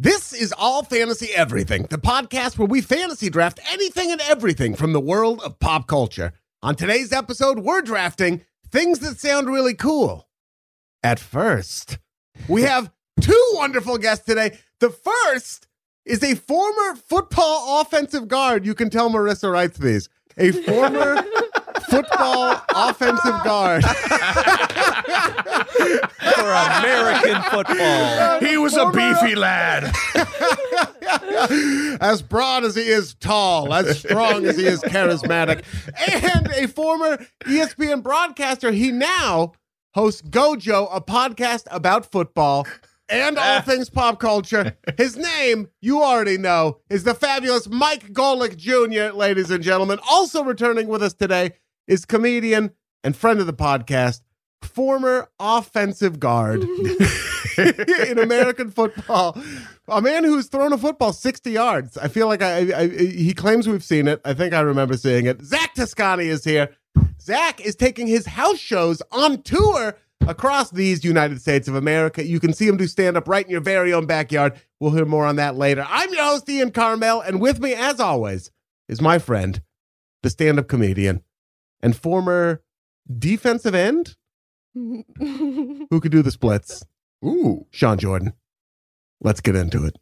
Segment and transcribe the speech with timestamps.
[0.00, 4.92] This is All Fantasy Everything, the podcast where we fantasy draft anything and everything from
[4.92, 6.34] the world of pop culture.
[6.62, 10.28] On today's episode, we're drafting things that sound really cool.
[11.02, 11.98] At first,
[12.46, 14.56] we have two wonderful guests today.
[14.78, 15.66] The first
[16.04, 18.64] is a former football offensive guard.
[18.64, 20.08] You can tell Marissa writes these.
[20.36, 21.16] A former
[21.88, 23.84] football offensive guard.
[26.34, 28.40] for American football.
[28.40, 29.92] He was a beefy lad.
[32.00, 35.64] as broad as he is tall, as strong as he is charismatic,
[36.24, 38.70] and a former ESPN broadcaster.
[38.72, 39.52] He now
[39.94, 42.66] hosts Gojo, a podcast about football
[43.08, 43.62] and all ah.
[43.62, 44.76] things pop culture.
[44.96, 49.98] His name, you already know, is the fabulous Mike Golic Jr., ladies and gentlemen.
[50.10, 51.52] Also returning with us today
[51.88, 52.70] is comedian
[53.02, 54.20] and friend of the podcast,
[54.62, 56.62] former offensive guard
[57.58, 59.36] in American football.
[59.88, 61.96] A man who's thrown a football 60 yards.
[61.98, 64.20] I feel like I, I, I- he claims we've seen it.
[64.24, 65.42] I think I remember seeing it.
[65.42, 66.68] Zak Toscani is here.
[67.20, 72.24] Zak is taking his house shows on tour across these United States of America.
[72.24, 74.60] You can see him do stand up right in your very own backyard.
[74.80, 75.86] We'll hear more on that later.
[75.88, 78.50] I'm your host, Ian Karmel, and with me, as always,
[78.88, 79.62] is my friend,
[80.22, 81.22] the stand up comedian
[81.80, 82.62] and former
[83.18, 84.16] defensive end
[84.74, 86.84] who could do the splits,
[87.24, 87.66] Ooh.
[87.70, 88.32] Sean Jordan.
[89.20, 89.96] Let's get into it.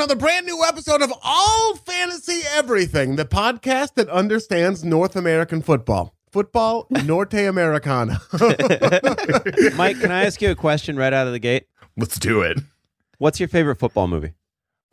[0.00, 6.14] Another brand new episode of All Fantasy Everything, the podcast that understands North American football.
[6.30, 8.18] Football Norte Americana.
[9.76, 11.66] Mike, can I ask you a question right out of the gate?
[11.98, 12.60] Let's do it.
[13.18, 14.32] What's your favorite football movie?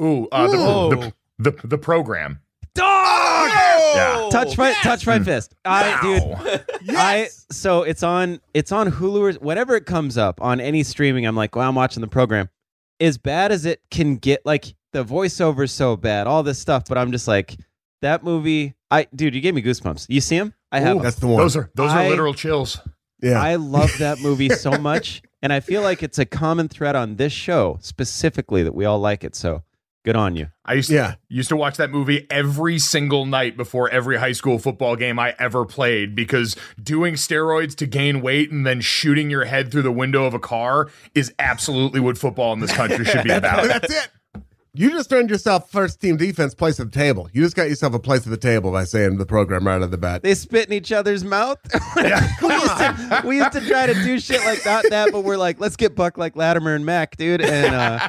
[0.01, 0.90] Ooh, uh, the, Ooh.
[1.39, 2.41] the, the the program.
[2.74, 3.50] Dog!
[3.95, 4.28] Yeah.
[4.29, 5.56] Touch my touch my fist.
[5.63, 6.44] I Wow.
[6.44, 6.66] dude.
[6.97, 11.25] I so it's on it's on Hulu or whatever it comes up on any streaming.
[11.25, 12.50] I'm like, well, I'm watching the program.
[13.00, 16.97] As bad as it can get, like the voiceover's so bad, all this stuff, but
[16.97, 17.55] I'm just like,
[18.01, 18.75] that movie.
[18.89, 20.05] I dude, you gave me goosebumps.
[20.09, 20.53] You see him?
[20.71, 20.97] I have.
[20.97, 21.37] Ooh, that's the one.
[21.39, 22.79] Those are those I- are literal chills.
[23.21, 23.41] yeah.
[23.41, 27.15] I love that movie so much, and I feel like it's a common thread on
[27.17, 29.35] this show specifically that we all like it.
[29.35, 29.63] So
[30.05, 30.47] good on you.
[30.63, 31.15] I used Yeah.
[31.27, 35.35] used to watch that movie every single night before every high school football game I
[35.37, 39.91] ever played because doing steroids to gain weight and then shooting your head through the
[39.91, 43.65] window of a car is absolutely what football in this country should be about.
[43.67, 44.07] That's it.
[44.77, 47.27] You just earned yourself first team defense place at the table.
[47.33, 49.81] You just got yourself a place at the table by saying the program right out
[49.81, 50.21] of the bat.
[50.21, 51.57] They spit in each other's mouth.
[51.95, 52.03] we,
[52.53, 55.59] used to, we used to try to do shit like that, that, but we're like,
[55.59, 57.41] let's get Buck like Latimer and Mac, dude.
[57.41, 58.07] And uh,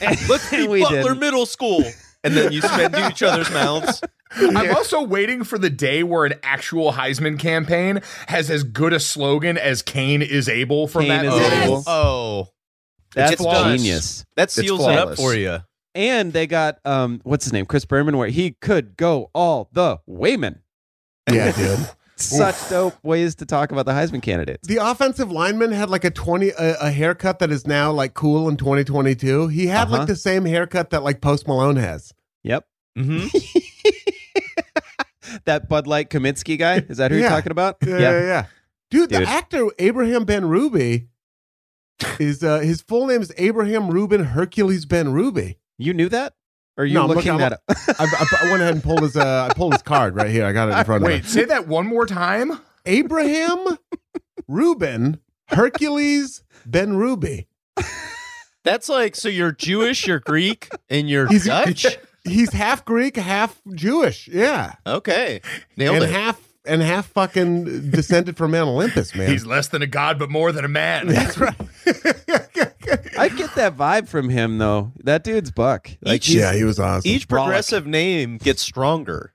[0.00, 1.18] Let's be we Butler didn't.
[1.18, 1.84] Middle School.
[2.24, 4.00] And then you spit in each other's mouths.
[4.32, 9.00] I'm also waiting for the day where an actual Heisman campaign has as good a
[9.00, 11.56] slogan as Kane is able from Kane that is movie.
[11.56, 11.84] able.
[11.86, 12.48] Oh,
[13.14, 14.24] that's It's genius.
[14.36, 15.58] that seals it up for you.
[15.94, 19.98] And they got um, what's his name, Chris Berman, where he could go all the
[20.06, 20.60] wayman.
[21.30, 21.88] Yeah, dude.
[22.16, 24.68] Such dope ways to talk about the Heisman candidates.
[24.68, 28.46] The offensive lineman had like a 20 a, a haircut that is now like cool
[28.48, 29.48] in 2022.
[29.48, 29.98] He had Uh-huh.
[29.98, 32.12] like the same haircut that like Post Malone has.
[32.44, 32.66] Yep.
[32.96, 33.26] hmm
[35.44, 36.78] That Bud Light Kaminsky guy.
[36.88, 37.22] Is that who Yeah.
[37.22, 37.76] you're talking about?
[37.86, 38.46] Yeah, yeah, yeah.
[38.90, 41.06] Dude, the actor Abraham Benrubi
[42.18, 45.56] is uh his full name is Abraham Ruben Hercules Benrubi.
[45.80, 46.34] You knew that?
[46.76, 47.62] Or are you No, I'm looking looking- that up?
[47.68, 50.44] I, I, I went ahead and pulled his uh I pulled his card right here.
[50.46, 51.20] I got it in front of Wait, me.
[51.20, 52.58] Wait, say that one more time.
[52.86, 53.78] Abraham
[54.48, 57.46] Ruben Hercules Benrubi.
[58.62, 61.86] That's like, so you're Jewish, you're Greek, and you're He's- Dutch?
[62.24, 64.28] He's half Greek, half Jewish.
[64.28, 64.74] Yeah.
[64.86, 65.40] Okay.
[65.78, 66.10] Nailed and it.
[66.10, 69.30] half and half fucking descended from Mount Olympus, man.
[69.30, 71.06] He's less than a god, but more than a man.
[71.06, 71.54] That's right.
[73.18, 74.92] I get that vibe from him though.
[75.04, 75.90] That dude's buck.
[76.02, 77.10] Like he's- yeah, he was awesome.
[77.10, 79.32] Each progressive name gets stronger.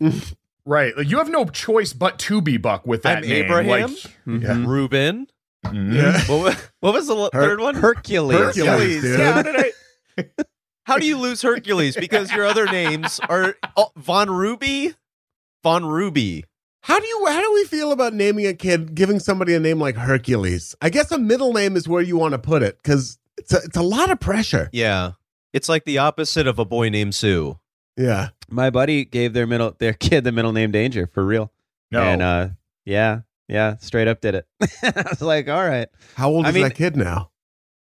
[0.64, 0.96] right.
[0.96, 3.44] Like you have no choice but to be Buck with that I'm name.
[3.44, 3.90] Abraham.
[3.90, 4.66] Like, Mhm.
[4.66, 5.26] Reuben.
[5.72, 6.20] Yeah.
[6.26, 7.74] What, what was the Her- third one?
[7.74, 8.38] Hercules.
[8.38, 9.18] Hercules, dude.
[9.20, 9.72] Yeah, how did I?
[10.86, 11.96] How do you lose Hercules?
[11.96, 14.94] Because your other names are oh, Von Ruby.
[15.64, 16.44] Von Ruby.
[16.86, 19.80] How do you how do we feel about naming a kid giving somebody a name
[19.80, 20.76] like Hercules?
[20.80, 23.56] I guess a middle name is where you want to put it because it's a,
[23.64, 24.68] it's a lot of pressure.
[24.72, 25.12] Yeah.
[25.52, 27.58] It's like the opposite of a boy named Sue.
[27.96, 28.28] Yeah.
[28.48, 31.50] My buddy gave their middle their kid the middle name Danger for real.
[31.90, 32.02] No.
[32.02, 32.48] And uh
[32.84, 34.46] yeah, yeah, straight up did it.
[34.84, 35.88] I was like, all right.
[36.14, 37.30] How old I is mean- that kid now?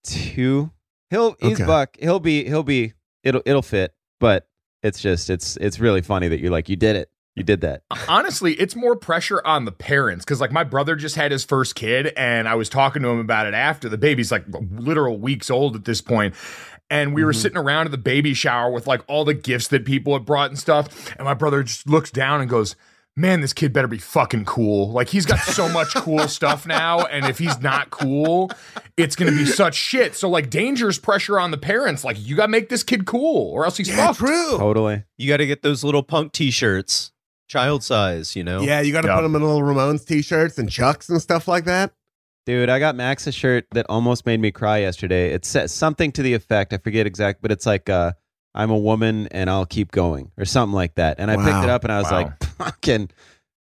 [0.06, 0.72] Two.
[1.10, 1.66] He'll he's Okay.
[1.66, 1.98] buck.
[2.00, 3.94] He'll be he'll be it'll it'll fit.
[4.22, 4.48] But
[4.82, 7.10] it's just it's it's really funny that you're like, you did it.
[7.36, 7.84] You did that.
[7.90, 11.44] Uh, honestly, it's more pressure on the parents because, like, my brother just had his
[11.44, 15.18] first kid, and I was talking to him about it after the baby's like literal
[15.20, 16.36] weeks old at this point.
[16.90, 17.42] And we were mm-hmm.
[17.42, 20.50] sitting around at the baby shower with like all the gifts that people had brought
[20.50, 21.12] and stuff.
[21.18, 22.76] And my brother just looks down and goes,
[23.16, 24.92] Man, this kid better be fucking cool.
[24.92, 27.06] Like, he's got so much cool stuff now.
[27.06, 28.50] And if he's not cool,
[28.98, 30.16] it's going to be such shit.
[30.16, 32.04] So, like, dangerous pressure on the parents.
[32.04, 34.20] Like, you got to make this kid cool or else he's Yeah, fucked.
[34.20, 34.58] true.
[34.58, 35.04] Totally.
[35.18, 37.12] You got to get those little punk t-shirts,
[37.48, 38.62] child size, you know?
[38.62, 39.16] Yeah, you got to Yeah.
[39.16, 41.94] put them in little Ramones t-shirts and chucks and stuff like that.
[42.46, 45.32] Dude, I got Max a shirt that almost made me cry yesterday.
[45.34, 48.14] It says something to the effect, I forget exact, but it's like uh
[48.56, 51.20] I'm a woman and I'll keep going or something like that.
[51.20, 52.18] And I picked it up and I was Wow.
[52.18, 53.10] like, fucking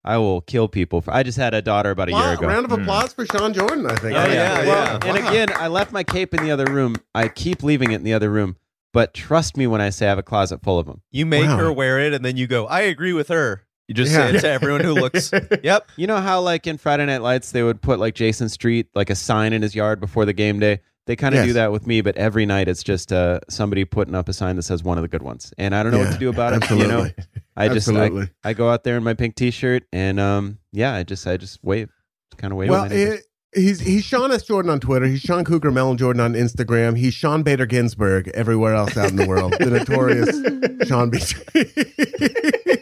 [0.05, 1.01] I will kill people.
[1.01, 2.47] For, I just had a daughter about a Wow, year ago.
[2.49, 4.17] round of applause for Sean Jordan, I think.
[4.17, 5.09] Oh, yeah, Well, yeah.
[5.09, 6.97] And again, I left my cape in the other room.
[7.15, 8.57] I keep leaving it in the other room.
[8.93, 11.01] But trust me when I say I have a closet full of them.
[11.13, 11.57] You make Wow.
[11.59, 13.63] her wear it and then you go, I agree with her.
[13.93, 14.31] You just Yeah.
[14.31, 15.31] say it to everyone who looks,
[15.63, 15.87] yep.
[15.97, 19.11] You know how like in Friday Night Lights they would put like Jason Street like
[19.11, 20.81] a sign in his yard before the game day.
[21.05, 21.49] They kind of Yes.
[21.49, 24.57] do that with me, but every night it's just uh, somebody putting up a sign
[24.57, 26.55] that says one of the good ones, and I don't know what to do about
[26.55, 26.87] absolutely.
[26.87, 26.91] it.
[26.91, 27.11] You know,
[27.55, 31.03] I just I, I go out there in my pink T-shirt, and um, yeah, I
[31.03, 31.91] just I just wave,
[32.39, 32.71] kind of wave.
[32.71, 33.27] Well, at my neighbors.
[33.55, 34.45] he's he's Sean S.
[34.45, 35.05] Jordan on Twitter.
[35.07, 36.97] He's Sean Cougar Melon Jordan on Instagram.
[36.97, 39.55] He's Sean Bader Ginsburg everywhere else out in the world.
[39.59, 41.19] the notorious Sean B.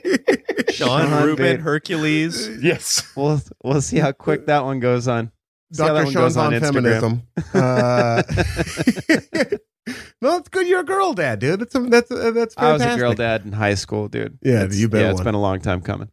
[0.72, 1.62] Sean, Sean Rubin, Bader.
[1.62, 2.48] Hercules.
[2.62, 3.10] yes.
[3.16, 5.30] we'll we'll see how quick that one goes on.
[5.72, 6.04] See that Dr.
[6.04, 6.72] one Sean's goes on on Instagram.
[6.74, 7.22] feminism.
[7.52, 8.22] Uh,
[10.20, 10.66] no, it's good.
[10.68, 11.60] You're a girl dad, dude.
[11.60, 12.58] That's that's that's fantastic.
[12.58, 14.38] I was a girl dad in high school, dude.
[14.42, 15.24] Yeah, It's- you've been yeah, it's one.
[15.24, 16.08] been a long time coming.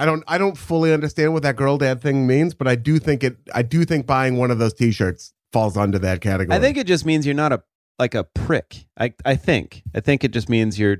[0.00, 2.98] I don't I don't fully understand what that girl dad thing means, but I do
[3.00, 6.56] think it I do think buying one of those t-shirts falls under that category.
[6.56, 7.62] I think it just means you're not a
[7.98, 8.86] like a prick.
[8.98, 10.98] I I think I think it just means you're,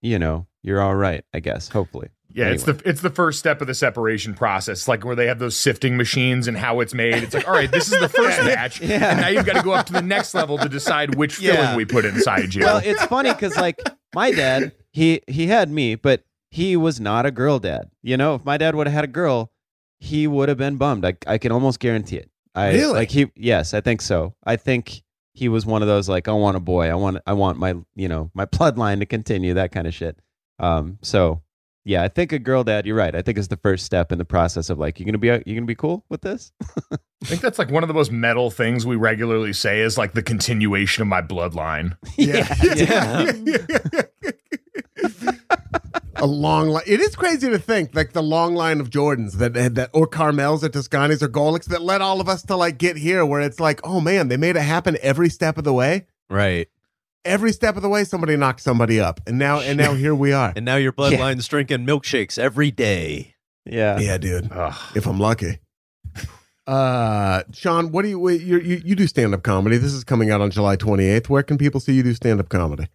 [0.00, 1.24] you know, you're all right.
[1.34, 2.08] I guess hopefully.
[2.32, 5.40] Yeah, it's the it's the first step of the separation process, like where they have
[5.40, 7.14] those sifting machines and how it's made.
[7.24, 9.10] It's like, all right, this is the first batch, Yeah.
[9.10, 11.56] and now you've got to go up to the next level to decide which Yeah.
[11.56, 12.62] filling we put inside you.
[12.64, 13.80] Well, it's funny because like
[14.14, 16.22] my dad, he he had me, but
[16.52, 17.90] he was not a girl dad.
[18.02, 19.50] You know, if my dad would have had a girl,
[19.98, 21.04] he would have been bummed.
[21.04, 22.30] I I can almost guarantee it.
[22.54, 22.92] I Really?
[22.92, 23.28] like he.
[23.34, 24.34] Yes, I think so.
[24.44, 25.02] I think
[25.34, 26.90] he was one of those like I want a boy.
[26.90, 30.16] I want I want my you know my bloodline to continue that kind of shit.
[30.60, 30.98] Um.
[31.02, 31.42] So
[31.84, 32.86] yeah, I think a girl dad.
[32.86, 33.14] You're right.
[33.14, 35.56] I think is the first step in the process of like you're gonna be you're
[35.56, 36.52] gonna be cool with this.
[36.92, 40.12] I think that's like one of the most metal things we regularly say is like
[40.12, 41.96] the continuation of my bloodline.
[42.16, 43.32] Yeah.
[46.16, 46.82] a long line.
[46.86, 50.62] It is crazy to think like the long line of Jordans that that or Karmels
[50.62, 53.58] or Toscanis or Golics that led all of us to like get here where it's
[53.58, 56.06] like, oh man, they made it happen every step of the way.
[56.28, 56.68] Right.
[57.24, 60.32] Every step of the way, somebody knocked somebody up, and now and now here we
[60.32, 60.54] are.
[60.56, 63.34] And now your bloodline's drinking milkshakes every day.
[63.66, 63.98] Yeah.
[63.98, 64.50] Yeah, dude.
[64.50, 64.74] Ugh.
[64.96, 65.58] If I'm lucky.
[66.66, 69.76] Uh, Sean, what do you wait, you you you do stand up comedy?
[69.76, 71.28] This is coming out on July 28th.
[71.28, 72.86] Where can people see you do stand up comedy?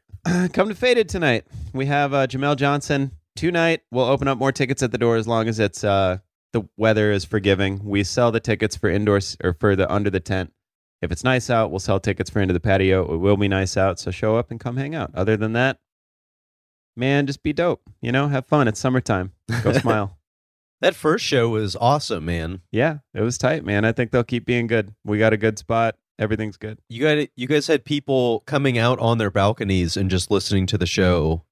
[0.54, 1.46] Come to Faded tonight.
[1.74, 3.82] We have uh, Jamel Johnson tonight.
[3.92, 6.20] We'll open up more tickets at the door as long as it's uh,
[6.54, 7.84] the weather is forgiving.
[7.84, 10.52] We sell the tickets for indoors or for the under the tent.
[11.02, 13.14] If it's nice out, we'll sell tickets for into the patio.
[13.14, 15.12] It will be nice out, so show up and come hang out.
[15.14, 15.80] Other than that,
[16.96, 17.82] man, just be dope.
[18.02, 18.68] You know, have fun.
[18.68, 19.32] It's summertime.
[19.64, 20.18] Go smile.
[20.82, 22.62] That first show was awesome, man.
[22.72, 23.86] Yeah, it was tight, man.
[23.86, 24.94] I think they'll keep being good.
[25.04, 25.96] We got a good spot.
[26.18, 26.80] Everything's good.
[26.90, 30.78] You got you guys had people coming out on their balconies and just listening to
[30.78, 31.44] the show.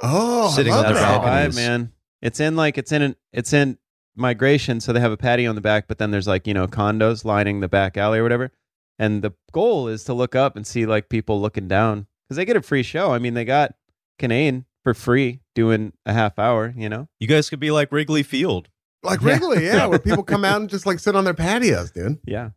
[0.00, 1.12] Oh, Sitting I love on their that.
[1.12, 1.54] the balconies.
[1.54, 1.92] vibe, man.
[2.22, 3.78] It's in like it's in an, it's in
[4.16, 6.66] migration, so they have a patio on the back, but then there's like you know
[6.66, 8.50] condos lining the back alley or whatever.
[8.98, 12.44] And the goal is to look up and see like people looking down because they
[12.44, 13.12] get a free show.
[13.12, 13.74] I mean, they got
[14.18, 16.72] Canaan for free doing a half hour.
[16.76, 18.68] You know, You guys could be like Wrigley Field.
[19.04, 19.28] Like Yeah.
[19.34, 22.18] Wrigley, yeah, where people come out and just like sit on their patios, dude.
[22.26, 22.50] yeah,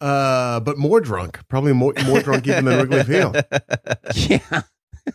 [0.00, 3.34] Uh, but more drunk, probably more more drunk even than Wrigley Field.
[4.14, 4.62] yeah.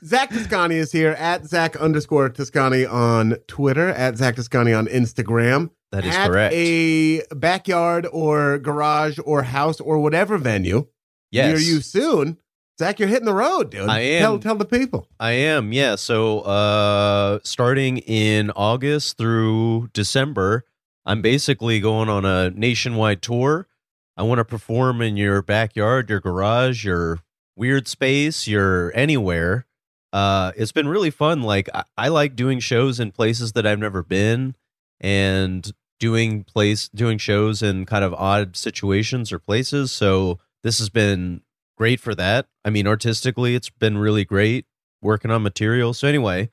[0.05, 5.71] Zak Toscani is here at Zak underscore Toscani on Twitter, at Zak Toscani on Instagram.
[5.91, 6.53] That is at correct.
[6.55, 10.87] A backyard or garage or house or whatever venue
[11.31, 11.47] yes.
[11.47, 12.37] near you soon.
[12.77, 13.89] Zak, you're hitting the road, dude.
[13.89, 14.21] I am.
[14.21, 15.07] Tell, tell the people.
[15.19, 15.95] I am, yeah.
[15.95, 20.63] So uh starting in August through December,
[21.05, 23.67] I'm basically going on a nationwide tour.
[24.15, 27.19] I want to perform in your backyard, your garage, your
[27.55, 29.65] weird space, your anywhere.
[30.13, 31.41] Uh it's been really fun.
[31.41, 34.55] Like I, I like doing shows in places that I've never been
[35.01, 39.91] and doing place doing shows in kind of odd situations or places.
[39.91, 41.41] So this has been
[41.77, 42.47] great for that.
[42.65, 44.65] I mean, artistically, it's been really great
[45.01, 45.93] working on material.
[45.93, 46.49] So anyway,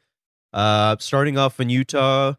[0.53, 2.35] uh, starting off in Utah,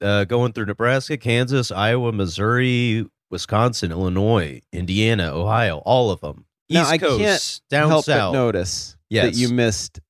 [0.00, 6.46] uh, going through Nebraska, Kansas, Iowa, Missouri, Wisconsin, Illinois, Indiana, Ohio, all of them.
[6.68, 8.32] Now, I Coast, can't down help south.
[8.32, 9.24] but notice Yes.
[9.24, 10.00] that you missed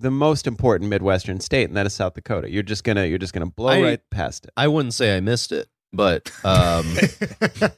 [0.00, 2.50] the most important Midwestern state, and that is South Dakota.
[2.50, 4.50] You're just gonna you're just gonna blow I- right past it.
[4.56, 6.86] I wouldn't say I missed it, but um,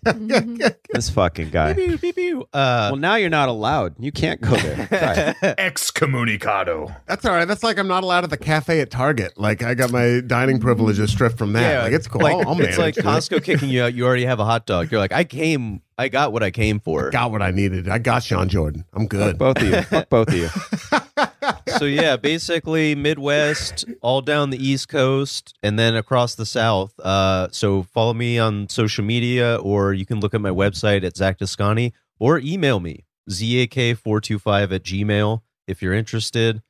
[0.92, 1.74] This fucking guy.
[1.74, 2.40] pew, pew, pew.
[2.52, 3.94] Uh, well, now you're not allowed.
[3.98, 4.86] You can't go there.
[5.58, 6.94] Excommunicado.
[7.06, 7.44] That's all right.
[7.46, 9.34] That's like I'm not allowed at the cafe at Target.
[9.38, 11.84] Like I got my dining privileges stripped from that.
[11.84, 12.22] like it's cool.
[12.22, 13.24] Like, I'll, I'll it's like manage.
[13.28, 13.94] Costco kicking you out.
[13.94, 14.90] You already have a hot dog.
[14.90, 17.10] You're like, I came, I got what I came for.
[17.10, 17.88] got what I needed.
[17.88, 18.84] I got Sean Jordan.
[18.94, 19.38] I'm Fuck good.
[19.38, 19.82] both of you.
[19.82, 20.48] Fuck both of you.
[21.78, 26.98] so yeah, basically Midwest, all down the East Coast, and then across the South.
[27.00, 31.16] Uh, so follow me on social media, or you can look at my website at
[31.18, 36.62] Zak Toscani, or email me zak425 at gmail if you're interested.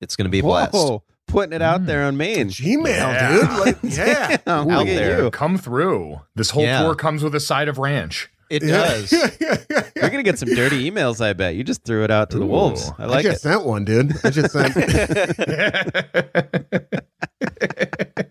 [0.00, 0.74] It's gonna be a blast.
[0.74, 2.48] Whoa, putting it out there on Maine.
[2.48, 3.32] Gmail, Yeah.
[3.32, 3.50] dude.
[3.66, 4.36] Like, yeah.
[4.44, 5.24] Damn, Out there.
[5.24, 5.30] you.
[5.30, 6.20] Come through.
[6.34, 6.82] This whole Yeah.
[6.82, 8.28] tour comes with a side of ranch.
[8.54, 9.12] It does.
[9.96, 11.20] You're gonna get some dirty emails.
[11.24, 12.48] I bet you just threw it out to the Ooh.
[12.48, 12.90] wolves.
[12.98, 13.48] I I like just it.
[13.48, 14.12] sent one, dude.
[14.24, 14.76] I just sent.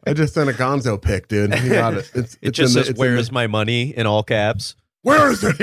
[0.06, 1.54] I just sent a Gonzo pic, dude.
[1.64, 2.10] You got it.
[2.14, 4.76] It's, It it's just says the- "Where's my money?" in all caps.
[5.04, 5.56] Where is it?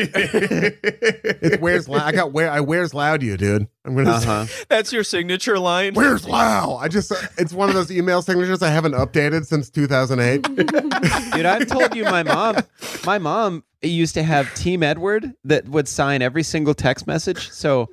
[1.43, 2.03] it's where's loud.
[2.03, 3.67] I got where I where's loud you, dude.
[3.87, 4.11] I'm gonna.
[4.11, 4.47] Uh-huh.
[4.69, 5.95] That's your signature line.
[5.95, 6.77] Where's loud?
[6.77, 7.11] I just.
[7.39, 10.43] It's one of those email signatures I haven't updated since 2008.
[11.33, 12.57] Dude, I've told you my mom.
[13.07, 17.51] My mom used to have Team Edward that would sign every single text message.
[17.51, 17.89] So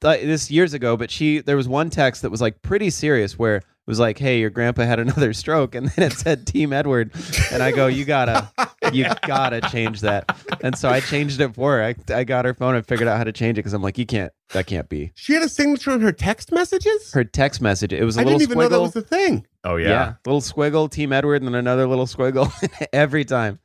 [0.00, 3.36] th- this years ago, but she there was one text that was like pretty serious
[3.36, 6.72] where it was like, "Hey, your grandpa had another stroke," and then it said Team
[6.72, 7.10] Edward,
[7.52, 8.50] and I go, "You gotta,
[8.92, 11.82] you gotta change that." And so I changed it for her.
[11.82, 13.98] I, I got her phone and figured out how to change it because I'm like,
[13.98, 14.32] "You can't.
[14.52, 17.12] That can't be." She had a signature on her text messages.
[17.12, 17.92] Her text message.
[17.92, 18.70] It was a I little didn't even squiggle.
[18.70, 19.46] know that was the thing.
[19.64, 19.88] oh yeah.
[19.88, 20.14] yeah.
[20.26, 22.52] little squiggle, Team Edward, and then another little squiggle
[22.92, 23.58] every time.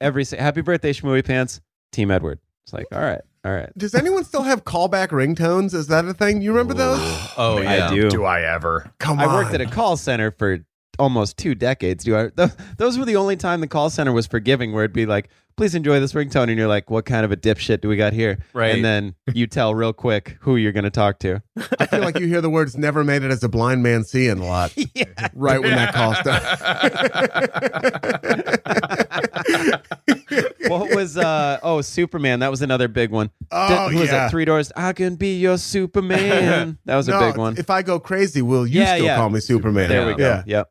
[0.00, 1.60] Every sa- happy birthday, Shmooey Pants,
[1.92, 2.40] Team Edward.
[2.64, 3.70] It's like, all right, all right.
[3.78, 5.72] Does anyone still have callback ringtones?
[5.74, 6.42] Is that a thing?
[6.42, 6.98] You remember those?
[7.36, 7.90] Oh I yeah.
[7.90, 8.10] do.
[8.10, 8.92] Do I ever?
[8.98, 9.24] Come on?
[9.24, 9.34] I on.
[9.34, 10.58] worked at a call center for
[10.98, 12.04] almost two decades.
[12.04, 12.28] Do I?
[12.36, 15.28] Th- those were the only time the call center was forgiving, where it'd be like,
[15.56, 18.12] "Please enjoy this ringtone," and you're like, "What kind of a dipshit do we got
[18.12, 18.74] here?" Right.
[18.74, 21.42] And then you tell real quick who you're going to talk to.
[21.78, 24.38] I feel like you hear the words "never made it as a blind man seeing"
[24.38, 24.74] a lot.
[25.34, 26.46] Right when that call starts.
[30.68, 32.40] what was uh oh Superman?
[32.40, 33.30] That was another big one.
[33.50, 34.12] Oh, who was yeah.
[34.24, 34.30] that?
[34.30, 34.72] Three Doors.
[34.76, 36.78] I can be your Superman.
[36.84, 37.56] that was a big one.
[37.58, 39.16] If I go crazy, will you Yeah, still yeah.
[39.16, 39.88] call me Superman?
[39.88, 40.24] There we go.
[40.24, 40.42] Yeah.
[40.46, 40.70] Yep.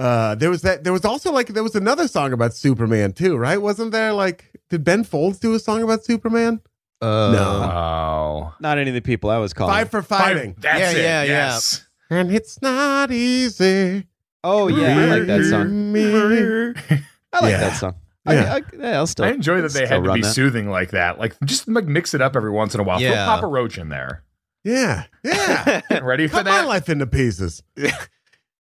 [0.00, 0.82] Uh, there was that.
[0.84, 3.60] There was also like there was another song about Superman too, right?
[3.60, 6.60] Wasn't there like did Ben Folds do a song about Superman?
[7.02, 8.52] Uh, No.
[8.60, 9.72] Not any of the people I was calling.
[9.74, 10.54] Five for fighting.
[10.58, 10.96] That's Yeah, it.
[11.02, 11.24] yeah, yeah.
[11.24, 11.86] yes.
[12.10, 14.06] And it's not easy.
[14.42, 15.94] Oh yeah, I like that song.
[15.96, 17.60] I like Yeah.
[17.60, 17.94] that song.
[18.26, 18.54] Yeah.
[18.54, 19.24] I, I, yeah, I'll still.
[19.24, 20.32] I enjoy that they had to be that.
[20.32, 21.18] soothing like that.
[21.18, 22.98] Like just like mix it up every once in a while.
[22.98, 23.26] Throw Yeah.
[23.26, 24.24] Papa Roach in there.
[24.64, 25.80] Yeah, yeah.
[26.02, 26.68] Ready for Cut my that?
[26.68, 27.62] life into pieces.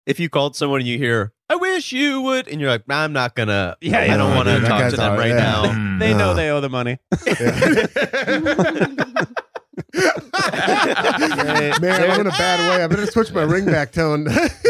[0.10, 3.13] if you called someone and you hear, "I wish you would," and you're like, "I'm
[3.13, 3.78] not gonna.
[3.80, 6.00] Yeah, I don't want to talk to them right now." Mm.
[6.00, 6.98] They know they owe the money.
[11.80, 12.84] Man, I'm in a bad way.
[12.84, 14.28] I better switch my ring back tone.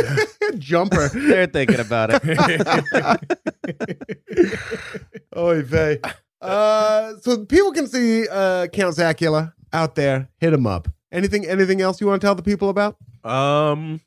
[0.57, 1.07] Jumper.
[1.09, 2.21] They're thinking about it.
[5.37, 5.99] Oy vey.
[6.41, 10.29] Uh, so people can see uh, Count Zacula out there.
[10.39, 10.87] Hit him up.
[11.11, 11.45] Anything?
[11.45, 12.97] Anything else you want to tell the people about?
[13.23, 14.01] Um,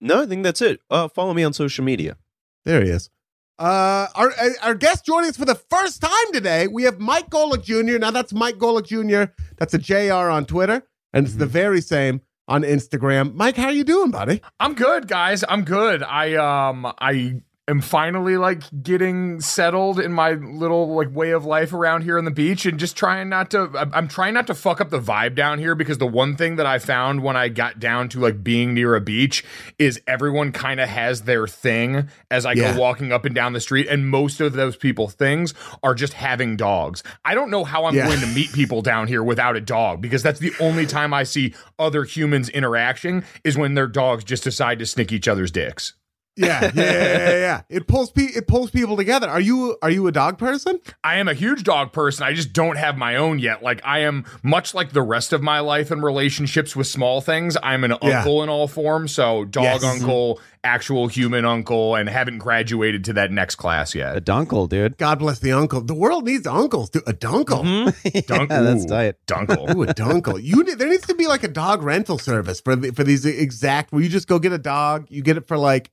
[0.00, 0.80] no, I think that's it.
[0.90, 2.16] Uh, follow me on social media.
[2.64, 3.10] There he is.
[3.58, 6.68] Uh, our our guest joining us for the first time today.
[6.68, 7.98] We have Mike Golic Jr.
[7.98, 9.32] Now that's Mike Golic Jr.
[9.56, 10.30] That's a Jr.
[10.30, 13.34] on Twitter, and it's the very same on Instagram.
[13.34, 14.42] Mike, how you doing, buddy?
[14.60, 15.42] I'm good, guys.
[15.48, 16.04] I'm good.
[16.04, 21.72] I um I am finally like getting settled in my little like way of life
[21.72, 24.80] around here on the beach and just trying not to I'm- trying not to fuck
[24.80, 27.78] up the vibe down here because the one thing that I found when I got
[27.78, 29.44] down to like being near a beach
[29.78, 32.72] is everyone kind of has their thing as I Yeah.
[32.72, 36.14] go walking up and down the street and most of those people things are just
[36.14, 37.02] having dogs.
[37.24, 38.06] I don't know how I'm Yeah.
[38.06, 41.24] going to meet people down here without a dog because that's the only time I
[41.24, 45.92] see other humans interacting is when their dogs just decide to snick each other's dicks.
[46.38, 47.60] Yeah, yeah, yeah, yeah, yeah.
[47.68, 49.28] It pulls pe- it pulls people together.
[49.28, 50.80] Are you are you a dog person?
[51.04, 52.24] I am a huge dog person.
[52.24, 53.62] I just don't have my own yet.
[53.62, 57.56] Like I am much like the rest of my life and relationships with small things.
[57.62, 58.18] I'm an Yeah.
[58.20, 59.12] uncle in all forms.
[59.12, 59.84] So dog Yes.
[59.84, 64.16] uncle, actual human uncle, and haven't graduated to that next class yet.
[64.16, 64.96] A dunkle, dude.
[64.98, 65.80] God bless the uncle.
[65.80, 66.90] The world needs uncles.
[66.90, 67.64] Dude, a dunkle.
[67.64, 68.48] Dunk- mm-hmm.
[68.52, 69.14] Yeah, that's ooh, tight.
[69.26, 69.74] Dunkle.
[69.74, 70.42] Ooh, a dunkle.
[70.42, 73.24] You need, there needs to be like a dog rental service for the, for these
[73.24, 75.06] exact where you just go get a dog.
[75.10, 75.90] You get it for like,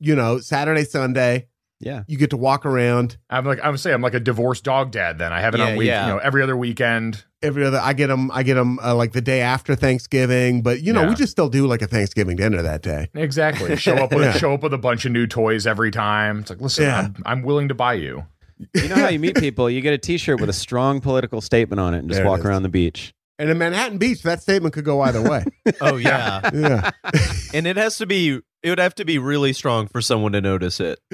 [0.00, 1.46] you know, Saturday, Sunday.
[1.82, 2.02] Yeah.
[2.08, 5.18] You get to walk around I'm like I'm saying I'm like a divorced dog dad.
[5.18, 6.06] Then I have it Yeah, on week, yeah.
[6.08, 7.24] you know, every other weekend.
[7.42, 7.80] every other.
[7.82, 8.30] I get them.
[8.32, 10.60] I get them uh, like the day after Thanksgiving.
[10.62, 11.08] But you know, Yeah.
[11.08, 13.08] we just still do like a Thanksgiving dinner that day.
[13.14, 13.76] Exactly.
[13.78, 14.32] Show up with Yeah.
[14.32, 16.40] show up with a bunch of new toys every time.
[16.40, 16.98] It's like, listen, Yeah.
[17.00, 18.26] I'm, I'm willing to buy you.
[18.74, 19.70] You know how you meet people?
[19.70, 22.44] You get a T-shirt with a strong political statement on it and just There walk
[22.44, 23.14] around the beach.
[23.38, 25.44] And in Manhattan Beach, that statement could go either way.
[25.80, 26.50] Oh yeah.
[26.52, 26.90] yeah.
[27.54, 30.40] and it has to be it would have to be really strong for someone to
[30.40, 31.00] notice it.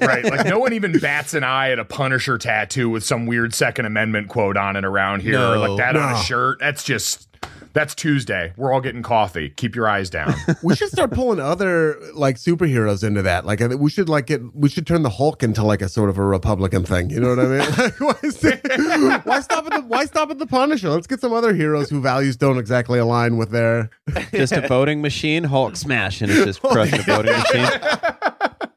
[0.00, 0.24] right.
[0.24, 3.84] Like no one even bats an eye at a Punisher tattoo with some weird Second
[3.86, 5.32] Amendment quote on it around here.
[5.32, 6.58] No, like that on a shirt.
[6.60, 7.28] That's just
[7.74, 8.52] that's Tuesday.
[8.56, 9.50] We're all getting coffee.
[9.50, 10.34] Keep your eyes down.
[10.62, 13.44] we should start pulling other like superheroes into that.
[13.46, 16.18] Like we should like get we should turn the Hulk into like a sort of
[16.18, 17.10] a Republican thing.
[17.10, 17.62] You know what I mean?
[17.82, 20.90] Like, why, it- why stop at the why stop at the Punisher?
[20.90, 23.90] Let's get some other heroes whose values don't exactly align with their.
[24.32, 27.68] Just a voting machine, Hulk smash, and it's just crushing a voting machine.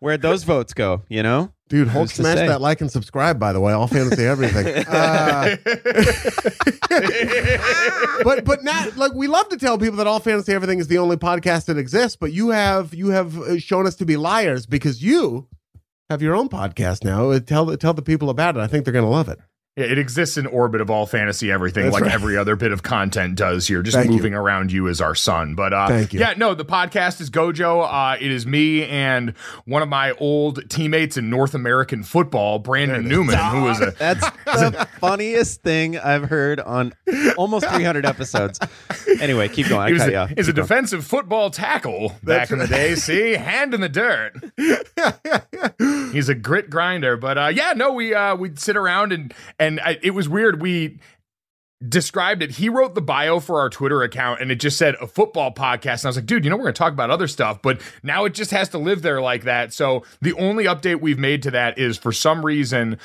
[0.06, 1.02] Where'd those votes go?
[1.10, 1.52] You know?
[1.68, 2.48] Dude, Hulk Who's to smash say?
[2.48, 3.40] that like and subscribe.
[3.40, 4.86] By the way, all fantasy everything.
[4.96, 5.56] Uh,
[8.24, 11.00] but but not like we love to tell people that all fantasy everything is the
[11.00, 12.16] only podcast that exists.
[12.16, 15.48] But you have you have uh, shown us to be liars because you
[16.12, 17.32] have your own podcast now.
[17.32, 18.60] Uh, Tell the tell the people about it.
[18.60, 19.40] I think they're going to love it.
[19.78, 22.14] Yeah, it exists in orbit of all fantasy everything, That's like right.
[22.14, 24.16] every other bit of content does here, just Thank you.
[24.16, 25.54] moving around you as our son.
[25.54, 26.22] But uh, Thank you.
[26.22, 27.86] yeah, no, the podcast is Gojo.
[27.86, 29.32] Uh, it is me and
[29.66, 33.28] one of my old teammates in North American football, Brandon There it is.
[33.28, 36.94] Newman, who was a That's the funniest thing I've heard on
[37.36, 38.62] almost 300 episodes.
[39.20, 39.82] Anyway, keep going.
[39.82, 40.32] I he was cut a, you off.
[40.38, 40.68] is a going.
[40.68, 42.96] defensive football tackle back in the day.
[42.96, 44.36] See, hand in the dirt.
[46.14, 47.18] He's a grit grinder.
[47.18, 50.62] But uh, yeah, no, we uh, we'd sit around and and I, it was weird.
[50.62, 51.00] We
[51.88, 52.52] described it.
[52.52, 56.02] He wrote the bio for our Twitter account and it just said a football podcast.
[56.02, 57.82] And I was like, dude, you know, we're going to talk about other stuff, but
[58.02, 59.74] now it just has to live there like that.
[59.74, 62.98] So the only update we've made to that is for some reason,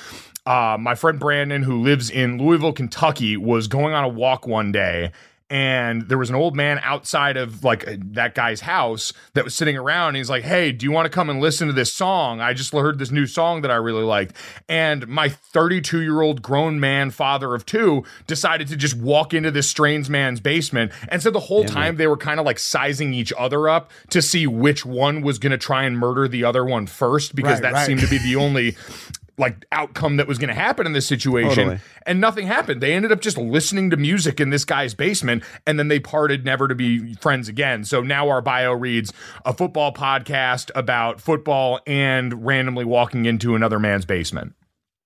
[0.46, 4.72] uh, my friend Brandon, who lives in Louisville, Kentucky, was going on a walk one
[4.72, 5.12] day.
[5.50, 7.84] And there was an old man outside of like
[8.14, 10.08] that guy's house that was sitting around.
[10.08, 12.40] And he's like, Hey, do you want to come and listen to this song?
[12.40, 14.36] I just heard this new song that I really liked.
[14.68, 19.50] And my 32 year old grown man, father of two, decided to just walk into
[19.50, 20.92] this strange man's basement.
[21.08, 24.22] And so the whole time they were kind of like sizing each other up to
[24.22, 27.62] see which one was going to try and murder the other one first, because Right,
[27.62, 27.86] that right.
[27.86, 28.76] seemed to be the only
[29.40, 31.78] like outcome that was going to happen in this situation Totally.
[32.06, 35.78] and nothing happened they ended up just listening to music in this guy's basement and
[35.78, 39.12] then they parted never to be friends again so now our bio reads
[39.44, 44.54] a football podcast about football and randomly walking into another man's basement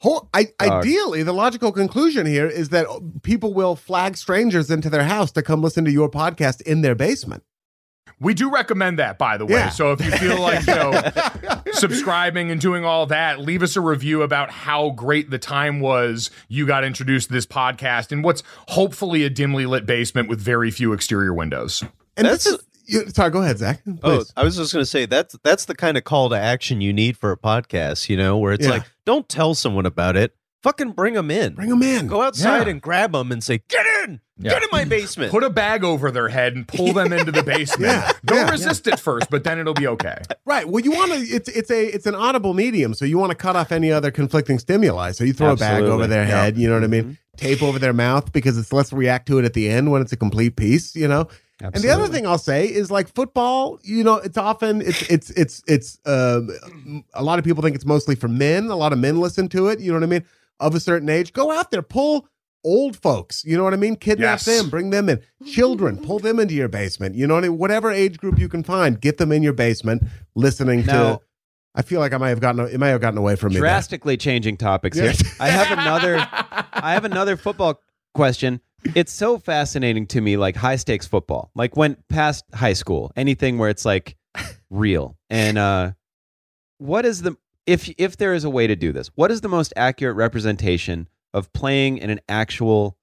[0.01, 0.85] Whole, I, Dog.
[0.85, 2.87] ideally, the logical conclusion here is that
[3.23, 6.95] people will flag strangers into their house to come listen to your podcast in their
[6.95, 7.43] basement.
[8.21, 9.69] We do recommend that by the way Yeah.
[9.71, 10.93] so if you feel like you know
[11.73, 16.31] subscribing and doing all that leave us a review about how great the time was
[16.49, 20.71] you got introduced to this podcast in what's hopefully a dimly lit basement with very
[20.71, 21.83] few exterior windows
[22.17, 22.65] And That's- this is.
[22.87, 23.81] You, sorry, go ahead, Zak.
[24.03, 26.83] Oh, I was just going to say that's that's the kind of call to action
[26.83, 28.73] you need for a podcast, you know, where it's Yeah.
[28.73, 31.55] like don't tell someone about it, fucking bring them in.
[31.55, 32.09] Bring them in.
[32.09, 32.73] Go outside Yeah.
[32.73, 34.21] and grab them and say, "Get in.
[34.43, 37.43] Get in my basement." put a bag over their head and pull them into the
[37.55, 37.93] basement.
[37.93, 40.17] Yeah, They'll yeah, resist it first, but then it'll be okay.
[40.45, 40.69] Right.
[40.69, 41.19] Well, you want to.
[41.19, 44.11] It's it's a it's an audible medium, so you want to cut off any other
[44.11, 45.13] conflicting stimuli.
[45.13, 46.43] So you throw a bag over their Yeah.
[46.43, 46.57] head.
[46.59, 47.19] You know what I mean?
[47.37, 50.13] Tape over their mouth because it's let's react to it at the end when it's
[50.13, 50.97] a complete piece.
[50.97, 51.29] You know.
[51.63, 53.79] And the other thing I'll say is like football.
[53.85, 56.51] You know, it's often it's it's it's it's um,
[57.15, 58.67] a lot of people think it's mostly for men.
[58.67, 59.79] A lot of men listen to it.
[59.81, 60.25] You know what I mean?
[60.61, 62.29] Of a certain age, go out there, pull
[62.65, 63.45] old folks.
[63.45, 63.97] You know what I mean?
[63.97, 64.45] Kidnap Yes.
[64.45, 65.21] them, bring them in.
[65.47, 67.15] Children, pull them into your basement.
[67.17, 67.59] You know what I mean?
[67.59, 71.21] Whatever age group you can find, get them in your basement, listening Now- to
[71.77, 73.55] I feel like I might have gotten it might have gotten away from me.
[73.55, 73.63] there.
[73.63, 75.07] drastically changing topics here.
[75.09, 75.41] Yes.
[75.41, 76.19] I have another
[76.73, 77.81] I have another football
[78.15, 78.61] question.
[78.95, 81.51] It's so fascinating to me like high stakes football.
[81.57, 84.17] Like when past high school, anything where it's like
[84.71, 85.19] real.
[85.31, 85.93] And uh
[86.79, 89.49] what is the if if there is a way to do this, what is the
[89.49, 92.97] most accurate representation of playing in an actual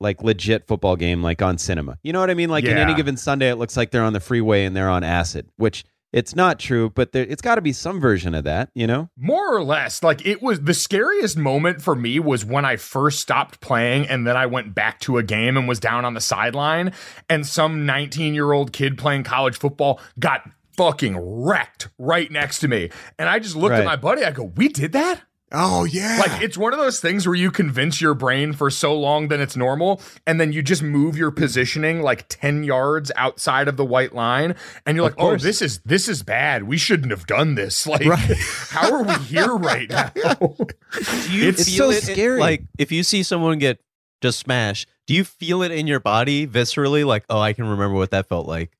[0.00, 1.98] like legit football game like on cinema?
[2.02, 2.50] You know what I mean?
[2.50, 5.04] Like in any given Sunday it looks like they're on the freeway and they're on
[5.04, 8.70] acid, which it's not true, but there, it's got to be some version of that,
[8.72, 9.10] you know?
[9.16, 13.18] More or less, like it was the scariest moment for me was when I first
[13.18, 16.20] stopped playing and then I went back to a game and was down on the
[16.20, 16.92] sideline
[17.28, 22.68] and some 19 year old kid playing college football got fucking wrecked right next to
[22.68, 22.90] me.
[23.18, 25.22] And I just looked at my buddy, I go, We did that?
[25.56, 26.18] Oh yeah.
[26.18, 29.38] Like it's one of those things where you convince your brain for so long that
[29.38, 33.84] it's normal, and then you just move your positioning like 10 yards outside of the
[33.84, 36.64] white line, and you're Of like, oh, this is this is bad.
[36.64, 37.86] We shouldn't have done this.
[37.94, 38.02] Like,
[38.70, 40.08] how are we here right now?
[40.14, 42.40] Do you It's feel so it in- scary.
[42.40, 43.78] like if you see someone get
[44.20, 47.04] just smashed, do you feel it in your body viscerally?
[47.06, 48.72] Like, oh, I can remember what that felt like.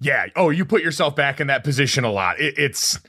[0.00, 0.26] Yeah.
[0.36, 2.40] Oh, you put yourself back in that position a lot.
[2.40, 3.00] It, it's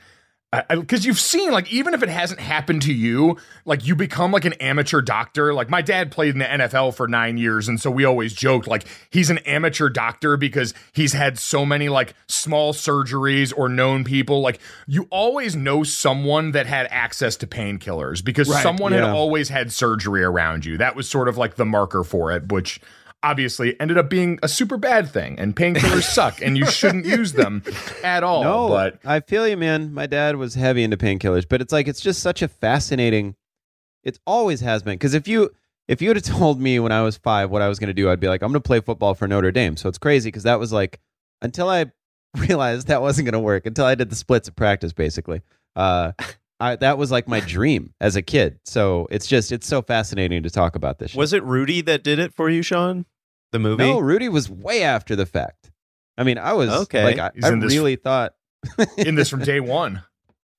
[0.69, 4.45] because you've seen like even if it hasn't happened to you, like you become like
[4.45, 5.53] an amateur doctor.
[5.53, 8.67] Like my dad played in the NFL for nine years, and so we always joked
[8.67, 14.03] like he's an amateur doctor because he's had so many like small surgeries or known
[14.03, 14.41] people.
[14.41, 19.49] Like you always know someone that had access to painkillers because Right, someone had always
[19.49, 20.77] had surgery around you.
[20.77, 22.79] That was sort of like the marker for it, which
[23.23, 25.37] obviously ended up being a super bad thing.
[25.39, 27.63] And painkillers suck, and you shouldn't use them
[28.03, 28.43] at all.
[28.43, 29.93] No, but I feel you, man.
[29.93, 33.35] My dad was heavy into painkillers, but it's like it's just such a fascinating.
[34.03, 35.51] It always has been because if you
[35.87, 37.93] if you would have told me when I was five what I was going to
[37.93, 39.77] do, I'd be like, I'm going to play football for Notre Dame.
[39.77, 40.99] So it's crazy because that was like
[41.41, 41.91] until I
[42.37, 45.41] realized that wasn't going to work until I did the splits at practice, basically.
[45.75, 46.11] Uh,
[46.59, 48.59] I, that was like my dream as a kid.
[48.65, 51.11] So it's just it's so fascinating to talk about this.
[51.11, 51.17] shit.
[51.17, 53.05] Was it Rudy that did it for you, Sean?
[53.51, 53.83] The movie?
[53.83, 55.71] No, Rudy was way after the fact.
[56.17, 57.03] I mean, I was Okay.
[57.03, 58.33] Like I, I in this- really thought,
[58.97, 60.01] in this from day one.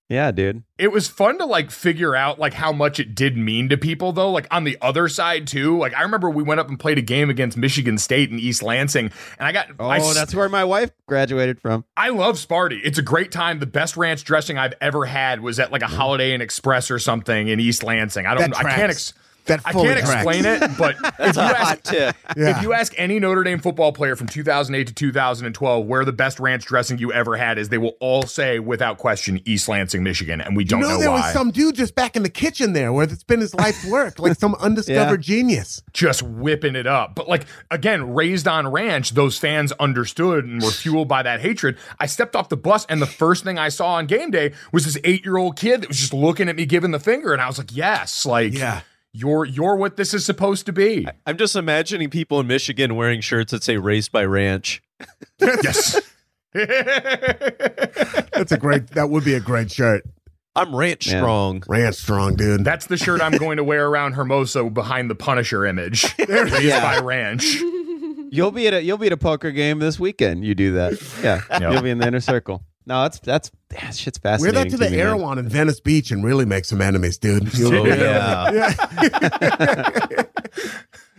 [0.09, 0.63] Yeah, dude.
[0.79, 4.13] It was fun to like figure out like how much it did mean to people
[4.13, 4.31] though.
[4.31, 5.77] Like on the other side too.
[5.79, 8.63] Like I remember we went up and played a game against Michigan State in East
[8.63, 11.85] Lansing, and I got Oh, I, s- that's where my wife graduated from.
[11.97, 12.81] I love Sparty.
[12.85, 13.59] It's a great time.
[13.59, 15.97] The best ranch dressing I've ever had was at like a mm.
[15.97, 18.27] Holiday Inn Express or something in East Lansing.
[18.27, 18.53] I don't.
[18.53, 18.91] That I can't.
[18.91, 19.13] Ex-
[19.47, 20.13] that I can't tracks.
[20.13, 21.93] explain it, but if you ask.
[21.93, 22.13] Yeah.
[22.37, 26.39] If you ask any Notre Dame football player from 2008 to 2012 where the best
[26.41, 30.41] ranch dressing you ever had is, they will all say without question East Lansing, Michigan,
[30.41, 31.21] and we don't know, know, there why.
[31.23, 34.19] was some dude just back in the kitchen there where it's been his life's work,
[34.19, 35.83] like some undiscovered genius.
[35.93, 37.15] just whipping it up.
[37.15, 41.77] But like again, raised on ranch, those fans understood and were fueled by that hatred.
[42.01, 44.85] I stepped off the bus and the first thing I saw on game day was
[44.85, 47.59] this 8-year-old kid that was just looking at me giving the finger and I was
[47.59, 48.81] like, "Yes, like Yeah.
[49.17, 53.21] You're you're what this is supposed to be." I'm just imagining people in Michigan wearing
[53.21, 54.83] shirts that say "Raised by Ranch."
[55.41, 56.01] yes.
[58.33, 58.89] That's a great.
[58.89, 60.05] That would be a great shirt.
[60.55, 61.19] I'm ranch Yeah.
[61.21, 61.63] strong.
[61.69, 62.65] Ranch strong, dude.
[62.65, 66.05] That's the shirt I'm going to wear around Hermosa behind the Punisher image.
[66.29, 66.81] Raised Yeah.
[66.81, 67.57] by Ranch.
[68.31, 70.45] You'll be at a you'll be at a poker game this weekend.
[70.45, 71.43] You do that, yeah.
[71.51, 71.73] Yep.
[71.73, 72.63] You'll be in the inner circle.
[72.89, 74.71] No, that's that's that shit's Wear fascinating.
[74.71, 75.01] that to the me.
[75.01, 77.49] Erewhon in Venice Beach and really make some enemies, dude.
[77.57, 78.73] Oh You'll- yeah.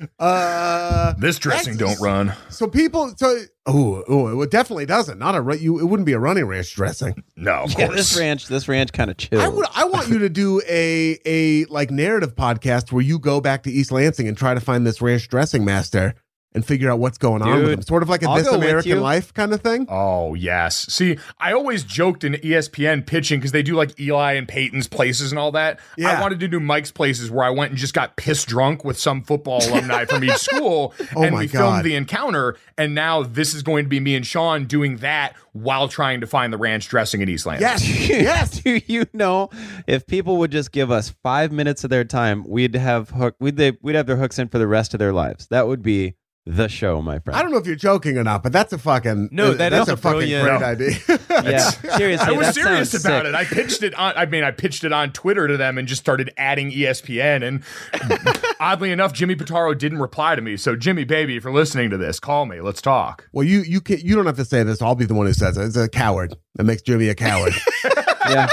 [0.20, 2.34] uh, This dressing don't run.
[2.50, 5.18] so people, so oh, oh, it definitely doesn't.
[5.20, 5.80] Not a ru- you.
[5.80, 7.24] It wouldn't be a running ranch dressing.
[7.36, 7.98] No, of Yeah, course.
[7.98, 9.42] this ranch, this ranch kind of chill.
[9.42, 9.66] I would.
[9.76, 13.72] I want you to do a a like narrative podcast where you go back to
[13.72, 16.16] East Lansing and try to find this ranch dressing master
[16.58, 17.82] and figure out what's going on with Dude, him.
[17.84, 19.00] Sort of like a I'll This American.
[19.00, 19.86] Life kind of thing.
[19.90, 20.92] Oh, yes.
[20.92, 25.32] See, I always joked in ESPN pitching because they do like Eli and Peyton's places
[25.32, 25.80] and all that.
[25.98, 26.18] Yeah.
[26.18, 28.98] I wanted to do Mike's places where I went and just got pissed drunk with
[28.98, 30.96] some football alumni from each school.
[31.16, 31.60] Oh and my we God.
[31.60, 32.58] filmed the encounter.
[32.76, 36.28] And now this is going to be me and Sean doing that while trying to
[36.28, 37.62] find the ranch dressing in East Lansing.
[37.68, 38.60] Yes, yes.
[38.62, 39.52] Do you know
[39.86, 43.58] if people would just give us five minutes of their time, we'd have hook, we'd
[43.58, 45.48] they, we'd have their hooks in for the rest of their lives.
[45.48, 46.16] That would be
[46.50, 47.38] the show, my friend.
[47.38, 49.84] I don't know if you're joking or not, but that's a fucking No, that that's
[49.84, 50.66] is a a fucking brilliant- great No.
[50.66, 50.98] idea.
[51.48, 51.60] Yeah,
[51.98, 53.30] seriously, I was serious about sick.
[53.30, 53.36] it.
[53.36, 54.14] I pitched it on.
[54.16, 57.44] I mean, I pitched it on Twitter to them and just started adding ESPN.
[57.48, 57.64] And
[58.60, 60.58] oddly enough, Jimmy Pitaro didn't reply to me.
[60.58, 62.60] So, Jimmy, baby, if you're listening to this, call me.
[62.60, 63.28] Let's talk.
[63.34, 64.82] well, you you can you don't have to say this.
[64.82, 65.66] I'll be the one who says it.
[65.66, 66.36] It's a coward.
[66.56, 67.54] That makes Jimmy a coward.
[68.30, 68.48] Yeah.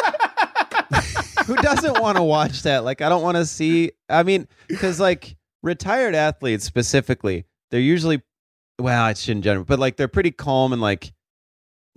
[1.47, 2.85] Who doesn't want to watch that?
[2.85, 3.91] Like, I don't want to see.
[4.09, 8.23] I mean, because like retired athletes specifically, they're usually,
[8.79, 11.13] well, I shouldn't general, but like they're pretty calm and like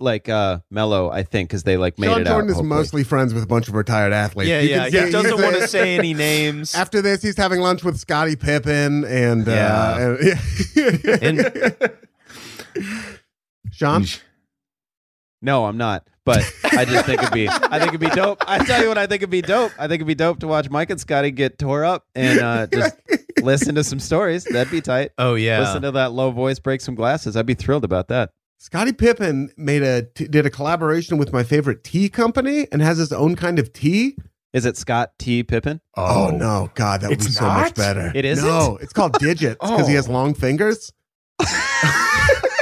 [0.00, 2.50] like uh mellow, I think, because they like made Sean it Jordan out.
[2.50, 2.68] is hopefully.
[2.68, 4.48] mostly friends with a bunch of retired athletes.
[4.48, 4.90] Yeah, You yeah.
[4.90, 6.74] can He see- doesn't want to say any names.
[6.74, 10.16] After this, he's having lunch with Scottie Pippen and Yeah.
[10.20, 10.34] uh,
[11.22, 11.90] and, And-
[13.72, 14.04] Sean.
[15.40, 16.04] No, I'm not.
[16.28, 18.42] But I just think it'd be I think it'd be dope.
[18.48, 19.72] I tell you what I think it'd be dope.
[19.78, 22.66] I think it'd be dope to watch Mike and Scotty get tore up and uh
[22.72, 22.96] just
[23.42, 24.44] listen to some stories.
[24.44, 25.12] That'd be tight.
[25.18, 25.60] oh yeah.
[25.60, 27.36] Listen to that low voice break some glasses.
[27.36, 28.30] I'd be thrilled about that.
[28.58, 32.98] Scottie Pippen made a t- did a collaboration with my favorite tea company and has
[32.98, 34.16] his own kind of tea.
[34.52, 35.42] Is it Scott T.
[35.44, 35.80] Pippen?
[35.94, 38.10] Oh, no, God, that would be so much better.
[38.14, 38.44] It isn't?
[38.48, 39.96] No, it's called Digits because he Oh.
[39.96, 40.90] has long fingers.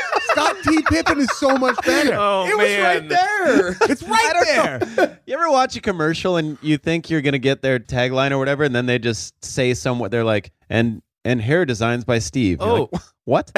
[0.66, 0.82] Scott T.
[0.96, 2.14] Pippen is so much better.
[2.18, 3.76] oh it was right there.
[3.90, 5.20] It's right there.
[5.26, 8.62] You ever watch a commercial and you think you're gonna get their tagline or whatever,
[8.64, 12.58] and then they just say somewhat they're like, and and hair designs by Steve.
[12.60, 12.88] You're Oh.
[12.92, 13.50] like, what?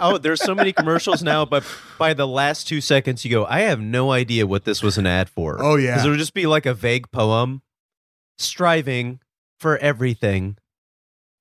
[0.00, 1.64] oh, there's so many commercials now, but
[1.98, 5.06] by the last two seconds, you go, I have no idea what this was an
[5.06, 5.62] ad for.
[5.62, 5.92] Oh, yeah.
[5.92, 7.60] Because it would just be like a vague poem
[8.38, 9.20] striving
[9.58, 10.56] for everything,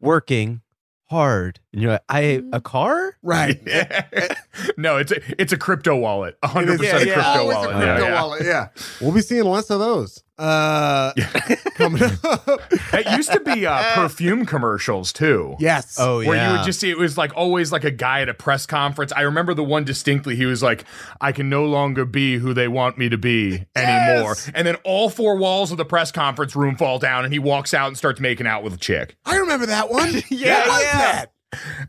[0.01, 0.61] working
[1.09, 1.59] hard.
[1.73, 2.59] And you're like, I, a mm-hmm.
[2.59, 3.17] car?
[3.21, 3.59] Right.
[4.77, 6.37] no, it's a it's a crypto wallet.
[6.43, 7.77] A hundred It is- percent yeah, crypto Always oh, a wallet.
[7.77, 8.21] crypto yeah, yeah.
[8.21, 8.45] wallet.
[8.45, 8.67] Yeah.
[9.01, 10.23] We'll be seeing less of those.
[10.37, 11.13] Uh,
[11.75, 12.61] coming up.
[12.93, 15.55] It used to be uh, perfume commercials too.
[15.59, 15.97] yes.
[15.99, 16.27] Oh, yeah.
[16.29, 18.65] Where you would just see it was like always like a guy at a press
[18.65, 19.11] conference.
[19.11, 20.35] I remember the one distinctly.
[20.35, 20.83] He was like,
[21.21, 24.51] "I can no longer be who they want me to be anymore." Yes!
[24.53, 27.73] And then all four walls of the press conference room fall down, and he walks
[27.73, 29.15] out and starts making out with a chick.
[29.25, 30.07] I remember that one.
[30.29, 30.97] Yeah, what was yeah.
[30.97, 31.33] that?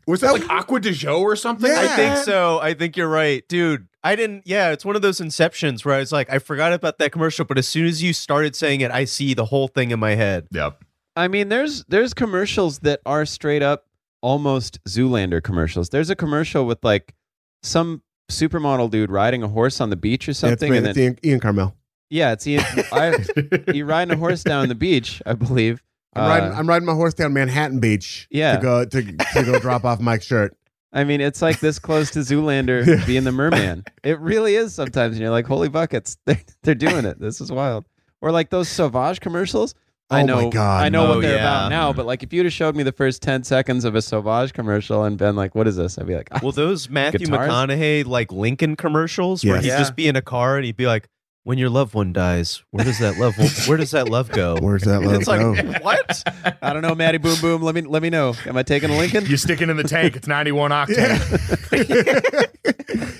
[0.06, 1.70] Was that like Acqua di Gio or something?
[1.70, 1.80] Yeah.
[1.80, 2.60] I think so.
[2.60, 3.88] I think you're right, dude.
[4.08, 4.42] I didn't.
[4.46, 7.44] Yeah, it's one of those inceptions where I was like, I forgot about that commercial,
[7.44, 10.14] but as soon as you started saying it, I see the whole thing in my
[10.14, 10.48] head.
[10.52, 10.82] Yep.
[11.16, 13.86] I mean, there's there's commercials that are straight up
[14.22, 15.90] almost Zoolander commercials.
[15.90, 17.14] There's a commercial with like
[17.62, 20.78] some supermodel dude riding a horse on the beach or Yeah, it's, something, me.
[20.78, 21.72] and it's then Ian, Ian Karmel.
[22.10, 22.64] yeah, it's Ian.
[22.92, 23.16] I,
[23.72, 25.82] he riding a horse down the beach, I believe.
[26.14, 26.52] I'm Uh, riding.
[26.58, 28.26] I'm riding my horse down Manhattan Beach.
[28.30, 28.56] Yeah.
[28.56, 30.56] To go to, to go drop off Mike's shirt.
[30.92, 33.84] I mean, it's like this close to Zoolander being the merman.
[34.02, 37.20] It really is sometimes, and you're like, "Holy buckets, they're, they're doing it.
[37.20, 37.84] This is wild."
[38.20, 39.74] Or like those Sauvage commercials.
[40.10, 40.84] I Oh know, my God.
[40.84, 41.42] I know Oh, what they're yeah.
[41.42, 44.00] about now, but like if you'd have showed me the first ten seconds of a
[44.00, 47.50] Sauvage commercial and been like, "What is this?" I'd be like, Well, those Matthew Guitars?
[47.50, 49.64] McConaughey like Lincoln commercials where Yes.
[49.64, 49.78] he'd Yeah.
[49.78, 51.08] just be in a car and he'd be like,
[51.44, 53.36] "When your loved one dies, where does that love
[53.68, 55.54] where does that love go?" Where's that love it's like go?
[55.82, 56.22] what?
[56.62, 57.62] "I don't know, Maddie Boom Boom.
[57.62, 58.34] Let me let me know.
[58.46, 60.16] Am I taking a Lincoln?" You're sticking in the tank.
[60.16, 62.48] It's 91 octane.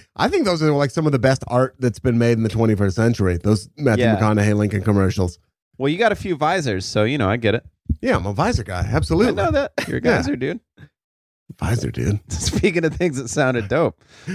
[0.17, 2.49] I think those are like some of the best art that's been made in the
[2.49, 3.37] 21st century.
[3.39, 4.17] Those Matthew Yeah.
[4.17, 5.39] McConaughey Lincoln commercials.
[5.79, 7.65] Well, you got a few visors, so you know I get it.
[8.03, 8.81] Yeah, I'm a visor guy.
[8.81, 9.27] Absolutely.
[9.27, 9.43] I Absolutely.
[9.45, 10.17] know that you're a Yeah.
[10.19, 10.61] geyser, dude.
[11.59, 12.21] Visor, dude.
[12.33, 14.01] Speaking of things that sounded dope,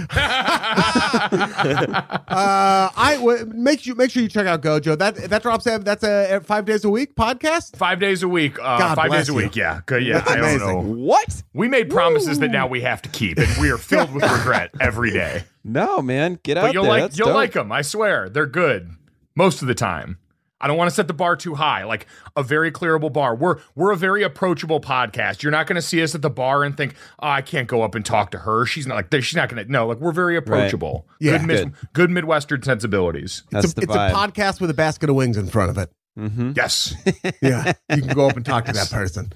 [2.26, 4.98] Uh, I w- make you make sure you check out Gojo.
[4.98, 5.66] That that drops.
[5.66, 7.76] ev- That's a five days a week podcast.
[7.76, 8.58] five days a week.
[8.58, 9.36] Uh, God five bless days a you.
[9.38, 9.56] week.
[9.56, 9.80] Yeah.
[9.90, 10.20] Yeah.
[10.20, 10.80] That's I don't know.
[11.02, 11.42] what?
[11.52, 14.70] We made promises that now we have to keep, and we are filled with regret
[14.80, 15.44] every day.
[15.64, 16.92] No, man, get out But you'll there.
[16.92, 17.36] like That's you'll dope.
[17.36, 17.72] like them.
[17.72, 18.90] I swear, they're good
[19.34, 20.18] most of the time.
[20.64, 23.34] I don't want to set the bar too high, like a very clearable bar.
[23.34, 25.42] We're we're a very approachable podcast.
[25.42, 27.82] You're not going to see us at the bar and think, "Oh, I can't go
[27.82, 29.70] up and talk to her." She's not like she's not going to.
[29.70, 31.06] No, like we're very approachable.
[31.20, 31.36] Yeah.
[31.36, 31.74] good, mis- Good.
[31.92, 33.42] good Midwestern sensibilities.
[33.50, 35.76] That's it's a, the it's a podcast with a basket of wings in front of
[35.76, 35.90] it.
[36.18, 36.52] mm-hmm.
[36.56, 36.94] Yes.
[37.42, 39.34] Yeah, you can go up and talk to that person.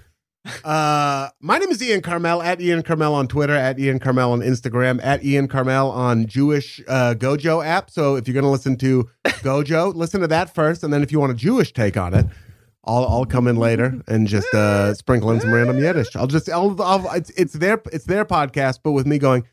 [0.65, 4.41] Uh, my name is Ian Karmel at Ian Karmel on Twitter, at Ian Karmel on
[4.41, 7.91] Instagram, at Ian Karmel on Jewish uh, Gojo app.
[7.91, 11.13] So if you're going to listen to Gojo, listen to that first, and then if
[11.13, 12.27] you want a Jewish take on it,
[12.85, 16.17] I'll I'll come in later and just uh, sprinkle in some random Yiddish.
[16.17, 19.45] I'll just I'll, I'll it's, it's their it's their podcast, but with me going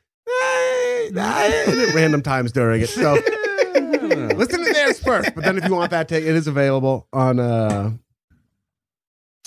[1.17, 2.89] at random times during it.
[2.89, 3.13] So
[4.35, 7.39] listen to theirs first, but then if you want that take, it is available on
[7.39, 7.91] uh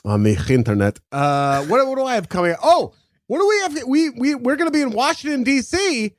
[0.04, 0.98] on the internet.
[1.12, 2.54] Uh, what what do I have coming?
[2.62, 2.94] Oh,
[3.26, 3.86] what do we have?
[3.88, 6.12] We we we're going to be in Washington D.C.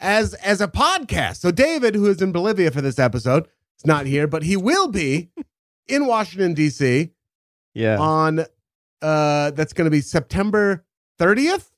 [0.00, 1.36] as as a podcast.
[1.36, 3.46] So David, who is in Bolivia for this episode,
[3.78, 5.30] is not here, but he will be
[5.86, 7.10] in Washington D.C.
[7.74, 8.40] Yeah, on
[9.02, 10.84] uh that's going to be September
[11.20, 11.68] 30th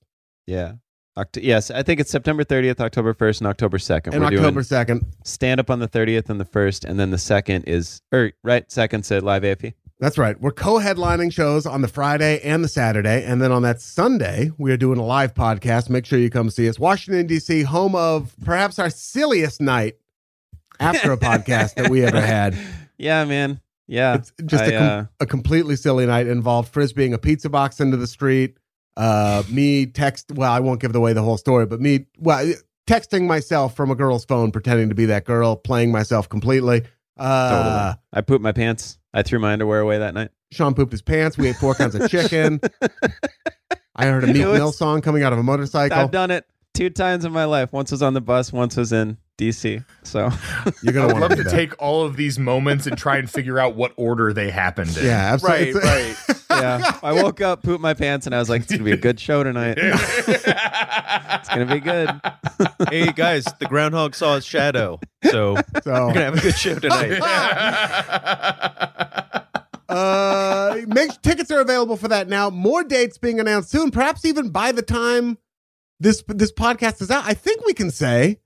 [0.49, 0.73] yeah.
[1.19, 4.13] Oct- yes, I think it's September 30th, October 1st, and October 2nd.
[4.15, 5.03] and We're October doing 2nd.
[5.25, 8.67] stand up on the 30th and the 1st, and then the 2nd is, or right,
[8.69, 9.75] 2nd said Live AP.
[10.01, 10.41] That's right.
[10.41, 14.71] We're co-headlining shows on the Friday and the Saturday, and then on that Sunday we
[14.71, 15.91] are doing a live podcast.
[15.91, 16.79] Make sure you come see us.
[16.79, 19.97] Washington D.C., home of perhaps our silliest night
[20.79, 22.57] after a podcast that we ever had.
[22.97, 23.61] Yeah, man.
[23.89, 24.15] Yeah.
[24.15, 26.29] It's just I, a, com- uh, a completely silly night.
[26.29, 28.57] Involved frisbeeing a pizza box into the street.
[28.97, 30.31] Uh, me text.
[30.33, 32.07] Well, I won't give away the whole story, but me.
[32.19, 32.53] Well,
[32.87, 36.85] texting myself from a girl's phone, pretending to be that girl, playing myself completely.
[37.17, 38.03] Uh, Totally.
[38.13, 38.99] I pooped my pants.
[39.15, 40.31] I threw my underwear away that night.
[40.53, 41.37] Sean pooped his pants.
[41.39, 42.61] We ate four kinds of chicken.
[43.97, 45.97] I heard a Meek was- Mill song coming out of a motorcycle.
[45.99, 46.45] I've done it
[46.75, 47.73] two times in my life.
[47.73, 49.85] Once was on the bus, once was in DC.
[50.03, 50.31] So
[50.83, 51.51] You're gonna would want love to to that.
[51.51, 55.05] take all of these moments and try and figure out what order they happened in.
[55.07, 55.75] Yeah, absolutely.
[55.81, 56.37] Right, right.
[56.51, 58.97] yeah, I woke up, pooped my pants, and I was like, "It's gonna be a
[58.97, 59.79] good show tonight.
[61.39, 62.11] It's gonna be good."
[62.91, 66.75] hey guys, the groundhog saw his shadow, so So we're gonna have a good show
[66.75, 67.21] tonight.
[69.89, 74.51] uh make tickets are available for that now more dates being announced soon perhaps even
[74.51, 75.39] by the time
[75.99, 78.39] this this podcast is out i think we can say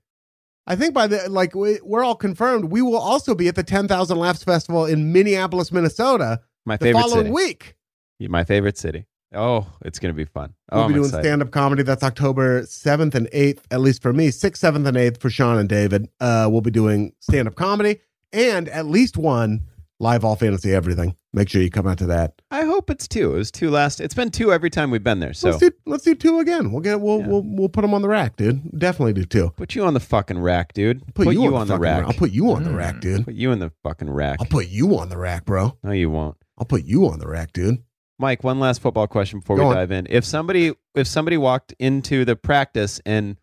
[0.67, 3.63] i think by the like we, we're all confirmed we will also be at the
[3.63, 7.31] 10,000 laughs festival in minneapolis minnesota My the favorite following city.
[7.31, 7.75] week
[8.19, 9.05] My favorite city.
[9.35, 10.53] Oh, it's gonna be fun.
[10.71, 14.13] Oh, we'll I'm be doing stand-up comedy that's october 7th and 8th at least for
[14.13, 17.99] me 6th 7th and 8th for sean and david uh we'll be doing stand-up comedy
[18.31, 19.61] and at least one
[19.99, 23.33] live all fantasy everything make sure you come out to that I hope it's two.
[23.33, 23.99] It was two last.
[23.99, 25.33] It's been two every time we've been there.
[25.33, 26.71] So let's do let's do two again.
[26.71, 27.27] We'll get we'll Yeah.
[27.27, 28.61] we'll we'll put them on the rack, dude.
[28.77, 29.49] Definitely do two.
[29.57, 31.01] put you on the fucking rack, dude.
[31.15, 32.01] Put, you, on, the the rack.
[32.01, 32.07] rack.
[32.07, 32.77] I'll put you on the Mm.
[32.77, 33.25] rack, dude.
[33.25, 34.37] Put you in the fucking rack.
[34.39, 35.77] I'll put you on the rack, bro.
[35.83, 36.37] No, you won't.
[36.57, 37.79] I'll put you on the rack, dude.
[38.19, 39.75] Mike, one last football question before Go we on.
[39.75, 40.07] dive in.
[40.09, 43.37] If somebody if somebody walked into the practice and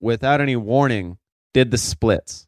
[0.00, 1.16] without any warning
[1.54, 2.46] did the splits,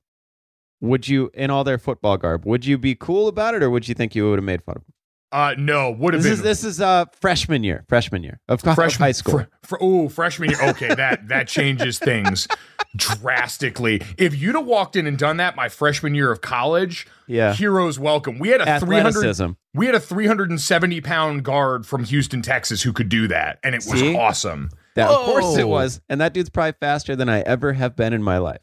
[0.80, 3.88] would you in all their football garb, would you be cool about it or would
[3.88, 4.92] you think you would have made fun of them?
[5.32, 7.84] uh, no, would have This been is this is uh freshman year.
[7.88, 9.40] Freshman year of, of high school.
[9.40, 10.70] Fr- fr- oh, freshman year.
[10.70, 12.46] Okay, that that changes things
[12.96, 14.00] drastically.
[14.16, 17.52] If you'd have walked in and done that my freshman year of college, yeah.
[17.54, 18.38] heroes welcome.
[18.38, 19.56] We had a three hundred.
[19.74, 23.84] We had a 370 pound guard from Houston, Texas, who could do that, and it
[23.86, 24.16] was See?
[24.16, 24.70] awesome.
[24.94, 26.00] That, of course it was.
[26.08, 28.60] And that dude's probably faster than I ever have been in my life.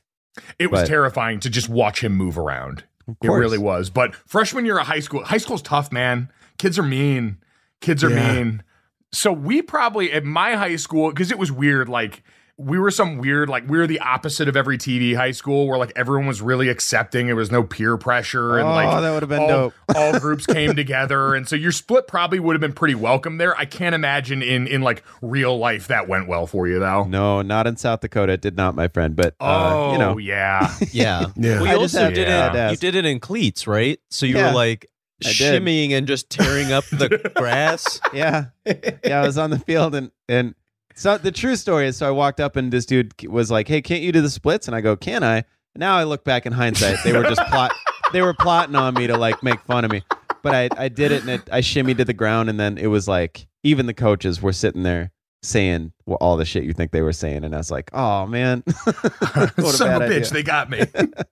[0.60, 2.84] It was But- terrifying to just watch him move around.
[3.22, 3.90] It really was.
[3.90, 6.30] But freshman year of high school, high school's tough, man.
[6.58, 7.38] Kids are mean.
[7.82, 8.34] Kids are Yeah.
[8.34, 8.64] mean.
[9.12, 11.90] So we probably at my high school because it was weird.
[11.90, 12.24] Like
[12.64, 15.78] we were some weird, like we were the opposite of every TV high school where
[15.78, 17.28] like everyone was really accepting.
[17.28, 19.74] There was no peer pressure and Oh, like that would have been all, dope.
[19.96, 23.58] all groups came together, and so your split probably would have been pretty welcome there.
[23.58, 27.04] I can't imagine in in like real life that went well for you though.
[27.04, 28.34] No, not in South Dakota.
[28.34, 29.16] It did not, my friend.
[29.16, 30.74] But uh, oh, you know, yeah.
[30.92, 31.28] Yeah.
[31.36, 31.62] Yeah.
[31.62, 32.68] We I also had- did yeah.
[32.70, 32.72] it.
[32.72, 34.00] You did it in cleats, right?
[34.10, 34.48] So you Yeah.
[34.50, 34.88] were like
[35.24, 35.64] I did.
[35.64, 38.00] shimmying and just tearing up the grass.
[38.14, 39.22] yeah, yeah.
[39.22, 40.54] I was on the field and and
[40.96, 43.82] so the true story is, so I walked up and this dude was like, "Hey,
[43.82, 45.44] can't you do the splits?" And I go, "Can I?"
[45.76, 47.72] Now I look back in hindsight, they were just plot.
[48.12, 50.04] They were plotting on me to like make fun of me,
[50.44, 52.88] but I I did it and it, I shimmied to the ground and then it
[52.88, 56.92] was like even the coaches were sitting there saying well, all the shit you think
[56.92, 60.18] they were saying, and I was like, "Oh man, what a Son of a bitch,
[60.28, 60.30] idea.
[60.32, 60.84] they got me.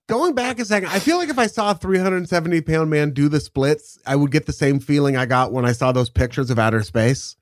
[0.10, 3.30] Going back a second, I feel like if I saw a 370 pound man do
[3.30, 6.50] the splits, I would get the same feeling I got when I saw those pictures
[6.50, 7.36] of outer space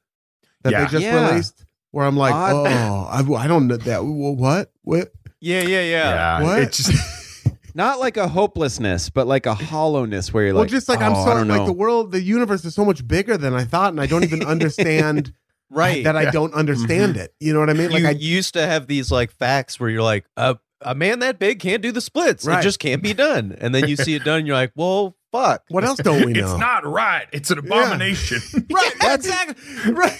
[0.63, 0.83] that Yeah.
[0.85, 1.29] they just Yeah.
[1.29, 2.67] released, where I'm like, Odd.
[2.67, 3.99] oh, I, I don't know that.
[4.03, 4.71] What?
[4.83, 5.11] What?
[5.39, 6.43] Yeah, yeah, yeah.
[6.43, 6.59] What?
[6.59, 6.91] It just,
[7.75, 11.01] Not like a hopelessness, but like a hollowness where you're like, well, like, just like
[11.01, 13.63] oh, I'm I so like the world, the universe is so much bigger than I
[13.63, 15.33] thought, and I don't even understand
[15.71, 16.03] Right.
[16.03, 17.35] that I don't understand it.
[17.39, 17.91] You know what I mean?
[17.91, 21.19] Like you I used to have these like facts where you're like, uh, a man
[21.19, 22.43] that big can't do the splits.
[22.43, 22.59] Right.
[22.59, 23.55] It just can't be done.
[23.61, 25.63] And then you see it done, and you're like, well, fuck.
[25.69, 26.51] what else don't we know?
[26.51, 27.27] it's not right.
[27.31, 28.39] It's an abomination.
[28.71, 28.93] right.
[28.99, 30.19] That's exactly right.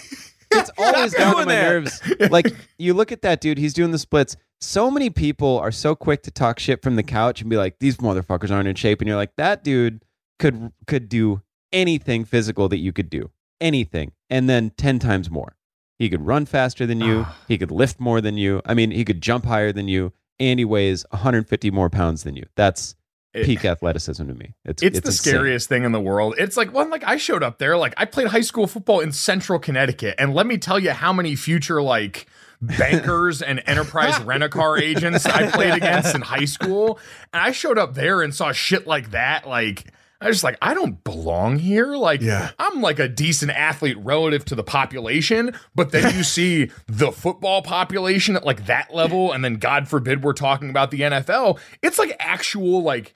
[0.52, 1.62] It's always down to my that.
[1.62, 2.02] nerves.
[2.30, 2.46] Like
[2.78, 4.36] you look at that dude, he's doing the splits.
[4.60, 7.78] So many people are so quick to talk shit from the couch and be like,
[7.78, 10.04] "These motherfuckers aren't in shape," and you're like, "That dude
[10.38, 15.56] could could do anything physical that you could do, anything, and then ten times more.
[15.98, 17.26] He could run faster than you.
[17.48, 18.60] he could lift more than you.
[18.66, 22.36] I mean, he could jump higher than you, and he weighs 150 more pounds than
[22.36, 22.44] you.
[22.56, 22.96] That's
[23.32, 24.54] peak athleticism to me.
[24.64, 25.32] It's It's, the insane.
[25.32, 26.34] scariest thing in the world.
[26.38, 29.12] It's like one like I showed up there, like I played high school football in
[29.12, 32.26] central Connecticut, and let me tell you how many future like
[32.60, 36.98] bankers and enterprise rent a car agents I played against in high school.
[37.32, 39.46] And I showed up there and saw shit like that.
[39.48, 39.86] Like
[40.20, 41.96] I was just like, I don't belong here.
[41.96, 42.50] Like Yeah.
[42.58, 47.62] I'm like a decent athlete relative to the population, but then you see the football
[47.62, 51.58] population at like that level, and then God forbid we're talking about the NFL.
[51.82, 53.14] It's like actual like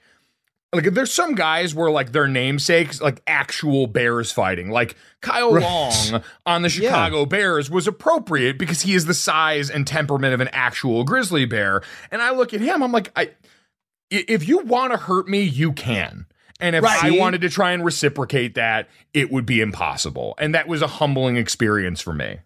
[0.73, 4.69] like there's some guys where like their namesakes like actual bears fighting.
[4.69, 9.87] Like kyle long on the chicago bears was appropriate because he is the size and
[9.87, 11.81] temperament of an actual grizzly bear.
[12.11, 13.23] And i look at him i'm like i
[14.11, 16.25] i- if you want to hurt me you can.
[16.59, 20.35] And if i wanted to try and reciprocate that it would be impossible.
[20.39, 22.39] And that was a humbling experience for me.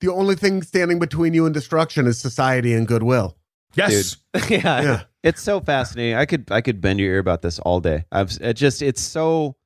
[0.00, 3.36] The only thing standing between you and destruction is society and goodwill.
[3.74, 4.16] Yes.
[4.50, 4.82] yeah.
[4.82, 5.02] Yeah.
[5.26, 6.14] It's so fascinating.
[6.16, 8.04] I could I could bend your ear about this all day.
[8.12, 9.56] I've it just it's so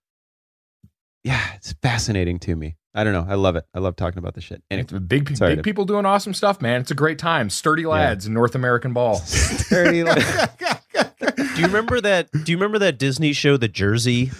[1.22, 2.76] yeah, it's fascinating to me.
[2.94, 3.26] I don't know.
[3.28, 3.64] I love it.
[3.74, 4.62] I love talking about this shit.
[4.70, 6.80] Anyway, It's big, Sorry big to- people doing awesome stuff, man.
[6.80, 7.48] It's a great time.
[7.50, 9.14] Sturdy lads in North American ball.
[9.24, 10.48] Sturdy lads.
[11.20, 12.30] Do you remember that?
[12.32, 14.30] Do you remember that Disney show, The Jersey?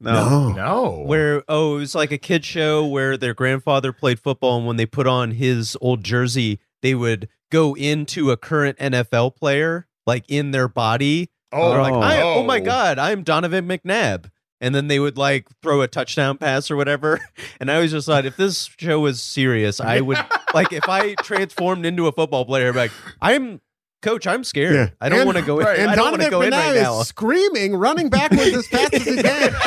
[0.00, 0.48] no.
[0.50, 0.52] No.
[0.52, 1.02] No.
[1.04, 4.76] Where oh, it was like a kid show where their grandfather played football, and when
[4.76, 10.24] they put on his old jersey, they would go into a current NFL player, like
[10.28, 11.30] in their body.
[11.52, 12.00] Oh, like, Oh.
[12.00, 12.64] I, oh my Oh.
[12.64, 14.30] god, I'm Donovan McNabb.
[14.62, 17.18] And then they would like throw a touchdown pass or whatever.
[17.60, 20.18] And I always just thought if this show was serious, I would
[20.54, 22.92] like if I transformed into a football player, I'd be like,
[23.22, 23.60] I'm
[24.02, 24.74] coach, I'm scared.
[24.74, 24.88] Yeah.
[25.00, 25.66] I don't want to go in.
[25.66, 25.78] right.
[25.78, 27.02] And I don't want to go in right is now.
[27.02, 29.52] screaming, running backwards as fast as he can.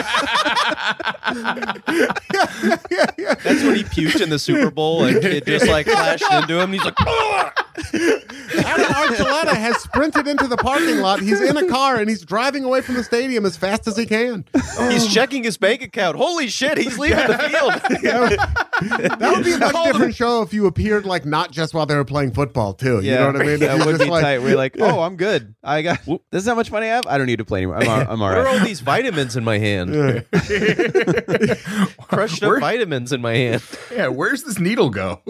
[3.43, 6.71] That's when he puked in the Super Bowl and it just like flashed into him.
[6.73, 6.95] He's like,
[7.75, 11.19] Adam Archuleta has sprinted into the parking lot.
[11.19, 14.05] He's in a car and he's driving away from the stadium as fast as he
[14.05, 14.45] can.
[14.89, 16.17] he's checking his bank account.
[16.17, 18.39] Holy shit, he's leaving the field.
[18.83, 21.95] That would be a much different show if you appeared like not just while they
[21.95, 22.99] were playing football too.
[23.01, 23.59] You know what I mean?
[23.59, 24.39] That you're would just be like- tight.
[24.39, 25.55] We're like, oh, I'm good.
[25.63, 25.99] I got
[26.31, 27.05] this is how much money I have.
[27.07, 27.77] I don't need to play anymore.
[27.77, 29.91] I'm, all- I'm all What are all these vitamins in my hand?
[32.07, 33.63] Crushed up Where- vitamins in my hand.
[33.91, 35.21] yeah, where's this needle go?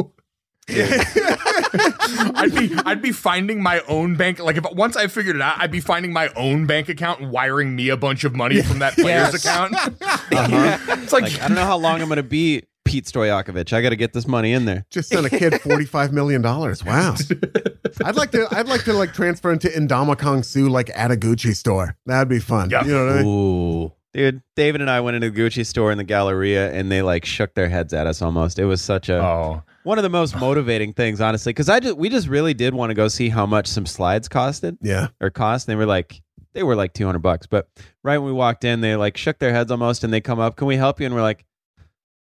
[0.69, 5.59] I'd be I'd be finding my own bank like if once I figured it out,
[5.59, 8.79] I'd be finding my own bank account and wiring me a bunch of money from
[8.79, 9.45] that player's Yes.
[9.45, 9.75] account.
[10.33, 10.77] Uh-huh.
[11.03, 13.71] It's like, Like, I don't know how long I'm going to be Pete Stojakovic.
[13.71, 14.85] I got to get this money in there.
[14.89, 16.83] Just sent a kid forty-five million dollars.
[16.83, 17.15] Wow.
[18.05, 18.47] I'd like to.
[18.51, 21.95] I'd like to like transfer into Ndamukong Suh like at a Gucci store.
[22.05, 22.69] That'd be fun.
[22.71, 22.83] Yeah.
[22.85, 23.25] You know what I mean?
[23.27, 23.91] Ooh.
[24.13, 27.25] Dude, David and I went into the Gucci store in the Galleria and they like
[27.25, 28.59] shook their heads at us almost.
[28.59, 31.97] It was such a oh, one of the most motivating things, honestly, because I just
[31.97, 35.07] we just really did want to go see how much some slides costed Yeah.
[35.21, 35.67] or cost.
[35.67, 36.21] And they were like
[36.53, 37.67] they were like two hundred bucks, but
[38.03, 40.55] right when we walked in, they like shook their heads almost, and they come up,
[40.55, 41.45] "Can we help you?" And we're like,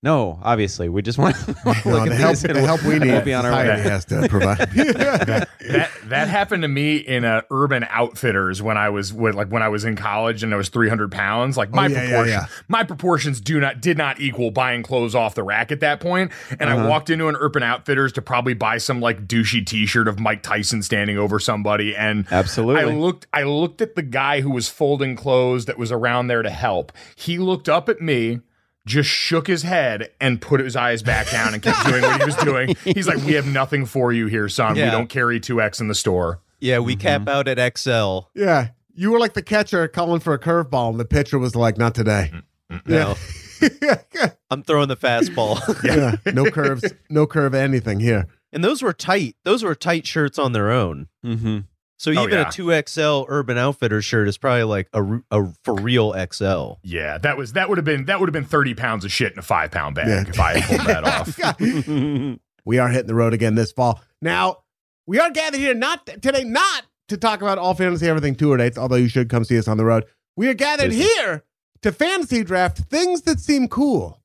[0.06, 2.99] "No, obviously, we just want to look No, at the help, the help we we'll
[2.99, 4.58] need, be on our way." has to provide.
[4.72, 9.64] that that happened to me in a Urban Outfitters when I was when, like when
[9.64, 11.58] I was in college and I was 300 pounds.
[11.58, 12.45] Like my Oh, yeah, yeah, proportion, yeah.
[12.68, 16.32] my proportions do not did not equal buying clothes off the rack at that point.
[16.60, 16.86] And Uh-huh.
[16.86, 20.43] I walked into an Urban Outfitters to probably buy some like douchey T-shirt of Mike
[20.43, 22.82] Tyson standing over somebody, and Absolutely.
[22.82, 26.41] I looked I looked at the guy who was folding clothes that was around there
[26.43, 26.91] to help.
[27.16, 28.41] He looked up at me.
[28.86, 32.26] Just shook his head and put his eyes back down and kept doing what he
[32.26, 32.76] was doing.
[32.84, 34.76] He's like, "We have nothing for you here, son.
[34.76, 38.20] We don't carry two X in the store." Yeah, we cap out at XL.
[38.36, 38.70] yeah.
[38.98, 41.96] You were like the catcher calling for a curveball, and the pitcher was like, "Not
[41.96, 42.32] today."
[42.86, 43.16] No,
[43.82, 44.02] yeah.
[44.52, 45.60] I'm throwing the fastball.
[45.84, 46.16] yeah.
[46.34, 46.86] No curves.
[47.10, 47.54] No curve.
[47.54, 48.28] Anything here.
[48.54, 49.36] and those were tight.
[49.44, 51.08] Those were tight shirts on their own.
[51.26, 51.60] Mm-hmm.
[51.98, 52.41] So Oh, even yeah.
[52.41, 56.74] a 2XL Urban Outfitter shirt is probably like a, r- a for real XL.
[56.84, 59.32] Yeah, that was that would have been that would have been thirty pounds of shit
[59.32, 60.24] in a five pound bag Yeah.
[60.28, 61.04] if I had pulled that
[62.34, 62.39] off.
[62.66, 64.02] we are hitting the road again this fall.
[64.22, 64.64] Now,
[65.08, 68.78] we are gathered here not today, not to talk about all fantasy everything tour dates,
[68.78, 70.04] although you should come see us on the road.
[70.36, 71.43] We are gathered here
[71.82, 74.22] to fantasy draft things that seem cool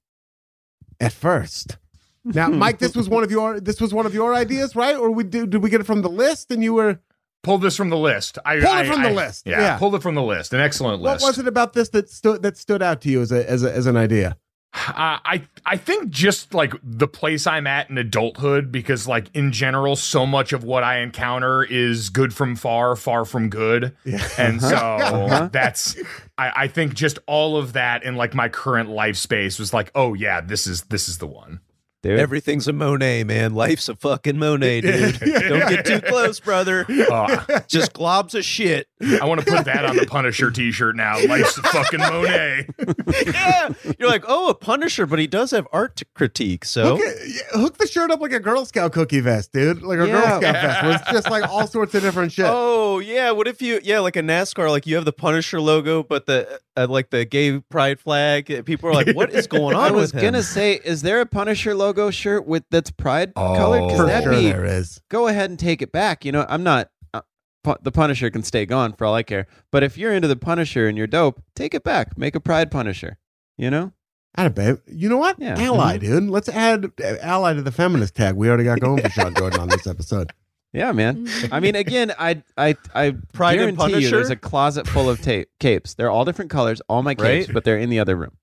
[0.98, 1.76] at first.
[2.24, 4.96] Now, Mike, this was one of your this was one of your ideas, right?
[4.96, 6.98] Or we did, did we get it from the list and you were
[7.42, 8.38] Pulled this from the list.
[8.44, 9.46] I Pulled it I- from the I- list.
[9.46, 9.78] Yeah, Yeah.
[9.78, 10.52] pulled it from the list.
[10.52, 11.22] An excellent list.
[11.22, 13.62] what was it about this that stood that stood out to you as a as
[13.64, 14.36] a, as an idea?
[14.72, 19.50] Uh, I I think just like the place I'm at in adulthood, because like in
[19.50, 23.96] general, so much of what I encounter is good from far, far from good,
[24.38, 25.48] and so Uh-huh.
[25.50, 25.96] that's
[26.38, 29.90] I, I think just all of that in like my current life space was like,
[29.96, 31.60] oh yeah, this is this is the one.
[32.02, 32.18] Dude.
[32.18, 33.52] Everything's a Monet, man.
[33.54, 35.20] Life's a fucking Monet, dude.
[35.20, 36.86] Don't get too close, brother.
[36.88, 38.86] Uh, Just globs of shit.
[39.20, 41.22] I want to put that on the Punisher T-shirt now.
[41.26, 42.68] Life's a fucking Monet.
[43.26, 43.68] yeah.
[43.98, 46.64] You're like, oh, a Punisher, but he does have art to critique.
[46.64, 49.82] So Hook, it, hook the shirt up like a Girl Scout cookie vest, dude.
[49.82, 50.38] Like a Girl Yeah.
[50.38, 52.46] Scout vest, where it's just like all sorts of different shit.
[52.48, 56.02] Oh yeah, what if you yeah like a NASCAR like you have the Punisher logo
[56.02, 59.82] but the uh, like the gay pride flag people are like what is going on
[59.82, 60.22] I was him?
[60.22, 63.54] gonna say, is there a Punisher logo shirt with that's Pride Oh.
[63.54, 63.88] colored?
[63.88, 65.00] Because that'd sure be there is.
[65.08, 66.24] go ahead and take it back.
[66.24, 66.90] You know, I'm not.
[67.12, 67.20] Uh,
[67.64, 69.46] pu- the Punisher can stay gone for all I care.
[69.72, 72.16] But if you're into the Punisher and you're dope, take it back.
[72.18, 73.18] Make a Pride Punisher.
[73.58, 73.92] You know?
[74.36, 74.76] Atta babe.
[74.86, 75.36] You know what?
[75.40, 75.56] Yeah.
[75.58, 76.24] Ally, dude.
[76.30, 78.36] Let's add uh, ally to the feminist tag.
[78.36, 80.32] We already got going for Sean Jordan on this episode.
[80.72, 81.26] Yeah, man.
[81.50, 84.10] I mean, again, I I I Pride and guarantee you, Punisher?
[84.16, 85.94] there's a closet full of tape capes.
[85.94, 87.52] They're all different colors, all my capes, Right?
[87.54, 88.36] but they're in the other room.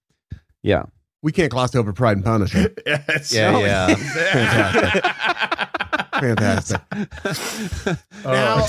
[0.61, 0.83] Yeah.
[1.23, 2.73] We can't gloss over Pride and Punisher.
[2.85, 3.33] Yes.
[3.33, 3.95] yeah, yeah.
[6.19, 6.81] Fantastic.
[6.93, 8.65] Uh, Now,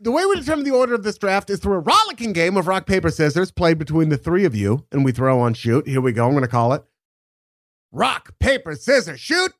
[0.00, 2.66] the way we determine the order of this draft is through a rollicking game of
[2.66, 5.86] rock, paper, scissors played between the three of you, and we throw on shoot.
[5.88, 6.24] Here we go.
[6.26, 6.82] I'm going to call it
[7.90, 9.52] rock, paper, scissors, shoot.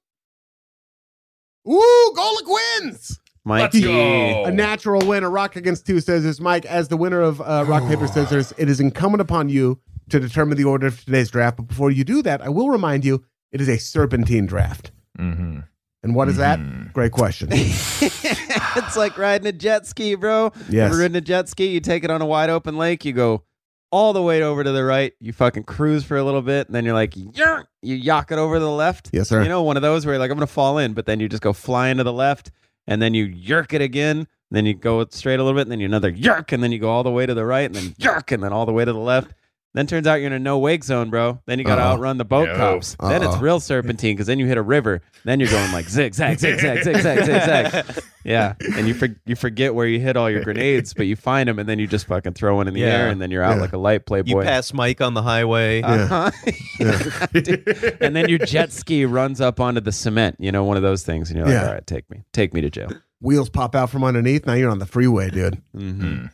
[1.68, 2.46] Ooh, Golic
[2.82, 3.20] wins.
[3.44, 3.82] Mikey.
[3.82, 4.44] go.
[4.44, 6.40] A natural win, a rock against two scissors.
[6.40, 10.20] Mike, as the winner of uh, rock, paper, scissors, it is incumbent upon you to
[10.20, 11.56] determine the order of today's draft.
[11.56, 14.90] But before you do that, I will remind you it is a serpentine draft.
[15.18, 15.60] Mm-hmm.
[16.02, 16.60] And what is that?
[16.92, 17.48] Great question.
[17.52, 20.52] it's like riding a jet ski, bro.
[20.68, 20.90] Yes.
[20.90, 21.68] Ever ridden a jet ski?
[21.68, 23.42] You take it on a wide open lake, you go
[23.90, 26.74] all the way over to the right, you fucking cruise for a little bit, and
[26.74, 27.68] then you're like, Yark!
[27.82, 29.10] you yock it over to the left.
[29.12, 29.42] Yes, sir.
[29.42, 31.28] You know, one of those where you're like, I'm gonna fall in, but then you
[31.28, 32.50] just go flying to the left,
[32.86, 35.72] and then you yerk it again, and then you go straight a little bit, and
[35.72, 37.74] then you another yerk, and then you go all the way to the right, and
[37.74, 39.32] then yerk, and then all the way to the left.
[39.74, 41.40] Then turns out you're in a no wake zone, bro.
[41.46, 41.92] Then you got to Uh-oh.
[41.92, 42.56] outrun the boat No.
[42.56, 42.96] cops.
[43.00, 43.40] Then it's Uh-oh.
[43.40, 45.02] real serpentine because then you hit a river.
[45.24, 47.84] Then you're going like zigzag, zigzag, zigzag, zigzag.
[48.24, 51.48] Yeah, and you for, you forget where you hit all your grenades, but you find
[51.48, 52.86] them, and then you just fucking throw one in the Yeah.
[52.88, 53.62] air, and then you're out Yeah.
[53.62, 54.42] like a light You playboy.
[54.44, 55.80] pass Mike on the highway.
[55.80, 56.30] Uh-huh.
[58.00, 60.36] and then your jet ski runs up onto the cement.
[60.38, 61.66] You know, one of those things, and you're like, Yeah.
[61.68, 62.90] all right, take me, take me to jail.
[63.20, 64.46] Wheels pop out from underneath.
[64.46, 65.62] Now you're on the freeway, dude.
[65.74, 66.26] hmm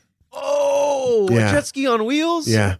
[1.30, 1.52] oh, Yeah.
[1.52, 2.48] jet ski on wheels?
[2.48, 2.76] Yeah.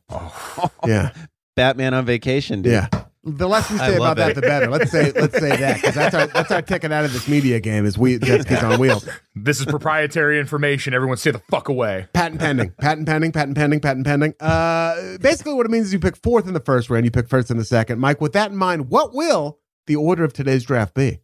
[0.87, 1.11] Yeah.
[1.57, 2.73] Batman on vacation, dude.
[2.73, 2.89] Yeah.
[3.27, 4.69] The less we say about love that, the better.
[4.69, 7.59] Let's say let's say that because that's our that's our ticket out of this media
[7.59, 9.09] game is we jet skis on wheels.
[9.35, 10.93] This is proprietary information.
[10.93, 12.07] Everyone stay the fuck away.
[12.13, 14.35] Patent pending, patent pending, patent pending, patent pending.
[14.41, 17.31] Uh, basically, what it means is you pick fourth in the first round, you pick
[17.31, 17.99] first in the second.
[17.99, 21.21] Mike, with that in mind, what will the order of today's draft be?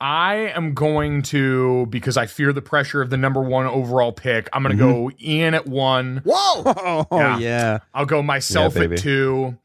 [0.00, 4.48] I am going to because I fear the pressure of the number one overall pick.
[4.52, 6.22] I'm going to go Ian at one.
[6.24, 6.62] Whoa!
[7.10, 7.38] Oh Yeah.
[7.38, 7.78] yeah.
[7.92, 9.58] I'll go myself Yeah, at two.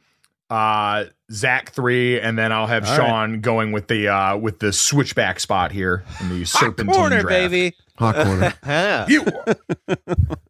[0.50, 4.72] Uh, Zak three, and then I'll have All Sean going with the uh with the
[4.72, 7.30] switchback spot here in the Hot serpentine corner, draft.
[7.30, 7.76] baby.
[7.98, 8.54] Hot corner.
[8.64, 9.06] Huh.
[9.10, 9.26] You.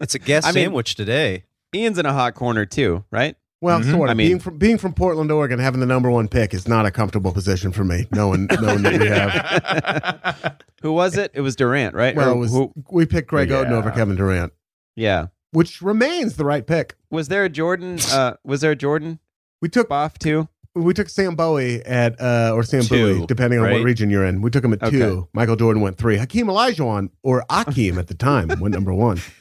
[0.01, 1.45] It's a guest I mean- sandwich today.
[1.73, 3.36] Ian's in a hot corner too, right?
[3.62, 3.91] Well, Mhm.
[3.91, 4.12] sort of.
[4.12, 6.86] I mean- being from being from Portland, Oregon, having the number one pick is not
[6.86, 8.08] a comfortable position for me.
[8.12, 10.58] Knowing knowing that we have.
[10.82, 11.32] Who was it?
[11.34, 12.16] It was Durant, right?
[12.16, 14.53] Well, Or it was who- we picked Greg Oden over Kevin Durant,
[14.95, 15.28] yeah.
[15.51, 16.95] which remains the right pick.
[17.10, 17.97] Was there a Jordan?
[18.12, 19.20] Uh, was there a Jordan
[19.62, 20.47] We took Boff too?
[20.76, 24.26] we took Sam Bowie at uh or Sam Two, Bowie, depending on what region you're
[24.26, 24.41] in.
[24.41, 24.99] We took him at Okay.
[24.99, 25.30] two.
[25.34, 26.18] Michael Jordan went three.
[26.18, 29.22] Hakeem Olajuwon or Akeem at the time went number one.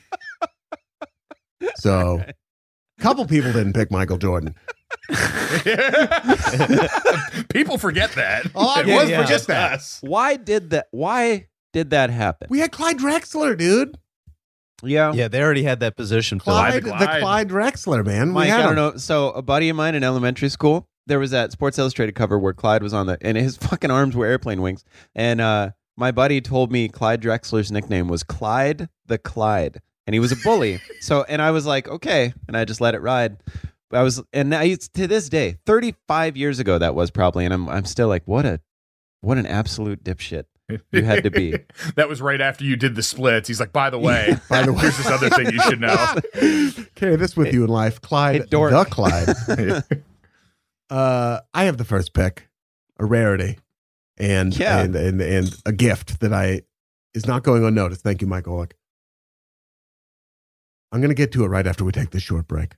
[1.77, 2.33] So, a
[3.05, 4.55] couple people didn't pick Michael Jordan.
[7.50, 8.46] People forget that.
[8.55, 9.22] Oh, it yeah, was yeah.
[9.22, 9.72] for just that.
[9.72, 9.98] us.
[10.02, 10.86] Why did that?
[10.90, 12.48] Why did that happen?
[12.50, 13.98] We had Clyde Drexler, dude.
[14.82, 15.12] Yeah.
[15.12, 16.57] Yeah, they already had that position filled.
[16.57, 17.00] Clyde, Clyde.
[17.00, 18.28] the Clyde Drexler, man.
[18.28, 18.76] we Mike, had I don't him.
[18.76, 18.96] know.
[18.96, 22.55] So a buddy of mine in elementary school, there was that Sports Illustrated cover where
[22.55, 24.84] Clyde was on the, and his fucking arms were airplane wings.
[25.14, 30.20] And uh, my buddy told me Clyde Drexler's nickname was Clyde the Clyde, and he
[30.20, 30.80] was a bully.
[31.00, 33.36] so, and I was like, okay, and I just let it ride.
[33.92, 37.55] I was, and now it's to this day, 35 years ago that was probably, and
[37.55, 38.61] I'm, I'm still like, what a,
[39.20, 40.44] what an absolute dipshit
[40.90, 41.55] you had to be.
[41.96, 43.46] that was right after you did the splits.
[43.46, 44.80] He's like, by the way, By the way.
[44.80, 46.16] here's this other thing you should know.
[46.96, 48.00] Carry this with you in life.
[48.00, 48.72] Clyde Hey, dork.
[48.72, 49.84] the Clyde.
[50.90, 52.48] uh, I have the first pick,
[52.98, 53.59] a rarity,
[54.18, 54.80] and Yeah.
[54.80, 56.62] and, and and a gift that I
[57.14, 58.02] is not going unnoticed.
[58.02, 58.72] Thank you, Mike Golic.
[60.95, 62.76] I'm going to get to it right after we take this short break.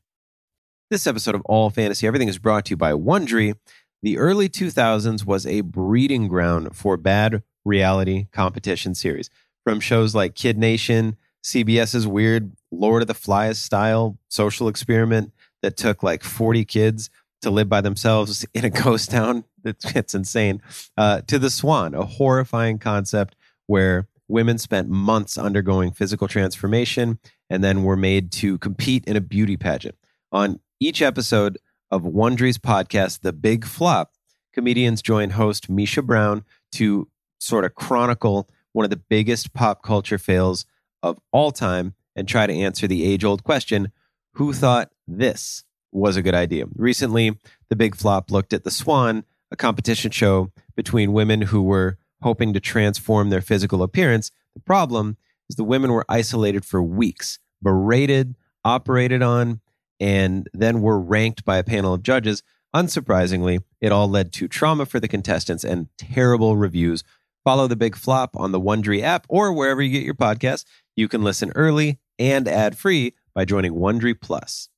[0.88, 3.56] This episode of All Fantasy Everything is brought to you by Wondery.
[4.02, 9.28] The early 2000s was a breeding ground for bad reality competition series.
[9.64, 15.76] From shows like Kid Nation, CBS's weird Lord of the Flies style social experiment that
[15.76, 17.10] took like 40 kids
[17.42, 19.44] to live by themselves in a ghost town.
[19.62, 20.62] It's, it's insane.
[20.96, 23.36] Uh, to The Swan, a horrifying concept
[23.66, 27.18] where women spent months undergoing physical transformation
[27.48, 29.96] and then were made to compete in a beauty pageant.
[30.32, 31.58] On each episode
[31.90, 34.12] of Wondery's podcast, The Big Flop,
[34.52, 40.18] comedians join host Misha Brown to sort of chronicle one of the biggest pop culture
[40.18, 40.66] fails
[41.02, 43.92] of all time and try to answer the age old question
[44.34, 46.66] who thought this was a good idea?
[46.74, 47.38] Recently,
[47.70, 52.52] The Big Flop looked at The Swan, a competition show between women who were hoping
[52.52, 54.30] to transform their physical appearance.
[54.54, 55.16] The problem
[55.48, 58.34] is the women were isolated for weeks, berated,
[58.64, 59.60] operated on,
[60.00, 62.42] and then were ranked by a panel of judges.
[62.74, 67.02] Unsurprisingly, it all led to trauma for the contestants and terrible reviews.
[67.44, 70.64] Follow the big flop on the Wondery app or wherever you get your podcasts.
[70.96, 74.68] You can listen early and ad free by joining Wondery Plus.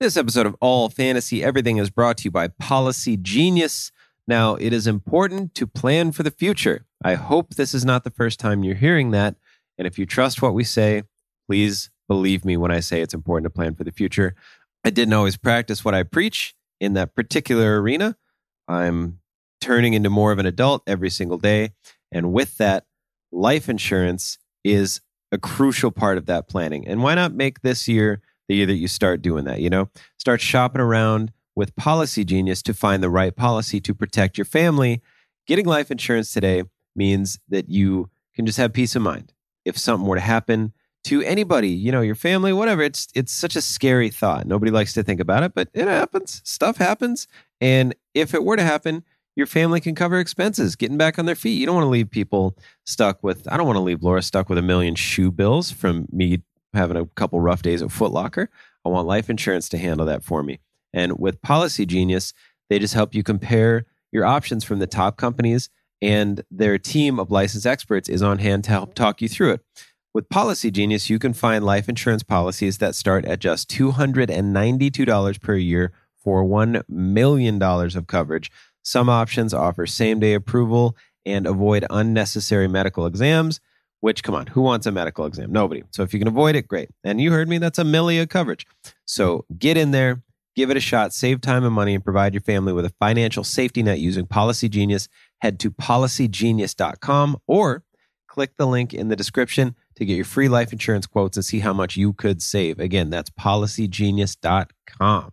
[0.00, 3.90] This episode of All Fantasy Everything is brought to you by Policy Genius.
[4.26, 6.86] Now, it is important to plan for the future.
[7.04, 9.36] I hope this is not the first time you're hearing that.
[9.78, 11.02] And if you trust what we say,
[11.46, 14.34] Please believe me when I say it's important to plan for the future.
[14.84, 18.16] I didn't always practice what I preach in that particular arena.
[18.68, 19.20] I'm
[19.60, 21.72] turning into more of an adult every single day.
[22.12, 22.86] And with that,
[23.32, 25.00] life insurance is
[25.32, 26.86] a crucial part of that planning.
[26.86, 29.60] And why not make this year the year that you start doing that?
[29.60, 34.36] You know, start shopping around with Policy Genius to find the right policy to protect
[34.38, 35.02] your family.
[35.46, 36.64] Getting life insurance today
[36.96, 39.33] means that you can just have peace of mind.
[39.64, 40.72] If something were to happen
[41.04, 44.46] to anybody, you know, your family, whatever, it's it's such a scary thought.
[44.46, 46.40] Nobody likes to think about it, but it happens.
[46.44, 47.28] Stuff happens.
[47.60, 49.04] And if it were to happen,
[49.36, 51.58] your family can cover expenses getting back on their feet.
[51.58, 54.48] You don't want to leave people stuck with I don't want to leave Laura stuck
[54.48, 56.42] with a million shoe bills from me
[56.72, 58.50] having a couple rough days at Foot Locker.
[58.84, 60.60] I want life insurance to handle that for me.
[60.92, 62.32] And with Policy Genius,
[62.68, 65.70] they just help you compare your options from the top companies,
[66.02, 69.60] and their team of licensed experts is on hand to help talk you through it.
[70.12, 75.56] With Policy Genius, you can find life insurance policies that start at just $292 per
[75.56, 78.50] year for $1 million of coverage.
[78.82, 83.60] Some options offer same day approval and avoid unnecessary medical exams,
[84.00, 85.50] which, come on, who wants a medical exam?
[85.50, 85.82] Nobody.
[85.90, 86.90] So if you can avoid it, great.
[87.02, 88.66] And you heard me, that's a millia coverage.
[89.06, 90.22] So get in there,
[90.54, 93.42] give it a shot, save time and money, and provide your family with a financial
[93.42, 95.08] safety net using Policy Genius.
[95.40, 97.84] Head to policygenius.com or
[98.26, 101.60] click the link in the description to get your free life insurance quotes and see
[101.60, 102.80] how much you could save.
[102.80, 105.30] Again, that's policygenius.com.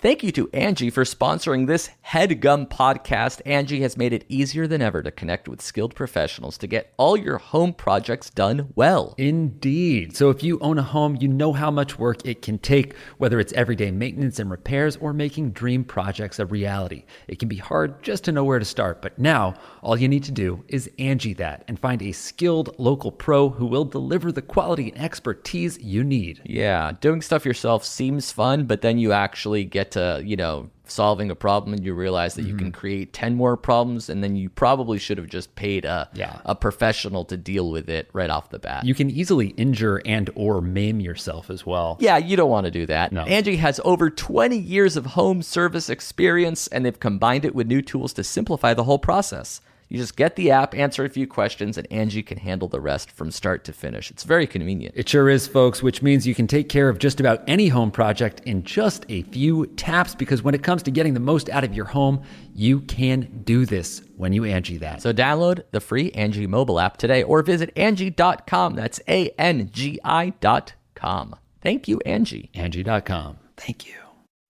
[0.00, 3.42] Thank you to Angie for sponsoring this HeadGum podcast.
[3.44, 7.16] Angie has made it easier than ever to connect with skilled professionals to get all
[7.16, 9.16] your home projects done well.
[9.18, 10.16] Indeed.
[10.16, 13.40] So if you own a home, you know how much work it can take, whether
[13.40, 17.04] it's everyday maintenance and repairs or making dream projects a reality.
[17.26, 20.22] It can be hard just to know where to start, but now all you need
[20.22, 24.42] to do is Angie that and find a skilled local pro who will deliver the
[24.42, 26.40] quality and expertise you need.
[26.44, 31.30] Yeah, doing stuff yourself seems fun, but then you actually get to, you know, solving
[31.30, 32.80] a problem and you realize that you can mm-hmm.
[32.80, 36.38] create 10 more problems and then you probably should have just paid a Yeah.
[36.44, 38.84] a professional to deal with it right off the bat.
[38.84, 41.96] You can easily injure and or maim yourself as well.
[42.00, 43.12] yeah, you don't want to do that.
[43.12, 43.22] No.
[43.24, 47.82] Angie has over 20 years of home service experience and they've combined it with new
[47.82, 49.60] tools to simplify the whole process.
[49.88, 53.10] You just get the app, answer a few questions, and Angie can handle the rest
[53.10, 54.10] from start to finish.
[54.10, 54.94] It's very convenient.
[54.94, 57.90] It sure is, folks, which means you can take care of just about any home
[57.90, 61.64] project in just a few taps because when it comes to getting the most out
[61.64, 62.22] of your home,
[62.54, 65.00] you can do this when you Angie that.
[65.00, 68.74] So download the free Angie mobile app today or visit Angie.com.
[68.74, 71.34] That's A N G I dot com.
[71.62, 72.50] Thank you, Angie.
[72.52, 73.38] Angie.com.
[73.56, 73.94] Thank you.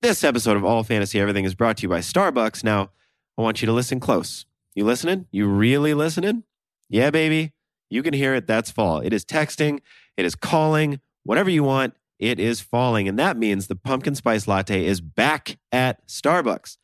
[0.03, 2.65] This episode of All Fantasy Everything is brought to you by Starbucks.
[2.65, 2.91] Now,
[3.37, 4.45] I want you to listen close.
[4.79, 5.27] You listening?
[5.33, 6.45] You really listening?
[6.89, 7.53] Yeah, baby.
[7.91, 8.47] You can hear it.
[8.47, 9.01] That's fall.
[9.01, 9.81] It is texting,
[10.17, 13.09] it is calling, whatever you want, it is falling.
[13.09, 16.77] And that means the pumpkin spice latte is back at Starbucks.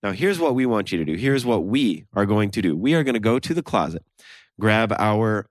[0.00, 1.14] Now, here's what we want you to do.
[1.16, 2.76] Here's what we are going to do.
[2.76, 4.04] We are going to go to the closet,
[4.60, 5.46] grab our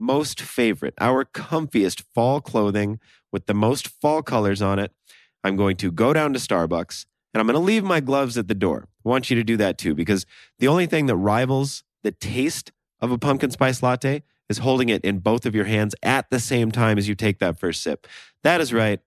[0.00, 2.98] most favorite, our comfiest fall clothing
[3.30, 4.90] with the most fall colors on it.
[5.44, 8.48] I'm going to go down to Starbucks and I'm going to leave my gloves at
[8.48, 8.88] the door.
[9.04, 10.26] I want you to do that too, because
[10.58, 15.04] the only thing that rivals the taste of a pumpkin spice latte is holding it
[15.04, 18.06] in both of your hands at the same time as you take that first sip.
[18.42, 19.00] That is right.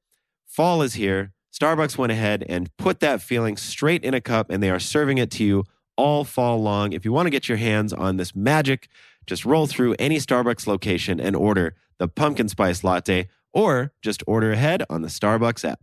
[0.46, 1.34] Fall is here.
[1.54, 5.18] Starbucks went ahead and put that feeling straight in a cup, and they are serving
[5.18, 5.64] it to you
[5.98, 6.92] all fall long.
[6.92, 8.90] If you want to get your hands on this magic,
[9.26, 14.52] just roll through any Starbucks location and order the pumpkin spice latte, or just order
[14.52, 15.80] ahead on the Starbucks app.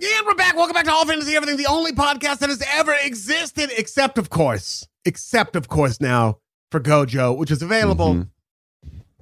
[0.00, 0.56] And we're back.
[0.56, 4.30] Welcome back to All Fantasy Everything, the only podcast that has ever existed, except of
[4.30, 6.38] course, except of course now
[6.70, 8.28] for GoJo, which is available Mhm.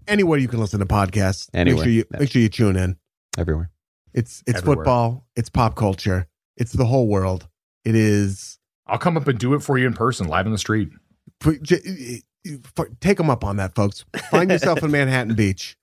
[0.07, 1.49] anywhere you can listen to podcasts.
[1.53, 1.77] Anywhere.
[1.79, 2.97] Make sure you make sure you tune in.
[3.39, 3.71] everywhere.
[4.13, 4.77] It's it's Everywhere.
[4.77, 5.27] football.
[5.37, 6.27] It's pop culture.
[6.57, 7.49] It's the whole world.
[7.85, 8.59] It is.
[8.87, 10.91] I'll come up and do it for you in person, live on the street.
[11.39, 14.05] put- j- f- Take them up on that, folks.
[14.31, 15.77] Find yourself in Manhattan Beach.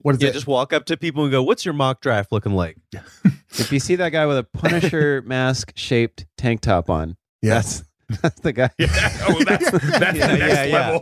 [0.00, 0.32] What is Yeah, it?
[0.32, 2.76] just walk up to people and go, "What's your mock draft looking like?"
[3.58, 7.82] If you see that guy with a Punisher mask shaped tank top on, yes.
[8.08, 8.70] that's, that's the guy.
[8.78, 8.86] Yeah,
[9.28, 11.00] oh, that's, that's Yeah, the next yeah, level.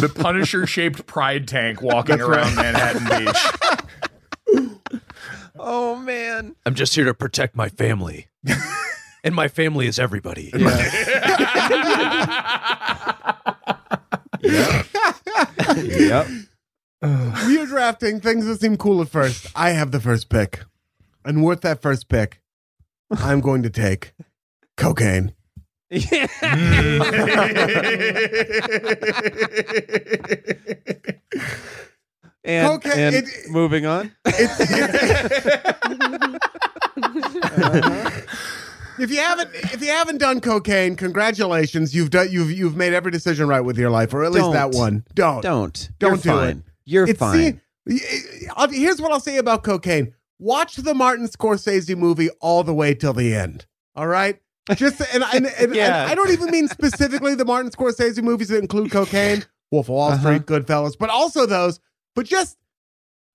[0.00, 3.36] the Punisher shaped pride tank walking around Manhattan Beach.
[5.58, 6.54] Oh man.
[6.66, 8.28] I'm just here to protect my family,
[9.24, 10.52] and my family is everybody.
[15.76, 16.26] Yep.
[17.46, 19.48] we are drafting things that seem cool at first.
[19.54, 20.60] I have the first pick.
[21.24, 22.40] And with that first pick,
[23.10, 24.12] I'm going to take
[24.76, 25.32] cocaine.
[32.44, 34.12] And, Cocaine- and it- moving on.
[38.98, 41.94] If you haven't, if you haven't done cocaine, congratulations.
[41.94, 42.28] You've done.
[42.30, 44.80] You've you've made every decision right with your life, or at least that Don't.
[44.80, 45.04] one.
[45.14, 45.42] Don't.
[45.42, 45.90] Don't.
[45.98, 46.48] Don't You're do fine.
[46.58, 46.62] it.
[46.84, 47.60] You're It's- fine.
[47.88, 50.12] see, I'll- here's what I'll say about cocaine.
[50.38, 53.66] Watch the Martin Scorsese movie all the way till the end.
[53.94, 54.38] All right.
[54.74, 58.58] Just and, and, and, and I don't even mean specifically the Martin Scorsese movies that
[58.58, 60.20] include cocaine, Wolf of Wall Uh-huh.
[60.20, 61.80] Street, Goodfellas, but also those.
[62.14, 62.56] But just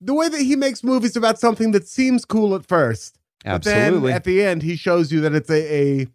[0.01, 4.05] the way that he makes movies about something that seems cool at first, but then
[4.07, 6.07] at the end he shows you that it's a a,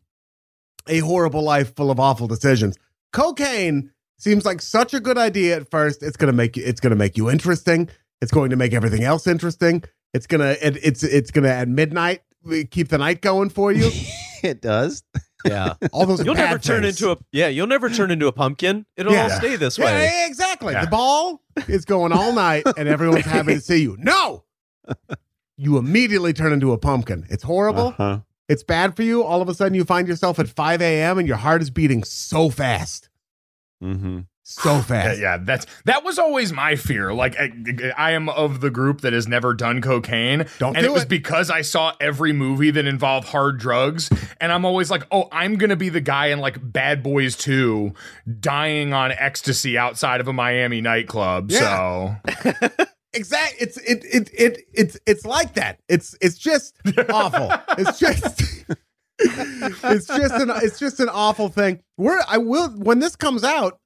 [0.89, 2.77] a horrible life full of awful decisions.
[3.12, 6.03] Cocaine seems like such a good idea at first.
[6.03, 6.64] It's gonna make you.
[6.64, 7.89] It's gonna make you interesting.
[8.22, 9.85] It's going to make everything else interesting.
[10.14, 10.57] It's gonna.
[10.62, 12.22] It, it's it's gonna at midnight
[12.70, 13.91] keep the night going for you.
[14.43, 15.03] it does.
[15.45, 15.74] Yeah.
[15.93, 17.01] All those You'll never turn things.
[17.01, 17.47] into a yeah.
[17.47, 18.85] You'll never turn into a pumpkin.
[18.97, 19.24] It'll Yeah.
[19.24, 20.24] all stay this Yeah, way.
[20.27, 20.72] exactly.
[20.72, 20.87] Yeah.
[20.87, 23.97] The ball is going all night, and everyone's happy to see you.
[24.01, 24.43] No,
[25.57, 27.26] you immediately turn into a pumpkin.
[27.30, 27.88] It's horrible.
[27.88, 28.20] Uh-huh.
[28.48, 29.22] It's bad for you.
[29.24, 31.18] All of a sudden, you find yourself at 5 a.m.
[31.18, 33.09] and your heart is beating so fast,
[33.82, 34.20] Mm-hmm.
[34.42, 35.18] so fast.
[35.20, 37.12] yeah, that's that was always my fear.
[37.12, 37.50] Like I,
[37.96, 41.02] I am of the group that has never done cocaine, Don't and do it was
[41.02, 41.09] it.
[41.09, 44.09] because I saw every movie that involved hard drugs,
[44.40, 47.94] and I'm always like, oh, I'm gonna be the guy in like Bad Boys Two,
[48.40, 51.50] dying on ecstasy outside of a Miami nightclub.
[51.50, 52.16] Yeah.
[52.28, 52.84] So
[53.17, 53.59] Exactly.
[53.67, 55.81] It's it it it it's it's like that.
[55.89, 56.77] It's it's just
[57.11, 57.51] awful.
[57.79, 58.43] It's just
[59.19, 61.81] it's just an it's just an awful thing.
[61.97, 63.79] We're I will when this comes out,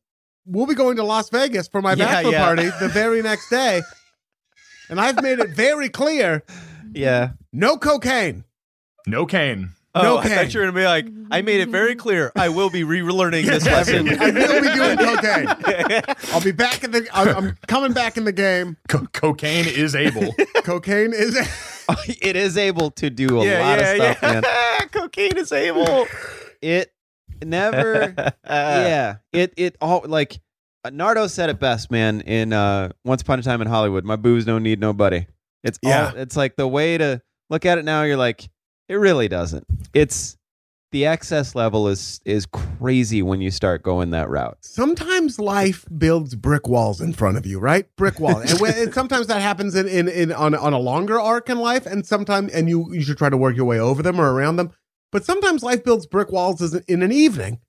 [0.46, 2.44] we'll be going to Las Vegas for my Yeah, bachelor yeah.
[2.44, 3.82] party the very next day.
[4.88, 6.42] And I've made it very clear,
[6.92, 7.30] Yeah.
[7.52, 8.42] no cocaine.
[9.06, 9.70] no cane.
[9.92, 10.32] Oh, No I cane.
[10.36, 12.30] thought you were gonna be like, I made it very clear.
[12.36, 14.08] I will be relearning this lesson.
[14.08, 16.02] I will be doing cocaine.
[16.32, 18.76] I'll be back in the I'm, I'm coming back in the game.
[18.88, 20.32] Co- cocaine is able.
[20.62, 21.34] Cocaine is
[22.22, 24.40] it is able to do a yeah, lot yeah, of stuff, yeah.
[24.40, 24.88] man.
[24.90, 26.06] Cocaine is able.
[26.62, 26.92] It
[27.42, 28.14] never
[28.46, 29.16] yeah.
[29.32, 30.38] It it all like
[30.88, 34.04] Nardo said it best, man, in uh Once Upon a Time in Hollywood.
[34.04, 35.26] My booze don't need nobody.
[35.64, 36.12] It's all Yeah.
[36.14, 38.48] it's like the way to look at it now, you're like,
[38.90, 39.64] it really doesn't.
[39.94, 40.36] It's
[40.92, 44.58] the excess level is is crazy when you start going that route.
[44.60, 47.86] sometimes life builds brick walls in front of you, right?
[47.96, 51.20] Brick wall, and, when, and sometimes that happens in, in in on on a longer
[51.20, 54.02] arc in life, and sometimes and you you should try to work your way over
[54.02, 54.72] them or around them.
[55.12, 57.60] But sometimes life builds brick walls as in an evening.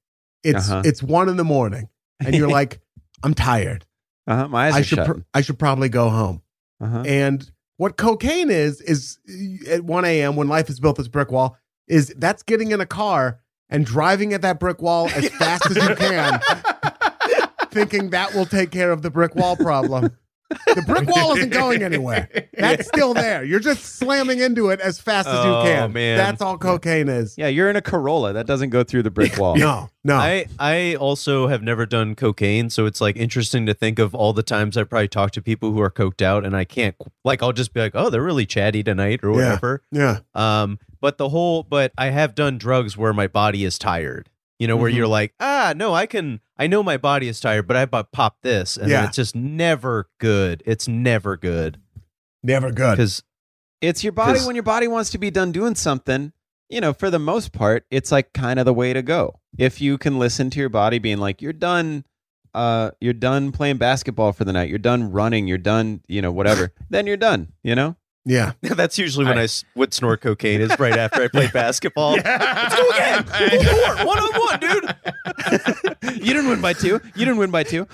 [0.44, 0.82] It's Uh-huh.
[0.84, 2.82] it's one in the morning, and you're like,
[3.24, 3.86] I'm tired.
[4.28, 4.48] Uh-huh.
[4.48, 5.08] My eyes I are should shut.
[5.08, 6.42] pr- I should probably go home.
[6.80, 7.04] uh-huh.
[7.06, 7.52] And
[7.82, 9.18] what cocaine is is
[9.68, 10.36] uh, at 1 a.m.
[10.36, 11.58] when life has built this brick wall
[11.88, 13.40] is that's getting in a car
[13.72, 16.40] and driving at that brick wall as fast as you can,
[17.72, 20.16] thinking that will take care of the brick wall problem.
[20.76, 22.30] The brick wall isn't going anywhere.
[22.58, 23.44] That's still there.
[23.44, 25.94] You're just slamming into it as fast as you Oh, can.
[25.94, 26.18] man.
[26.18, 27.36] That's all cocaine is.
[27.38, 28.34] Yeah, you're in a Corolla.
[28.34, 29.56] That doesn't go through the brick wall.
[29.56, 30.16] No, no.
[30.16, 34.34] I I also have never done cocaine, so it's like interesting to think of all
[34.34, 37.42] the times I probably talk to people who are coked out, and I can't like
[37.44, 39.36] I'll just be like, oh, they're really chatty tonight or Yeah.
[39.36, 39.84] whatever.
[39.92, 40.20] yeah.
[40.36, 44.30] Um, but the whole, but I have done drugs where my body is tired.
[44.62, 44.96] You know, where Mhm.
[44.96, 48.38] you're like, ah, no, I can, I know my body is tired, but I pop
[48.44, 49.06] this, and Yeah.
[49.08, 50.62] it's just never good.
[50.68, 51.80] It's never good
[52.44, 52.92] Never good.
[52.92, 53.24] because
[53.82, 56.32] It's your body when your body wants to be done doing something.
[56.70, 59.40] You know, for the most part, it's like kind of the way to go.
[59.58, 62.06] If you can listen to your body being like, you're done,
[62.54, 66.32] uh, you're done playing basketball for the night, you're done running, you're done, you know,
[66.32, 67.54] whatever, then you're done.
[67.64, 67.96] You know,
[68.26, 68.52] Yeah.
[68.62, 72.12] that's usually when I would snort cocaine is right after I play basketball.
[72.24, 73.24] Let's go again.
[73.24, 76.18] Full court, one on one, dude.
[76.24, 77.02] you didn't win by two.
[77.16, 77.88] You didn't win by two.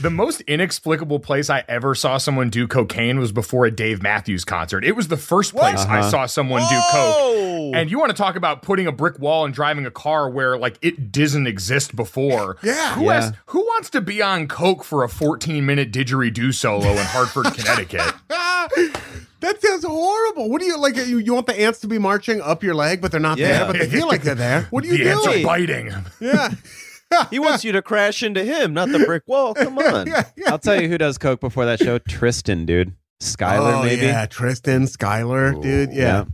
[0.00, 4.44] The most inexplicable place I ever saw someone do cocaine was before a Dave Matthews
[4.44, 4.84] concert.
[4.84, 6.10] It was the first place I Uh-huh.
[6.10, 7.74] saw someone do coke.
[7.74, 10.56] And you want to talk about putting a brick wall and driving a car where
[10.56, 12.56] like it doesn't exist before.
[12.62, 12.94] Yeah.
[12.94, 13.20] Who Yeah.
[13.20, 17.46] has who wants to be on coke for a 14 minute didgeridoo solo in Hartford,
[17.54, 18.14] Connecticut?
[19.40, 20.48] that sounds horrible.
[20.50, 20.96] What do you like?
[20.96, 23.58] You, you want the ants to be marching up your leg, but they're not Yeah.
[23.58, 24.62] there, but they feel like they're there.
[24.70, 25.44] What are you the ants doing?
[25.44, 25.94] are biting.
[26.20, 26.50] Yeah.
[27.30, 29.54] he wants you to crash into him, not the brick wall.
[29.54, 30.06] Come on.
[30.06, 30.50] yeah, yeah.
[30.52, 31.98] I'll tell you who does coke before that show.
[31.98, 32.94] Tristan, dude.
[33.20, 34.06] Skylar, oh, maybe.
[34.06, 35.90] Yeah, Tristan, Skylar, dude.
[35.92, 35.96] Yeah.
[36.02, 36.24] yeah.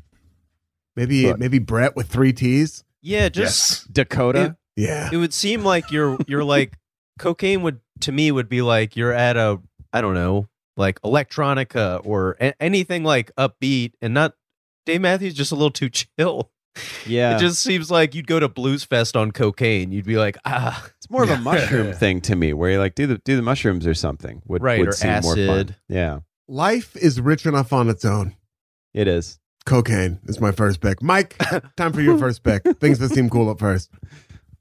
[0.94, 2.84] Maybe But- maybe Brett with three T's.
[3.02, 3.88] Yeah, just Yes.
[3.90, 4.56] Dakota.
[4.76, 5.08] Yeah.
[5.12, 6.76] it would seem like you're you're like
[7.18, 9.58] cocaine would to me would be like you're at a
[9.92, 14.34] I don't know like electronica or a- anything like upbeat and not
[14.84, 16.50] Dave Matthews just a little too chill.
[17.06, 19.92] Yeah, It just seems like you'd go to Blues Fest on cocaine.
[19.92, 22.94] You'd be like, ah, it's more of a mushroom thing to me, where you like
[22.94, 24.42] do the do the mushrooms or something.
[24.46, 25.48] Would, Right, would or seem more fun.
[25.48, 25.76] acid.
[25.88, 26.18] Yeah,
[26.48, 28.36] Life is rich enough on its own.
[28.92, 29.38] it is.
[29.64, 31.02] Cocaine is my first pick.
[31.02, 31.36] Mike,
[31.76, 32.62] time for your first pick.
[32.78, 33.90] Things that seem cool at first.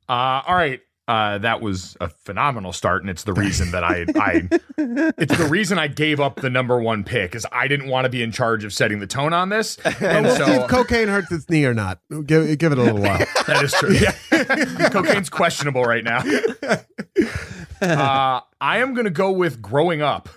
[0.09, 0.79] Uh, all right.
[1.07, 4.49] Uh, that was a phenomenal start, and it's the reason that I, I,
[5.19, 8.09] it's the reason I gave up the number one pick is I didn't want to
[8.09, 11.31] be in charge of setting the tone on this, and We'll see if cocaine hurts
[11.31, 11.99] its knee or not.
[12.25, 13.19] Give, give it a little while.
[13.47, 13.93] that is true.
[13.93, 14.89] Yeah.
[14.89, 16.23] Cocaine's questionable right now.
[17.81, 20.29] Uh, I am gonna go with growing up.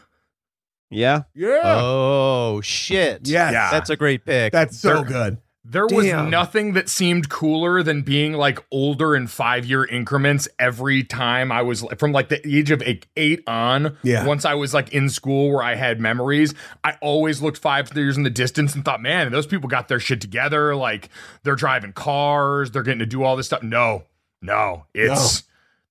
[0.90, 1.60] Yeah, Yeah.
[1.64, 3.26] oh shit.
[3.28, 3.52] Yes.
[3.52, 3.70] Yeah.
[3.70, 4.52] That's a great pick.
[4.52, 5.38] That's so There- good.
[5.70, 6.30] There was Damn.
[6.30, 11.60] nothing that seemed cooler than being like older in five year increments every time I
[11.60, 13.98] was from like the age of eight, eight on.
[14.02, 14.24] Yeah.
[14.24, 18.16] Once I was like in school where I had memories, I always looked five years
[18.16, 20.74] in the distance and thought, man, those people got their shit together.
[20.74, 21.10] Like
[21.42, 23.62] they're driving cars, they're getting to do all this stuff.
[23.62, 24.04] No,
[24.40, 25.42] no, it's.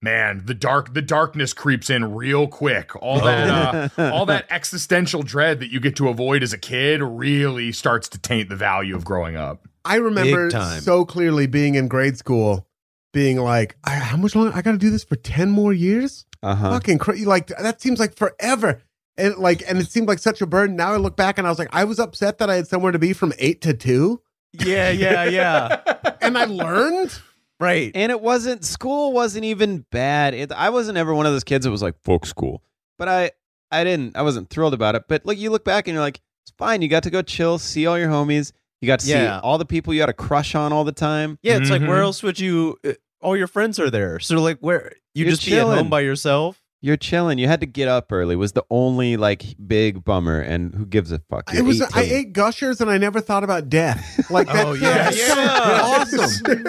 [0.01, 2.95] Man, the dark the darkness creeps in real quick.
[3.01, 7.01] All that uh, all that existential dread that you get to avoid as a kid
[7.01, 9.67] really starts to taint the value of growing up.
[9.83, 12.67] I remember so clearly being in grade school,
[13.11, 14.55] being like, I, "How much longer?
[14.55, 16.25] I got to do this for ten more years?
[16.43, 16.71] uh huh.
[16.71, 17.25] Fucking crazy!
[17.25, 18.83] Like that seems like forever."
[19.19, 20.75] And like, and it seemed like such a burden.
[20.75, 22.91] Now I look back and I was like, I was upset that I had somewhere
[22.91, 24.21] to be from eight to two,
[24.53, 25.81] yeah, yeah, yeah.
[26.21, 27.19] and I learned.
[27.59, 27.91] Right.
[27.95, 30.33] And it wasn't school wasn't even bad.
[30.33, 32.63] It, I wasn't ever one of those kids that was like folk school,
[32.97, 33.31] but I
[33.71, 35.03] I didn't I wasn't thrilled about it.
[35.07, 36.81] But like you look back and you're like, it's fine.
[36.81, 38.51] You got to go chill, see all your homies.
[38.81, 39.37] You got to Yeah.
[39.37, 41.39] see all the people you had a crush on all the time.
[41.41, 41.87] Yeah, it's like Mhm.
[41.87, 42.77] where else would you?
[42.85, 45.77] Uh, all your friends are there, so like where you You're just be at chilling.
[45.79, 46.61] home by yourself.
[46.87, 47.37] You're chilling.
[47.37, 48.37] You had to get up early.
[48.37, 50.39] Was the only like big bummer.
[50.39, 51.49] And who gives a fuck?
[51.51, 51.81] It You're was.
[51.81, 54.29] I ate gushers and I never thought about death.
[54.31, 54.65] Like that.
[54.65, 55.09] Oh, yeah.
[55.09, 56.23] sounds Yeah.
[56.23, 56.63] awesome.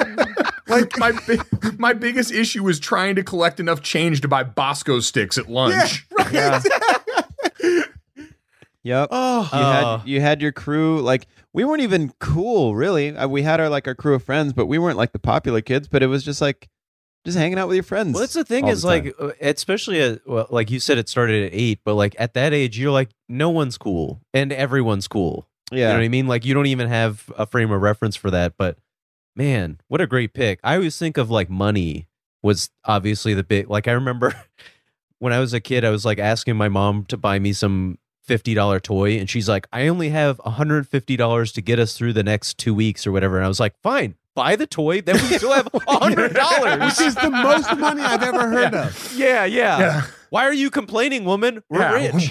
[0.68, 4.98] like my bi- my biggest issue was trying to collect enough change to buy Bosco
[4.98, 6.06] sticks at yeah, lunch.
[6.18, 6.32] right.
[6.32, 6.64] Yep.
[9.12, 9.98] Oh, you Uh.
[9.98, 13.68] had you had your crew like we weren't even cool really Uh, we had our
[13.68, 16.24] like our crew of friends but we weren't like the popular kids but it was
[16.24, 16.68] just like
[17.28, 19.28] just hanging out with your friends Well, that's the thing is the like, time.
[19.28, 22.52] uh, especially at, well, like you said, it started at eight, but like at that
[22.52, 25.46] age, you're like, no one's cool and everyone's cool.
[25.70, 25.78] Yeah.
[25.78, 26.26] You know what I mean?
[26.26, 28.54] Like you don't even have a frame of reference for that.
[28.56, 28.78] But
[29.36, 30.60] man, what a great pick.
[30.64, 32.08] I always think of like money
[32.42, 34.34] was obviously the big like I remember
[35.18, 37.98] when I was a kid, I was like asking my mom to buy me some
[38.22, 41.96] fifty dollar toy, and she's like, I only have hundred fifty dollars to get us
[41.96, 43.36] through the next two weeks or whatever.
[43.36, 46.78] And I was like, fine, buy the toy, then we still have hundred dollars.
[46.98, 49.12] which is the most money I've ever heard of.
[49.16, 50.02] Yeah, yeah, Yeah.
[50.30, 51.62] Why are you complaining, woman?
[51.68, 51.92] We're Yeah.
[52.14, 52.30] rich.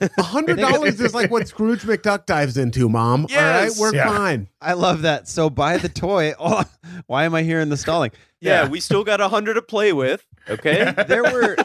[0.18, 3.26] A hundred dollars is like what Scrooge McDuck dives into, Mom.
[3.28, 3.38] Yes.
[3.38, 4.08] All right, we're Yeah.
[4.16, 4.48] fine.
[4.60, 6.62] i love that so buy the toy oh
[7.06, 8.10] why am i hearing the stalling
[8.40, 8.68] Yeah, Yeah.
[8.68, 10.24] we still got a hundred to play with.
[10.48, 10.92] Okay.
[11.08, 11.56] there were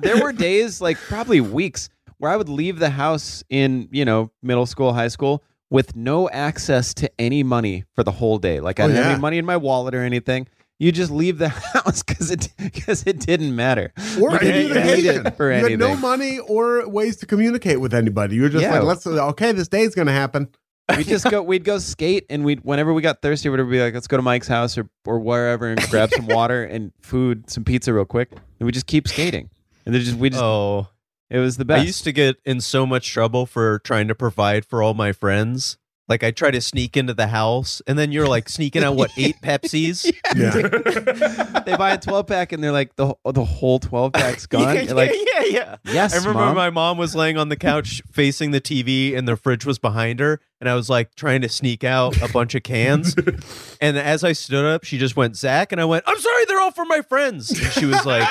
[0.00, 1.88] there were days like probably weeks
[2.18, 5.42] where i would leave the house in you know middle school high school
[5.72, 9.06] with no access to any money for the whole day like i Oh, didn't have
[9.06, 9.12] yeah.
[9.12, 10.46] any money in my wallet or anything
[10.78, 14.72] you just leave the house because it because it didn't matter Or You didn't need
[14.72, 15.26] communication.
[15.28, 18.34] it for you had no money or ways to communicate with anybody.
[18.36, 18.74] You're just Yeah.
[18.80, 20.48] like, let's okay, this day's gonna happen.
[20.96, 23.94] we just go we'd go skate and we'd whenever we got thirsty we'd be like
[23.94, 27.62] let's go to mike's house or, or wherever and grab some water and food some
[27.62, 29.48] pizza real quick and we just keep skating
[29.86, 30.88] and they just we just Oh,
[31.32, 31.80] it was the best.
[31.80, 35.12] I used to get in so much trouble for trying to provide for all my
[35.12, 35.78] friends.
[36.08, 39.10] Like I try to sneak into the house, and then you're like sneaking out what
[39.16, 40.12] eight Pepsis?
[40.36, 40.50] Yeah.
[41.66, 44.80] they buy a 12 pack and they're like the the whole 12 pack's gone yeah,
[44.82, 45.76] You're like yeah, yeah.
[45.84, 46.54] yes I remember mom.
[46.56, 50.20] my mom was laying on the couch facing the TV, and the fridge was behind
[50.20, 53.16] her, and I was like trying to sneak out a bunch of cans.
[53.80, 56.60] and as I stood up, she just went Zak, and I went, "I'm sorry, they're
[56.60, 58.22] all for my friends." And she was like,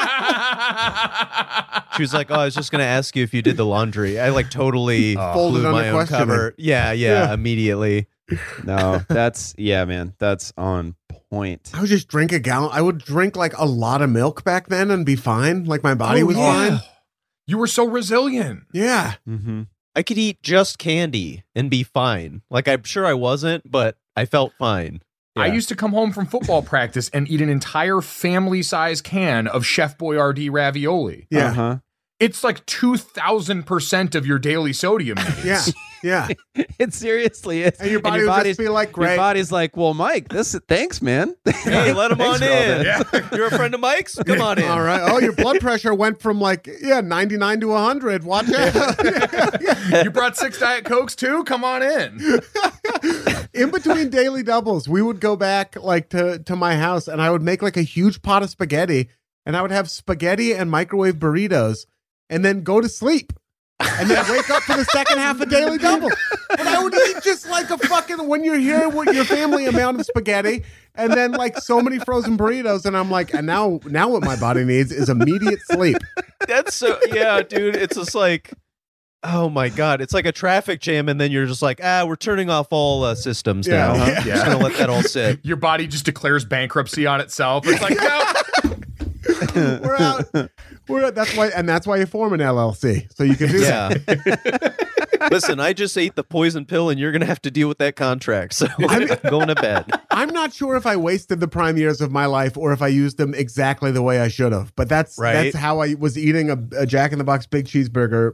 [1.96, 4.18] she was like, "Oh, I was just gonna ask you if you did the laundry."
[4.20, 6.56] I like totally Folded blew my own cover.
[6.58, 7.34] Yeah, yeah, Yeah.
[7.34, 8.08] immediately.
[8.64, 10.96] no that's yeah man that's on
[11.30, 12.70] point I would just drink a gallon.
[12.72, 15.66] I would drink like a lot of milk back then and be fine.
[15.66, 16.70] Like my body Oh, was yeah.
[16.70, 16.80] fine.
[17.46, 18.64] You were so resilient.
[18.72, 19.16] Yeah.
[19.28, 19.64] mm-hmm.
[19.96, 22.42] I could eat just candy and be fine.
[22.50, 25.02] Like I'm sure I wasn't, but I felt fine.
[25.38, 29.48] I used to come home from football practice and eat an entire family size can
[29.48, 31.28] of Chef Boyardee ravioli.
[31.30, 31.52] Yeah.
[31.52, 31.78] uh-huh
[32.22, 35.44] It's like 2000% of your daily sodium needs.
[35.46, 35.62] Yeah.
[36.04, 36.30] Yeah.
[36.80, 39.10] it seriously is And your body would body's- just be like, Great.
[39.10, 42.40] your body's like well mike this thanks man Hey, let him on in.
[42.42, 43.30] that.
[43.36, 44.16] You're a friend of Mike's?
[44.16, 44.66] Come on in.
[44.68, 45.00] All right.
[45.04, 48.24] Oh, your blood pressure went from like, yeah, 99 to 100.
[48.24, 50.04] Watch out.
[50.04, 51.44] you brought six Diet Cokes too?
[51.44, 52.42] Come on in.
[53.54, 57.30] in between daily doubles, we would go back like to to my house, and I
[57.30, 59.10] would make like a huge pot of spaghetti,
[59.46, 61.86] and I would have spaghetti and microwave burritos,
[62.32, 63.32] and then go to sleep,
[63.80, 66.10] and then wake up for the second half of daily double.
[66.58, 70.00] And I would eat just like a fucking when you're here with your family amount
[70.00, 70.64] of spaghetti,
[70.96, 74.36] and then like so many frozen burritos, and I'm like, and now now what my
[74.36, 75.98] body needs is immediate sleep.
[76.48, 77.76] That's so yeah, dude.
[77.76, 78.52] It's just like,
[79.24, 82.16] oh my god, it's like a traffic jam, and then you're just like, ah, we're
[82.16, 83.76] turning off all uh, systems Yeah.
[83.94, 83.96] now.
[83.96, 84.06] Huh?
[84.06, 84.22] Yeah.
[84.24, 85.40] Just gonna let that all sit.
[85.46, 87.66] Your body just declares bankruptcy on itself.
[87.68, 88.24] It's like, no.
[89.84, 90.26] We're out.
[90.88, 94.88] That's why, and that's why you form an LLC so you can do that.
[95.32, 97.96] Listen, I just ate the poison pill, and you're gonna have to deal with that
[97.96, 98.54] contract.
[98.54, 99.86] So I'm going to bed.
[100.12, 102.88] I'm not sure if I wasted the prime years of my life or if I
[102.88, 104.76] used them exactly the way I should have.
[104.76, 105.34] But that's Right.
[105.34, 108.34] that's how I was eating a, a Jack in the Box big cheeseburger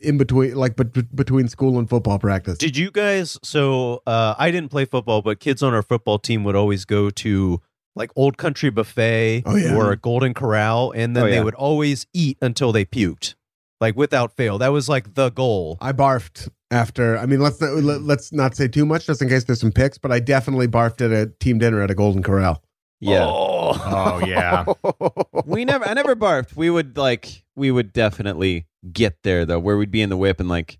[0.00, 2.56] in between, like bet- between school and football practice.
[2.58, 3.38] Did you guys?
[3.42, 7.10] So uh, I didn't play football, but kids on our football team would always go
[7.10, 7.60] to
[7.98, 9.74] like Old Country Buffet Oh, yeah.
[9.74, 13.34] or a Golden Corral, and then Oh, they would always eat until they puked,
[13.80, 14.56] like without fail.
[14.58, 15.76] That was like the goal.
[15.80, 17.18] I barfed after.
[17.18, 19.72] I mean, let's not, let, let's not say too much, just in case there's some
[19.72, 19.98] picks.
[19.98, 22.62] But I definitely barfed at a team dinner at a Golden Corral.
[23.00, 23.24] Yeah.
[23.26, 24.64] Oh, oh yeah.
[25.46, 26.56] we never I never barfed.
[26.56, 30.40] We would like we would definitely get there though, where we'd be in the whip
[30.40, 30.78] and like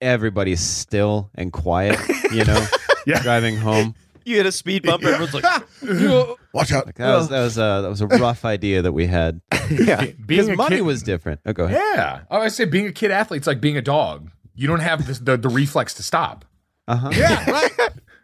[0.00, 1.98] everybody's still and quiet,
[2.32, 2.66] you know,
[3.06, 3.22] Yeah.
[3.22, 3.94] driving home.
[4.24, 5.44] You hit a speed bump, everyone's like,
[6.52, 6.86] Watch out!
[6.86, 9.40] Like that was that was a that was a rough idea that we had.
[9.70, 10.06] yeah.
[10.24, 11.40] Because money kid- was different.
[11.46, 11.78] Oh, go ahead.
[11.94, 12.20] Yeah.
[12.30, 14.30] Oh, I say being a kid athlete's like being a dog.
[14.54, 16.44] You don't have this, the the reflex to stop.
[16.88, 17.10] Uh huh.
[17.12, 17.70] Yeah, right.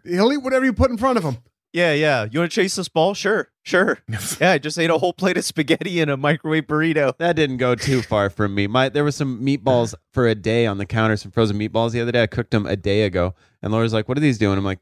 [0.05, 1.39] He'll eat whatever you put in front of him.
[1.73, 2.27] Yeah, yeah.
[2.31, 3.15] You want to chase this ball?
[3.15, 3.99] Sure, sure.
[4.39, 7.17] Yeah, I just ate a whole plate of spaghetti and a microwave burrito.
[7.17, 8.67] That didn't go too far from me.
[8.67, 12.01] My there was some meatballs for a day on the counter, some frozen meatballs the
[12.03, 12.23] other day.
[12.23, 14.81] I cooked them a day ago, and Laura's like, "What are these doing?" I'm like,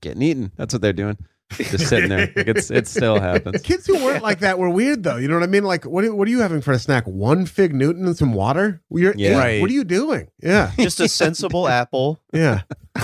[0.00, 1.18] "Getting eaten." That's what they're doing.
[1.56, 2.32] Just sitting there.
[2.36, 3.62] Like it's it still happens.
[3.64, 5.16] Kids who weren't like that were weird, though.
[5.16, 5.64] You know what I mean?
[5.64, 7.06] Like, what are, what are you having for a snack?
[7.06, 8.80] One fig Newton and some water?
[8.90, 9.38] You're, Yeah.
[9.38, 9.60] Right.
[9.60, 10.28] What are you doing?
[10.42, 12.20] Yeah, Just a sensible apple.
[12.32, 12.62] yeah.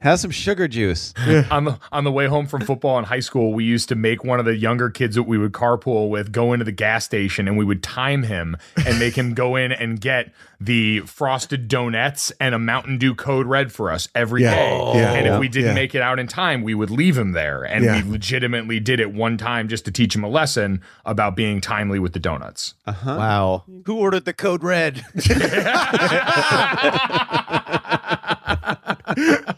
[0.00, 1.12] Have some sugar juice.
[1.50, 4.22] on the on the way home from football in high school, we used to make
[4.24, 7.48] one of the younger kids that we would carpool with go into the gas station,
[7.48, 12.32] and we would time him and make him go in and get the frosted donuts
[12.40, 14.54] and a Mountain Dew Code Red for us every Yeah.
[14.54, 14.78] day.
[14.94, 15.12] Yeah.
[15.14, 15.34] and Yeah.
[15.34, 15.74] if we didn't Yeah.
[15.74, 18.02] make it out in time, we would leave him there, and Yeah.
[18.02, 21.98] we legitimately did it one time just to teach him a lesson about being timely
[21.98, 22.74] with the donuts.
[22.86, 23.16] Uh huh.
[23.18, 23.64] Wow.
[23.86, 25.04] Who ordered the code red?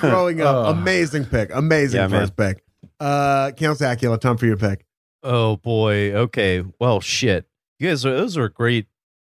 [0.00, 0.64] Growing up, Oh.
[0.70, 2.20] amazing pick, amazing Yeah, man.
[2.20, 2.64] first pick.
[3.00, 4.84] Uh, Count Acula, time for your pick.
[5.22, 6.12] oh boy.
[6.12, 6.64] Okay.
[6.80, 7.46] Well, shit.
[7.78, 8.86] You guys, those were great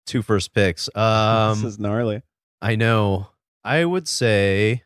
[0.06, 0.86] two first picks.
[0.94, 2.22] this Um, is gnarly.
[2.62, 3.28] I know.
[3.64, 4.84] I would say.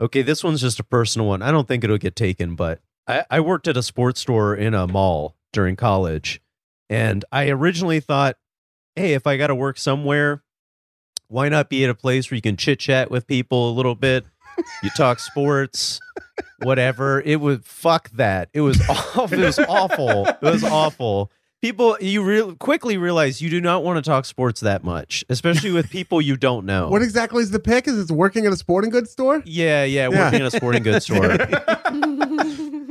[0.00, 1.42] Okay, this one's just a personal one.
[1.42, 4.72] I don't think it'll get taken, but I, I worked at a sports store in
[4.74, 6.40] a mall during college.
[6.88, 8.36] And I originally thought,
[8.94, 10.42] hey, if I got to work somewhere,
[11.28, 13.94] why not be at a place where you can chit chat with people a little
[13.94, 14.24] bit?
[14.82, 16.00] You talk sports,
[16.62, 17.20] whatever.
[17.20, 18.48] It was fuck that.
[18.52, 19.24] It was awful.
[19.32, 20.26] It was awful.
[20.26, 21.30] It was awful.
[21.60, 25.72] People, you real quickly realize you do not want to talk sports that much, especially
[25.72, 26.88] with people you don't know.
[26.88, 27.88] What exactly is the pick?
[27.88, 29.42] Is it working at a sporting goods store?
[29.44, 30.24] yeah, yeah, Yeah.
[30.26, 31.36] working in a sporting goods store.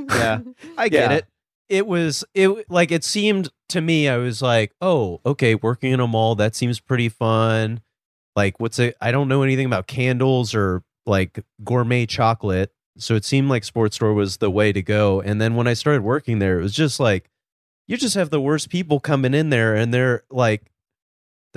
[0.09, 0.39] Yeah,
[0.77, 1.17] I get Yeah.
[1.17, 1.25] it.
[1.69, 5.99] it was it like it seemed to me i was like oh okay working in
[5.99, 7.81] a mall that seems pretty fun
[8.37, 12.71] like what's it i don't know anything about candles or like gourmet chocolate.
[12.97, 15.21] So it seemed like sports store was the way to go.
[15.21, 17.29] And then when i started working there it was just like
[17.87, 20.71] you just have the worst people coming in there and they're like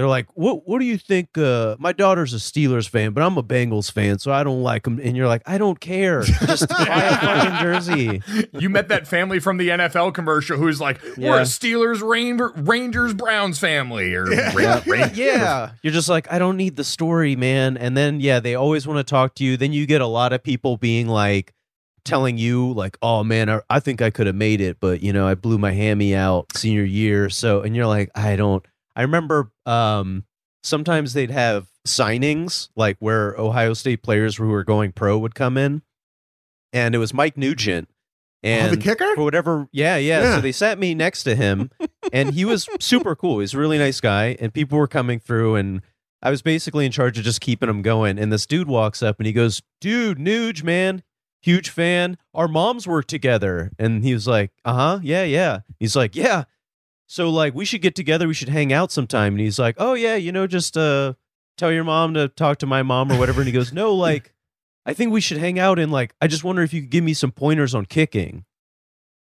[0.01, 3.37] they're like what what do you think uh my daughter's a steelers fan but i'm
[3.37, 6.23] a bengals fan so i don't like them and you're like i don't care.
[6.23, 8.23] Just buy a fucking jersey.
[8.59, 11.37] You met that family from the NFL commercial who's like, we're Yeah.
[11.41, 14.15] a Steelers, Ranger, Rangers, Browns family.
[14.15, 15.73] Or Ra- Ra- yeah.
[15.83, 17.77] You're just like i don't need the story man.
[17.77, 19.57] And then yeah they always want to talk to you.
[19.59, 21.53] Then you get a lot of people being like
[22.05, 25.13] telling you like oh man i, I think i could have made it but you
[25.13, 27.29] know i blew my hammy out senior year.
[27.29, 28.65] So and you're like i don't
[29.01, 30.25] i remember um
[30.63, 35.57] sometimes they'd have signings like where ohio state players who were going pro would come
[35.57, 35.81] in.
[36.75, 37.89] And it was mike nugent
[38.43, 39.15] and oh, the kicker?
[39.15, 40.35] for whatever yeah, yeah Yeah.
[40.37, 41.71] so they sat me next to him
[42.13, 43.41] and he was super cool.
[43.41, 45.81] He's a really nice guy and people were coming through and
[46.23, 48.19] i was basically in charge of just keeping him going.
[48.19, 51.03] And this dude walks up and he goes dude nuge man
[51.43, 52.19] huge fan.
[52.35, 53.73] Our moms work together.
[53.79, 55.61] And he was like uh-huh yeah yeah.
[55.79, 56.45] He's like yeah
[57.11, 59.95] so like we should get together we should hang out sometime and he's like oh
[59.95, 61.13] yeah you know just uh
[61.59, 64.33] tell your mom to talk to my mom or whatever and he goes no like
[64.87, 67.05] I think we should hang out and like I just wonder if you could give
[67.05, 68.45] me some pointers on kicking.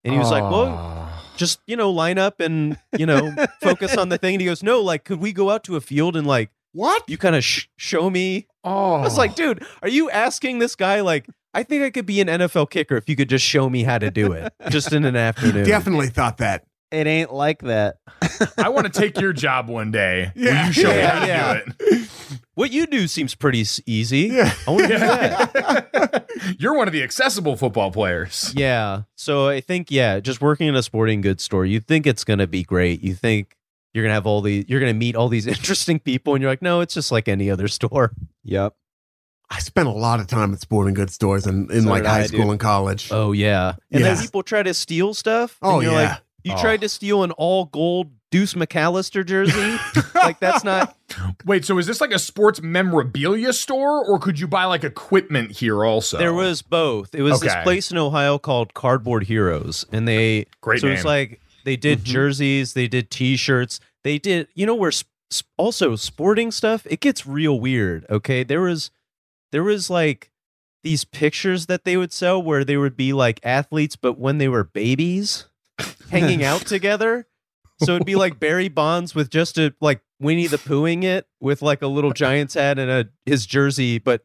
[0.04, 4.10] And he was like, Well, just you know, line up and you know, focus on
[4.10, 4.36] the thing.
[4.36, 7.04] And he goes, No, like, could we go out to a field and like What?
[7.10, 8.48] you kind of sh- show me?
[8.64, 8.94] oh.
[8.94, 11.28] I was like, dude, are you asking this guy like?
[11.54, 13.98] I think I could be an NFL kicker if you could just show me how
[13.98, 15.66] to do it, just in an afternoon.
[15.66, 16.64] Definitely thought that.
[16.92, 17.98] It ain't like that.
[18.58, 20.32] I want to take your job one day.
[20.36, 22.10] Will you show me Yeah, how to do it?
[22.56, 24.28] What you do seems pretty easy.
[24.34, 24.52] Yeah.
[24.68, 26.26] I want to do that.
[26.60, 28.52] You're one of the accessible football players.
[28.56, 29.04] Yeah.
[29.16, 32.48] So I think yeah, just working in a sporting goods store, you think it's gonna
[32.48, 33.02] be great.
[33.02, 33.56] You think
[33.94, 36.62] you're gonna have all these, you're gonna meet all these interesting people, and you're like,
[36.62, 38.12] no, it's just like any other store.
[38.44, 38.74] Yep.
[39.52, 42.22] I spent a lot of time at sporting goods stores in, in So like high
[42.22, 42.50] I, school dude.
[42.52, 43.10] and college.
[43.12, 43.76] Oh yeah.
[43.92, 44.14] And Yeah.
[44.14, 45.58] then people try to steal stuff.
[45.62, 46.10] and Oh, you're yeah.
[46.10, 46.62] Like, you Oh.
[46.62, 49.78] tried to steal an all gold Deuce McAllister jersey.
[50.16, 50.96] like that's not.
[51.46, 55.52] Wait, so is this like a sports memorabilia store, or could you buy like equipment
[55.52, 56.18] here also?
[56.18, 57.16] There was both.
[57.16, 61.42] It was this place in Ohio called Cardboard Heroes, and they Great So it's like
[61.66, 62.04] they did Mhm.
[62.04, 64.48] jerseys, they did T-shirts, they did.
[64.54, 65.10] You know where sp-
[65.58, 68.06] also sporting stuff it gets real weird.
[68.12, 68.92] Okay, there was
[69.52, 70.30] there was like
[70.84, 74.48] these pictures that they would sell where they would be like athletes, but when they
[74.48, 75.46] were babies,
[76.12, 77.28] hanging out together.
[77.84, 81.62] So it'd be like Barry Bonds with just a like Winnie the Poohing it with
[81.62, 84.24] like a little Giants hat and a his jersey, but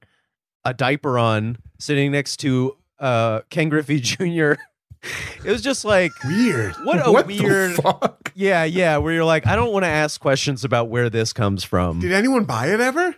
[0.65, 4.55] a diaper on, sitting next to uh Ken Griffey Jr.
[5.45, 6.73] It was just like Weird.
[6.83, 8.33] what a What weird fuck?
[8.35, 11.63] yeah yeah where you're like I don't want to ask questions about where this comes
[11.63, 12.01] from.
[12.01, 13.15] Did anyone buy it ever?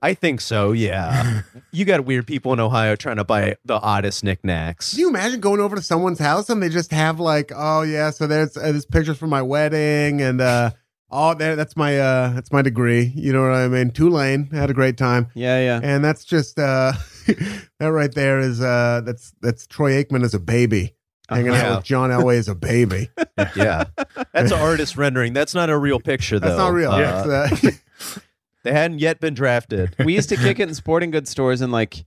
[0.00, 0.72] I think so.
[0.72, 1.42] Yeah,
[1.72, 4.90] you got weird people in Ohio trying to buy the oddest knickknacks.
[4.92, 8.10] Can you imagine going over to someone's house and they just have like, oh yeah,
[8.10, 10.70] so there's uh, this pictures from my wedding and uh
[11.10, 13.12] oh there that's my uh that's my degree.
[13.16, 13.90] You know what I mean?
[13.90, 15.28] Tulane had a great time.
[15.34, 15.80] Yeah, yeah.
[15.82, 16.92] And that's just uh
[17.26, 20.94] that right there is uh that's that's Troy Aikman as a baby.
[21.28, 21.72] Hanging Yeah.
[21.72, 23.10] out with John Elway as a baby.
[23.56, 23.84] yeah,
[24.32, 25.34] that's an artist rendering.
[25.34, 26.46] That's not a real picture though.
[26.48, 26.90] That's not real.
[26.90, 27.70] Uh, uh,
[28.64, 29.94] they hadn't yet been drafted.
[30.04, 32.04] we used to kick it in sporting goods stores and like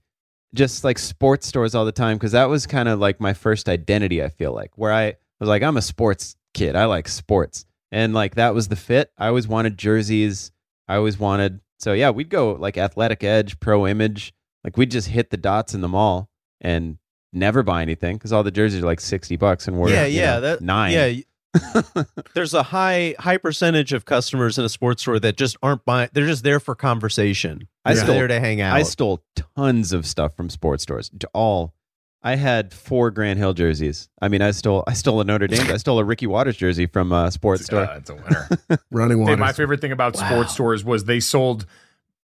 [0.54, 3.68] just like sports stores all the time because that was kind of like my first
[3.68, 4.22] identity.
[4.22, 6.76] I feel like where I was like, I'm a sports kid.
[6.76, 9.10] I like sports, and like that was the fit.
[9.18, 10.52] I always wanted jerseys.
[10.88, 11.60] I always wanted.
[11.78, 14.32] So yeah, we'd go like Athletic Edge, Pro Image.
[14.62, 16.28] Like we'd just hit the dots in the mall
[16.60, 16.98] and
[17.32, 20.34] never buy anything because all the jerseys are like sixty bucks and we're yeah, yeah,
[20.34, 20.92] know, that nine.
[20.92, 21.24] Yeah, y-
[22.34, 26.08] there's a high high percentage of customers in a sports store that just aren't buying.
[26.12, 27.68] They're just there for conversation.
[27.84, 28.76] I They're stole- there to hang out.
[28.76, 29.22] I stole
[29.56, 31.10] tons of stuff from sports stores.
[31.20, 31.74] To all,
[32.22, 34.08] I had four Grant Hill jerseys.
[34.20, 35.70] I mean, I stole I stole a Notre Dame.
[35.70, 37.82] I stole a Ricky Watters jersey from a sports store.
[37.84, 38.48] Uh, it's a winner.
[38.90, 39.36] running Hey, water.
[39.36, 41.66] my favorite thing about sports stores was they sold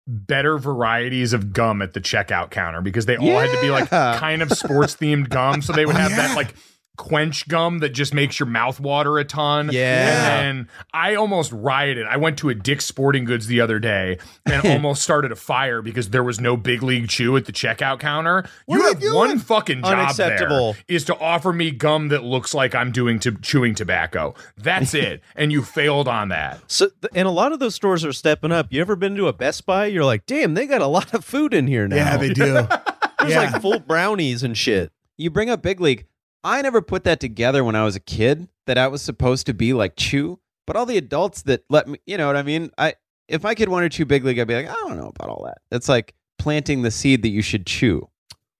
[0.09, 3.89] better varieties of gum at the checkout counter because they all had to be like
[3.89, 5.61] kind of sports themed gum.
[5.61, 6.28] So they would Oh, have yeah.
[6.28, 6.53] that like
[6.98, 9.70] quench gum that just makes your mouth water a ton.
[9.72, 10.39] Yeah.
[10.41, 12.06] And I almost rioted.
[12.08, 15.82] I went to a Dick's Sporting Goods the other day and almost started a fire
[15.82, 18.43] because there was no Big League Chew at the checkout counter.
[18.66, 19.16] What you are have they doing?
[19.16, 20.74] one fucking job Unacceptable.
[20.74, 24.34] there is to offer me gum that looks like I'm doing to chewing tobacco.
[24.58, 25.22] That's it.
[25.36, 26.60] and you failed on that.
[26.68, 28.68] So, th- and a lot of those stores are stepping up.
[28.72, 29.86] You ever been to a Best Buy?
[29.86, 31.95] You're like, damn, they got a lot of food in here now.
[31.95, 32.54] yeah, they do.
[33.20, 33.52] There's yeah.
[33.52, 34.91] like full brownies and shit.
[35.18, 36.06] You bring up Big League.
[36.43, 39.53] I never put that together when I was a kid that I was supposed to
[39.53, 40.39] be like chew.
[40.65, 42.71] But all the adults that let me, you know what I mean?
[42.77, 42.95] I
[43.27, 45.29] if my kid wanted to chew Big League, I'd be like, I don't know about
[45.29, 45.57] all that.
[45.71, 48.07] It's like planting the seed that you should chew.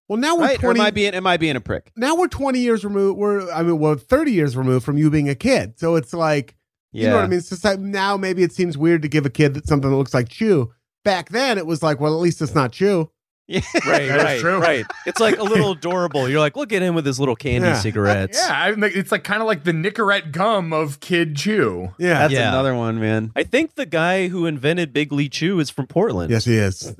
[0.10, 0.58] well, now we're Right?
[0.58, 1.92] Or 20 am I being am I being a prick?
[1.96, 3.18] now we're 20 years removed.
[3.18, 5.80] We're, I mean, well, 30 years removed from you being a kid.
[5.80, 6.56] So it's like,
[6.92, 7.04] Yeah.
[7.04, 7.40] you know what I mean?
[7.40, 10.14] It's just like now maybe it seems weird to give a kid something that looks
[10.14, 10.72] like chew.
[11.04, 13.10] Back then it was like, well, at least it's not chew.
[13.48, 13.62] Yeah.
[13.86, 14.60] Right, That is right, true.
[14.60, 14.86] right.
[15.06, 16.28] It's like a little adorable.
[16.28, 17.80] You're like, look at him with his little candy Yeah.
[17.80, 18.38] cigarettes.
[18.46, 21.94] Yeah, I mean, it's like kind of like the Nicorette gum of kid chew.
[21.98, 22.20] Yeah.
[22.20, 22.50] That's Yeah.
[22.50, 23.32] another one, man.
[23.36, 26.30] I think the guy who invented Big League Chew is from Portland.
[26.30, 26.94] yes, he is.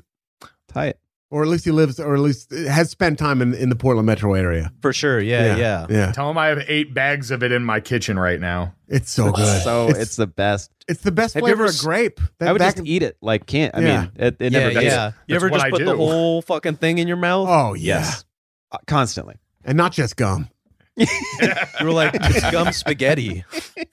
[0.68, 0.96] Tight.
[1.30, 4.06] Or at least he lives, or at least has spent time in, in the Portland
[4.06, 4.72] metro area.
[4.80, 5.20] For sure.
[5.20, 5.86] Yeah, yeah.
[5.90, 6.12] Yeah.
[6.12, 8.74] Tell him I have eight bags of it in my kitchen right now.
[8.88, 9.62] It's so good.
[9.62, 10.70] So it's, it's the best.
[10.88, 12.20] it's the best Have you flavor ever of grape.
[12.38, 13.74] That I would back just eat it like can't.
[13.74, 14.00] I Yeah.
[14.00, 14.84] mean, it, it yeah, never does.
[14.84, 15.06] yeah.
[15.26, 17.46] You That's ever just I put the whole fucking thing in your mouth?
[17.50, 18.24] Oh, yes.
[18.72, 19.36] Uh, constantly.
[19.64, 20.48] And not just gum.
[21.80, 23.44] You were like, it's gum spaghetti.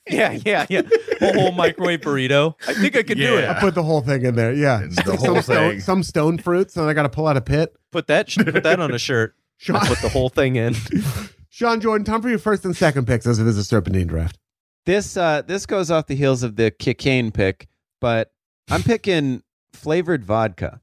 [0.08, 0.82] yeah, yeah, yeah.
[1.20, 2.54] A whole microwave burrito.
[2.66, 3.48] I think I could do it.
[3.48, 4.52] I put the whole thing in there.
[4.52, 4.82] Yeah.
[4.84, 5.80] It's the some whole stone, thing.
[5.80, 7.74] some stone fruits, and I got to pull out a pit.
[7.92, 9.34] Put that put that on a shirt.
[9.58, 10.74] Sean, I put the whole thing in.
[11.48, 14.38] Sean Jordan, time for your first and second picks as it is a serpentine draft.
[14.84, 17.68] This uh this goes off the heels of the cocaine pick,
[18.00, 18.32] but
[18.70, 19.42] I'm picking
[19.72, 20.80] flavored vodka.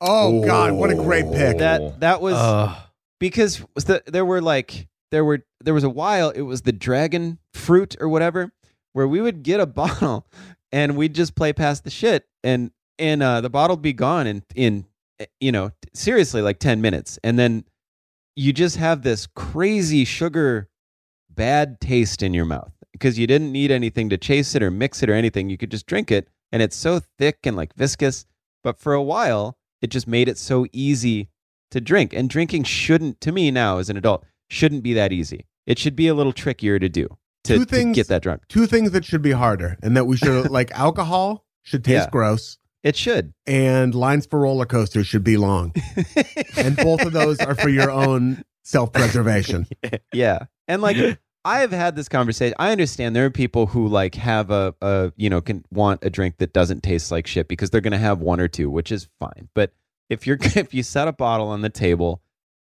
[0.00, 1.58] Oh God, what a great pick.
[1.58, 2.74] That that was Uh,
[3.20, 7.38] because the, there were like there were there was a while it was the dragon
[7.52, 8.52] fruit or whatever
[8.92, 10.26] where we would get a bottle
[10.72, 14.26] and we'd just play past the shit and and uh, the bottle would be gone
[14.26, 14.86] in in
[15.20, 17.64] eh, you know seriously like 10 minutes and then
[18.36, 20.68] you just have this crazy sugar
[21.30, 25.02] bad taste in your mouth because you didn't need anything to chase it or mix
[25.02, 28.26] it or anything you could just drink it and it's so thick and like viscous
[28.62, 31.28] but for a while it just made it so easy
[31.74, 32.14] to drink.
[32.14, 35.44] And drinking shouldn't, to me now as an adult, shouldn't be that easy.
[35.66, 37.08] It should be a little trickier to do
[37.44, 38.42] to, Two to things- get that drunk.
[38.48, 42.10] Two things that should be harder, and that we should like alcohol should taste Yeah.
[42.10, 43.32] gross, It should.
[43.46, 45.72] and lines for roller coasters should be long,
[46.56, 49.66] and both of those are for your own self preservation.
[50.12, 50.40] yeah.
[50.68, 50.96] And like
[51.46, 52.54] I have had this conversation.
[52.58, 56.08] I understand there are people who like have a, a you know can want a
[56.10, 58.90] drink that doesn't taste like shit because they're going to have one or two, which
[58.92, 59.48] is fine.
[59.54, 59.72] But
[60.10, 62.22] if you're if you set a bottle on the table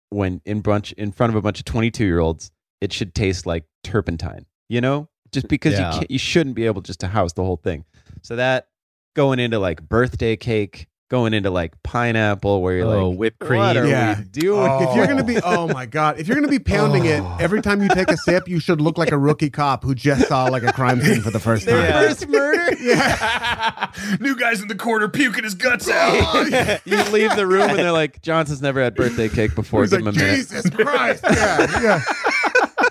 [0.10, 2.52] when in brunch in front of a bunch of 22 year olds,
[2.82, 4.46] it should taste like turpentine.
[4.70, 5.92] You know, just because Yeah.
[5.94, 7.86] you can't, you shouldn't be able just to house the whole thing.
[8.22, 8.68] So that
[9.16, 13.60] going into like birthday cake, going into like pineapple, where you're oh, like, whipped cream.
[13.62, 14.18] what are Yeah.
[14.20, 14.70] we doing?
[14.82, 17.82] If you're gonna be, oh my god, if you're gonna be pounding it every time
[17.82, 20.64] you take a sip, you should look like a rookie cop who just saw like
[20.64, 22.08] a crime scene for the first Their time.
[22.10, 22.58] first murder.
[24.20, 26.12] New guys in the corner puking his guts out.
[26.12, 29.82] Oh, you leave the room and they're like, Johnson's never had birthday cake before.
[29.84, 30.36] He's Give like, him a minute.
[30.36, 32.02] Jesus Christ, yeah, yeah.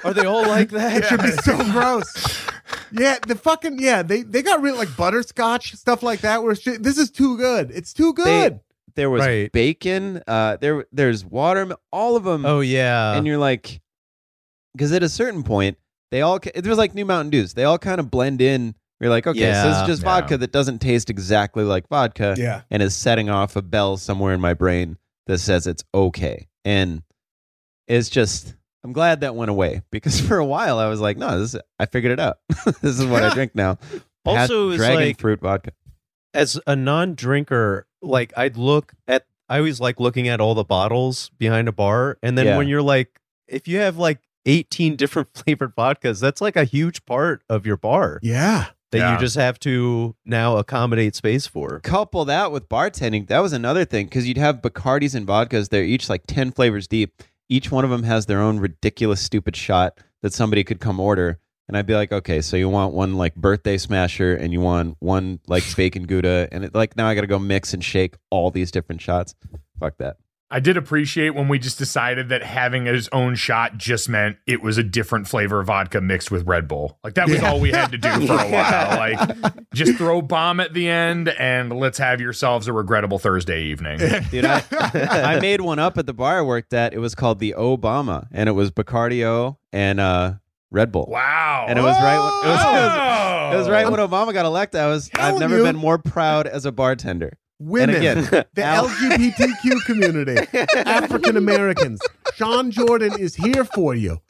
[0.07, 0.97] Are they all like that?
[0.99, 2.47] It should be so gross.
[2.93, 6.43] Yeah, the fucking yeah, they they got rid like butterscotch stuff like that.
[6.43, 7.71] Where it's ju- this is too good.
[7.71, 8.61] It's too good.
[8.95, 9.53] There was Right.
[9.53, 10.23] bacon.
[10.27, 11.69] Uh, there, there's water.
[11.93, 12.47] All of them.
[12.47, 13.13] Oh yeah.
[13.15, 13.81] and you're like,
[14.75, 15.77] because at a certain point,
[16.11, 16.41] they all.
[16.41, 17.53] ca- It was like New Mountain Dews.
[17.55, 18.75] They all kind of blend in.
[19.01, 19.87] You're like, okay, so this is Yeah.
[19.87, 20.21] just Yeah.
[20.21, 24.33] vodka that doesn't taste exactly like vodka, yeah, and is setting off a bell somewhere
[24.33, 24.97] in my brain
[25.27, 26.49] that says it's okay.
[26.65, 27.03] And
[27.87, 28.56] it's just,
[28.87, 31.55] I'm glad that went away because for a while I was like, no, this.
[31.55, 32.39] Is, I figured it out.
[32.83, 33.79] this is what I drink now.
[34.25, 35.73] Also, it's dragon like- fruit vodka.
[36.33, 41.31] as a non-drinker, like I'd look at I always like looking at all the bottles
[41.39, 42.57] behind a bar, and then Yeah.
[42.57, 47.05] when you're like, if you have like 18 different flavored vodkas, that's like a huge
[47.07, 48.67] part of your bar yeah.
[48.91, 49.13] that Yeah.
[49.15, 51.79] you just have to now accommodate space for.
[51.81, 55.85] couple that with bartending that was another thing because you'd have bacardis and vodkas they're
[55.85, 59.99] each like 10 flavors deep each one of them has their own ridiculous stupid shot
[60.23, 61.39] that somebody could come order.
[61.69, 64.97] And i'd be like okay so you want one like birthday smasher and you want
[65.01, 66.49] one like bacon gouda.
[66.53, 69.35] And it, like now i gotta go mix and shake all these different shots.
[69.81, 70.17] Fuck that
[70.49, 74.63] I did appreciate when we just decided that having his own shot just meant it
[74.63, 76.99] was a different flavor of vodka mixed with Red Bull.
[77.03, 78.97] Like that was all we had to do for a while.
[78.97, 83.99] Like just throw bomb at the end and let's have yourselves a regrettable Thursday evening.
[84.31, 87.39] dude I, I made one up at the bar i worked at it was called
[87.41, 90.35] the obama and it was bacardi and uh
[90.71, 91.67] red bull Wow.
[91.69, 93.55] and it was right when, it was, it was.
[93.55, 94.81] It was right when Obama got elected.
[94.81, 95.63] I was I've never you.
[95.63, 97.39] been more proud as a bartender.
[97.59, 98.25] Women, again,
[98.55, 100.37] the Al- LGBTQ community,
[100.77, 102.01] African Americans.
[102.35, 104.21] Sean Jordan is here for you.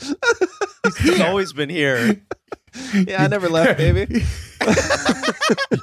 [1.02, 2.22] He's always been here.
[2.94, 4.22] Yeah, I never left, baby.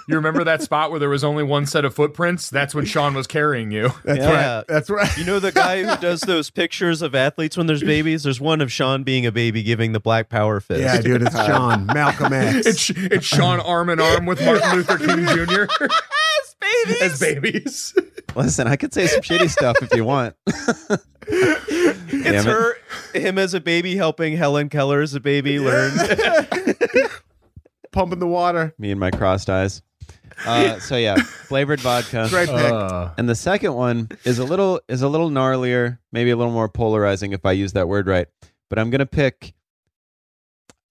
[0.09, 2.49] You remember that spot where there was only one set of footprints?
[2.49, 3.91] That's when Sean was carrying you.
[4.03, 4.55] That's Yeah.
[4.57, 4.65] right.
[4.67, 5.17] That's right.
[5.17, 8.23] You know the guy who does those pictures of athletes when there's babies?
[8.23, 10.81] There's one of Sean being a baby giving the black power fist.
[10.81, 12.67] Yeah, dude, it's Sean, Malcolm X.
[12.67, 15.85] It's it's Sean arm in arm with Martin Luther King Jr.
[16.63, 17.01] As babies.
[17.01, 17.95] As babies.
[18.35, 20.35] Listen, I could say some shitty stuff if you want.
[22.25, 22.49] It's it.
[22.49, 22.75] her,
[23.13, 25.91] him as a baby helping Helen Keller as a baby learn.
[27.91, 28.73] Pumping the water.
[28.77, 29.81] Me and my crossed eyes.
[30.45, 32.27] Uh, so yeah, flavored vodka.
[32.29, 32.71] Great pick.
[32.71, 36.51] Uh, And the second one is a little is a little gnarlier, maybe a little
[36.51, 38.27] more polarizing if I use that word right.
[38.69, 39.53] But I'm gonna pick.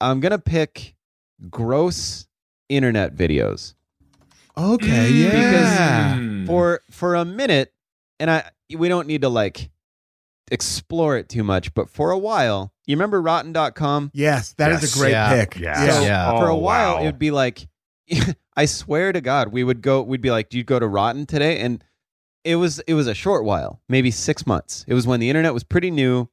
[0.00, 0.94] I'm gonna pick
[1.50, 2.26] gross
[2.68, 3.74] internet videos.
[4.56, 5.32] Okay, Mm.
[5.32, 6.16] yeah.
[6.18, 7.72] because for for a minute
[8.20, 8.44] and i
[8.76, 9.70] we don't need to like
[10.50, 14.94] explore it too much but for a while you remember rotten.com yes, that is Yes.
[14.94, 15.30] a great Yeah.
[15.30, 15.56] pick.
[15.58, 15.84] Yeah.
[15.84, 16.00] Yeah.
[16.02, 16.38] Yeah.
[16.38, 17.02] for a Oh, while wow.
[17.02, 17.68] it would be like
[18.56, 21.24] i swear to god we would go we'd be like do you go to rotten
[21.26, 21.82] today and
[22.44, 25.54] it was it was a short while maybe six months it was when the internet
[25.54, 26.28] was pretty new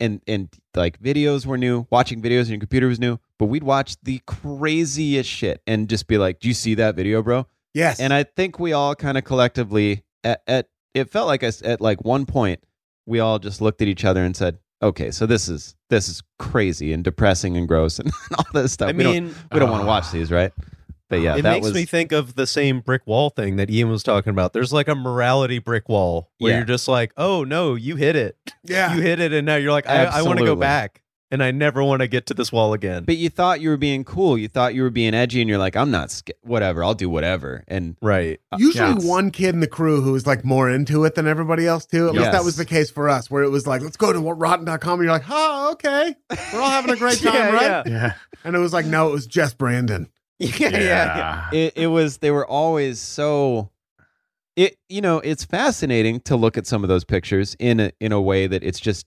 [0.00, 3.62] and and like videos were new watching videos on your computer was new but we'd
[3.62, 8.00] watch the craziest shit and just be like do you see that video bro Yes.
[8.00, 11.80] and I think we all kind of collectively at, at it felt like us at
[11.80, 12.60] like one point
[13.06, 16.22] we all just looked at each other and said, "Okay, so this is this is
[16.38, 18.88] crazy and depressing and gross and all this stuff.
[18.88, 20.52] I we mean, don't we don't want to uh, watch these, right?"
[21.08, 23.68] But yeah, it that makes was me think of the same brick wall thing that
[23.68, 24.52] Ian was talking about.
[24.52, 26.58] There's like a morality brick wall where Yeah.
[26.58, 28.36] you're just like, oh no, you hit it.
[28.62, 28.94] Yeah.
[28.94, 31.50] You hit it, and now you're like, I, I want to go back, and I
[31.50, 33.04] never want to get to this wall again.
[33.04, 34.36] But you thought you were being cool.
[34.36, 36.10] You thought you were being edgy, and you're like, I'm not.
[36.10, 36.36] scared.
[36.42, 36.82] whatever.
[36.82, 37.62] I'll do whatever.
[37.68, 38.40] And right.
[38.52, 39.08] Uh, Usually Yeah.
[39.08, 42.06] one kid in the crew who was like more into it than everybody else too.
[42.08, 42.32] At least Yes.
[42.32, 45.02] that was the case for us, where it was like, let's go to rotten.com and
[45.04, 46.14] you're like, oh, okay.
[46.52, 47.62] We're all having a great time, Yeah, right?
[47.62, 47.82] yeah.
[47.86, 48.12] Yeah.
[48.44, 50.08] And it was like, no, it was just Brandon.
[50.42, 51.50] Yeah, yeah, yeah.
[51.52, 52.16] it, it was.
[52.18, 53.70] They were always so.
[54.56, 58.10] It you know it's fascinating to look at some of those pictures in a in
[58.12, 59.06] a way that it's just,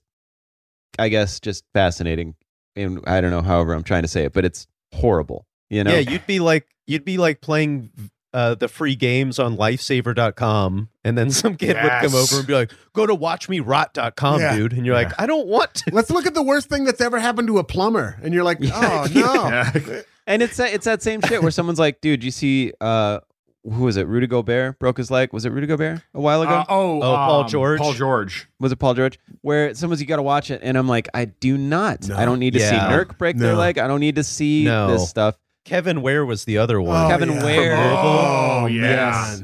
[0.98, 2.34] I guess, just fascinating.
[2.76, 5.46] And I don't know, however I'm trying to say it, but it's horrible.
[5.70, 5.92] You know.
[5.92, 7.90] Yeah, you'd be like you'd be like playing
[8.32, 12.52] uh, the free games on lifesaver.com and then some kid would come over and be
[12.52, 14.56] like, "Go to watchmerot.com, Yeah.
[14.56, 17.00] dude." And you're like, "I don't want to." Let's look at the worst thing that's
[17.00, 18.18] ever happened to a plumber.
[18.22, 19.34] And you're like, oh, no.
[19.48, 19.72] Yeah.
[20.26, 23.20] And it's that, it's that same shit where someone's like, dude, you see, uh,
[23.64, 24.06] who was it?
[24.06, 25.32] Rudy Gobert broke his leg.
[25.32, 26.50] Was it Rudy Gobert a while ago?
[26.52, 27.80] Uh, oh, Oh, Paul um, George?
[27.80, 28.46] Paul George.
[28.60, 29.18] was it Paul George?
[29.40, 32.08] Where someone's you got to watch it, and I'm like, I do not.
[32.08, 32.16] No.
[32.16, 32.90] I don't need to see Yeah.
[32.90, 33.78] Nurk break their leg.
[33.78, 34.88] I don't need to see No.
[34.90, 35.36] this stuff.
[35.64, 37.06] Kevin Ware was the other one.
[37.06, 37.44] Oh, Kevin yeah.
[37.44, 37.76] Ware.
[37.76, 38.72] Oh, man.
[38.74, 39.42] yes.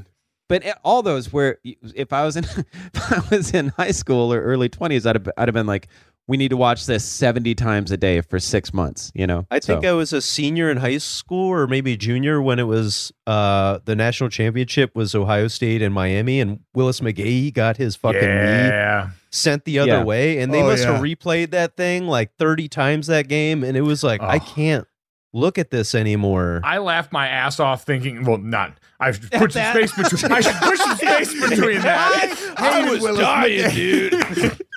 [0.49, 2.45] But all those where if I was in
[2.95, 5.87] if I was in high school or early 20s, I'd have, I'd have been like,
[6.29, 9.11] we need to watch this 70 times a day for six months.
[9.15, 9.47] You know.
[9.51, 12.65] I think So- I was a senior in high school or maybe junior when it
[12.69, 17.97] was uh, the national championship was Ohio State and Miami and Willis McGahee got his
[17.97, 20.05] fucking knee sent the other Yeah.
[20.05, 23.77] way and they Oh, must have replayed that thing like 30 times that game and
[23.77, 24.41] it was like I Oh.
[24.41, 24.87] can't
[25.33, 26.61] look at this anymore.
[26.65, 28.75] I laughed my ass off thinking, well, not.
[28.99, 30.33] I should put some space between.
[30.33, 32.55] I should push some space between that.
[32.57, 34.61] I was dying, dude.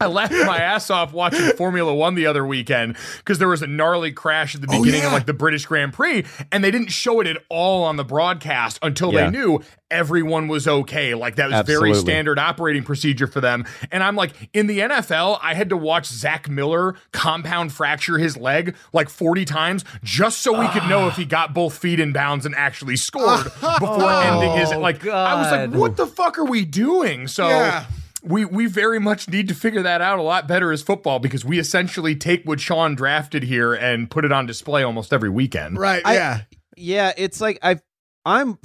[0.00, 3.66] I laughed my ass off watching Formula One the other weekend because there was a
[3.66, 5.06] gnarly crash at the Oh, beginning yeah.
[5.06, 8.04] of like the British Grand Prix, and they didn't show it at all on the
[8.04, 9.24] broadcast until Yeah.
[9.24, 9.60] they knew
[9.90, 11.14] everyone was okay.
[11.14, 13.64] Like that was very standard operating procedure for them.
[13.92, 18.36] And I'm like, in the NFL, I had to watch Zach Miller compound fracture his
[18.36, 21.16] leg like 40 times just so we could know if ah.
[21.16, 23.44] he got both feet in bounds and actually scored
[23.78, 25.06] before ending his oh, like.
[25.06, 27.28] I was like, what the fuck are we doing?
[27.28, 27.86] So Yeah.
[28.24, 31.44] We we very much need to figure that out a lot better as football because
[31.44, 35.78] we essentially take what Sean drafted here and put it on display almost every weekend.
[35.78, 36.02] Right.
[36.04, 36.40] I- yeah.
[36.76, 37.78] Yeah, it's like I,
[38.24, 38.58] I'm,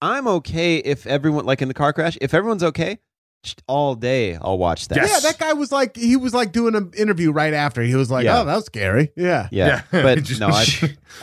[0.00, 2.16] I'm okay if everyone like in the car crash.
[2.20, 2.98] If everyone's okay,
[3.66, 4.96] all day I'll watch that.
[4.98, 5.10] Yes.
[5.24, 7.82] Yeah, that guy was like, he was like doing an interview right after.
[7.82, 8.40] He was like, Yeah.
[8.40, 9.10] oh, that was scary.
[9.16, 9.48] Yeah.
[9.50, 10.02] Yeah, Yeah.
[10.02, 10.64] but Just- no, I,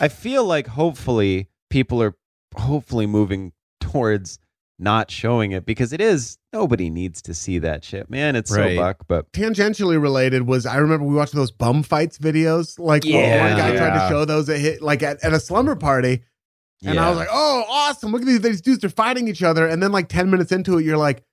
[0.00, 2.14] I feel like hopefully people are
[2.54, 4.38] hopefully moving towards
[4.78, 8.36] not showing it because it is nobody needs to see that shit, man.
[8.36, 8.76] It's Right.
[8.76, 12.78] so buck, but Tangentially related was I remember we watched those bum fights videos.
[12.78, 13.48] Like Yeah.
[13.48, 16.22] one guy tried to show those at hit like at, at a slumber party.
[16.84, 18.12] And I was like, oh, awesome.
[18.12, 19.66] Look at these, these dudes, they're fighting each other.
[19.66, 21.24] And then like 10 minutes into it, you're like,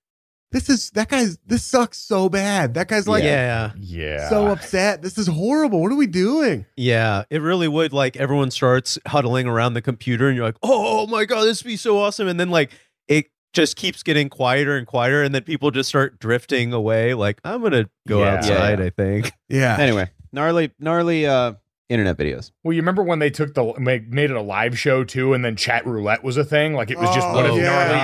[0.52, 2.76] this is that guy's this sucks so bad.
[2.76, 3.72] That guy's like yeah.
[3.76, 4.30] yeah.
[4.30, 5.02] so upset.
[5.02, 5.82] This is horrible.
[5.82, 6.66] What are we doing?
[6.78, 7.92] Yeah, it really would.
[7.92, 11.70] Like everyone starts huddling around the computer, and you're like, "Oh my god, this would
[11.70, 12.70] be so awesome!" And then like
[13.08, 17.14] it just keeps getting quieter and quieter, and then people just start drifting away.
[17.14, 18.36] Like I'm gonna go Yeah.
[18.36, 18.80] outside.
[18.80, 18.86] Yeah.
[18.86, 19.32] I think.
[19.50, 19.78] Yeah.
[19.80, 21.54] anyway, gnarly, gnarly uh,
[21.90, 22.52] internet videos.
[22.64, 25.46] Well, you remember when they took the made, made it a live show too, and
[25.46, 26.74] then chat roulette was a thing.
[26.74, 27.70] Like it was just one of Oh, the yeah.
[27.70, 28.00] gnarly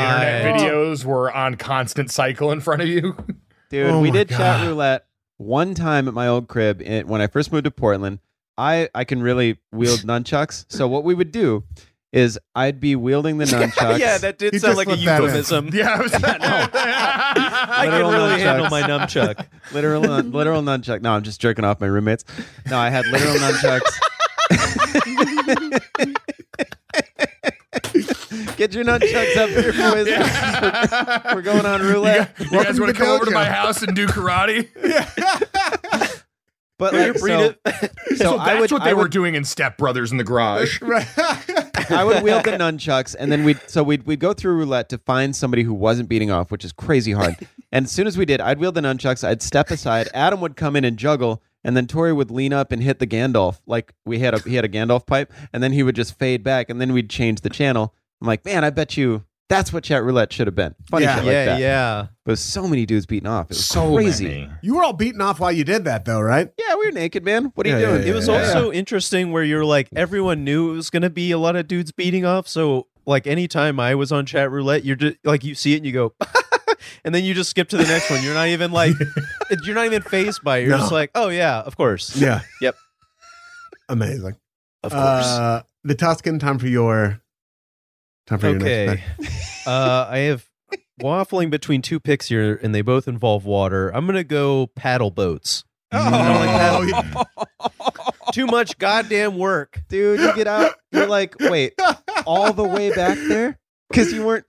[0.46, 0.64] internet Oh.
[0.64, 3.16] videos were on constant cycle in front of you.
[3.72, 4.38] Dude, Oh we did God.
[4.38, 5.06] chat roulette
[5.38, 8.20] one time at my old crib in, when I first moved to Portland.
[8.58, 11.64] I I can really wield nunchucks, so what we would do
[12.12, 14.00] is I'd be wielding the nunchucks.
[14.00, 15.24] yeah, that did He sound just like a slipped that in.
[15.26, 15.70] euphemism.
[15.74, 18.40] yeah, I was, oh, I can Literal really nunchucks.
[18.40, 19.46] handle my nunchuck.
[19.74, 21.02] literal nun- literal nunchuck.
[21.02, 22.26] No, I'm just jerking off my roommates.
[22.70, 24.00] No, I had literal nunchucks.
[28.58, 30.08] Get your nunchucks up here, boys.
[31.34, 32.34] We're going on roulette.
[32.40, 33.34] You, Welcome guys to want the to come over to dojo.
[33.36, 34.68] my house and do karate?
[36.80, 37.56] But like, breed so,
[38.08, 40.24] so So, I that's would, what they I were doing in Step Brothers in the
[40.24, 40.82] garage.
[40.90, 41.08] Right.
[41.92, 44.98] I would wield the nunchucks, and then we'd so we'd we'd go through roulette to
[45.00, 47.36] find somebody who wasn't beating off, which is crazy hard.
[47.72, 50.56] and as soon as we did, I'd wield the nunchucks, I'd step aside, Adam would
[50.56, 53.94] come in and juggle, and then Tori would lean up and hit the Gandalf like
[54.06, 56.70] we had a he had a Gandalf pipe, and then he would just fade back,
[56.70, 57.94] and then we'd change the channel.
[58.22, 60.76] I'm like, man, I bet you that's what chat roulette should have been.
[60.90, 61.16] Funny Yeah.
[61.16, 61.60] shit like yeah, that.
[61.60, 62.08] yeah.
[62.26, 63.46] But so many dudes beating off.
[63.48, 64.26] It was So crazy.
[64.28, 64.50] many.
[64.62, 66.50] you were all beaten off while you did that, though, right?
[66.58, 67.52] Yeah, we were naked, man.
[67.56, 68.04] What are you doing?
[68.04, 71.10] yeah, It was yeah, also interesting where you're like everyone knew it was going to
[71.10, 72.48] be a lot of dudes beating off.
[72.48, 75.86] So like anytime I was on chat roulette, you're just like you see it and
[75.88, 76.14] you go,
[77.04, 78.24] and then you just skip to the next one.
[78.24, 78.94] You're not even like
[79.64, 80.62] you're not even phased by it.
[80.68, 80.78] You're No.
[80.78, 82.16] just like, oh yeah, of course.
[82.16, 82.42] Yeah.
[82.62, 82.76] Yep.
[83.90, 84.36] Amazing.
[84.84, 85.26] Of course.
[85.26, 87.22] Uh, the Tuscan, time for your
[88.30, 89.04] Time for your next Okay.
[89.18, 89.30] pick.
[89.68, 90.46] uh, I have
[91.02, 93.90] waffling between two picks here, and they both involve water.
[93.90, 95.64] I'm gonna go paddle boats.
[95.92, 97.74] I don't like paddle-
[98.34, 99.82] Too much goddamn work.
[99.90, 100.20] dude.
[100.20, 100.74] You get out.
[100.92, 101.74] You're like, wait,
[102.28, 103.58] all the way back there
[103.90, 104.46] because you weren't.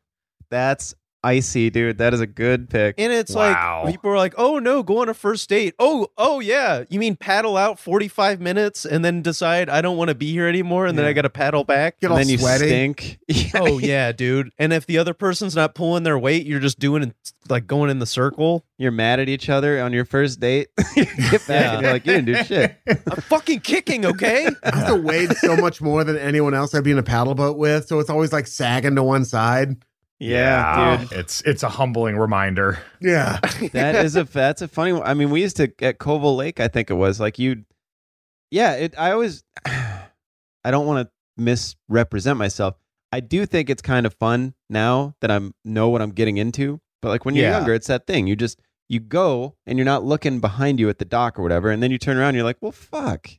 [0.51, 1.98] That's icy, dude.
[1.98, 2.94] That is a good pick.
[2.98, 3.82] And it's Wow.
[3.84, 6.84] like people are like, "Oh no, go on a first date." Oh, oh yeah.
[6.88, 10.47] You mean paddle out 45 minutes and then decide I don't want to be here
[10.47, 12.01] anymore and then I got to paddle back?
[12.01, 12.66] Get and all then you sweaty.
[12.66, 13.18] stink.
[13.55, 14.51] Oh yeah, dude.
[14.59, 17.14] And if the other person's not pulling their weight, you're just doing it
[17.48, 18.64] like going in the circle.
[18.78, 20.68] You're mad at each other on your first date.
[20.94, 22.76] get back and you're like, you didn't do shit.
[22.86, 24.48] I'm fucking kicking, okay?
[24.62, 27.34] I have to weighed so much more than anyone else I'd be in a paddle
[27.34, 29.76] boat with, so it's always like sagging to one side.
[30.20, 31.12] Yeah, dude.
[31.12, 32.78] It's it's a humbling reminder.
[33.01, 33.38] Yeah.
[33.72, 35.02] that is a that's a funny one.
[35.02, 37.64] I mean, we used to at Koval Lake, I think it was like you.
[38.51, 38.94] Yeah, it.
[38.98, 39.42] I always.
[40.62, 42.74] I don't want to misrepresent myself.
[43.12, 46.80] I do think it's kind of fun now that I'm know what I'm getting into.
[47.02, 47.56] But like when you're Yeah.
[47.59, 48.26] younger, it's that thing.
[48.26, 51.70] You just you go and you're not looking behind you at the dock or whatever,
[51.70, 53.30] and then you turn around and you're like, well, fuck.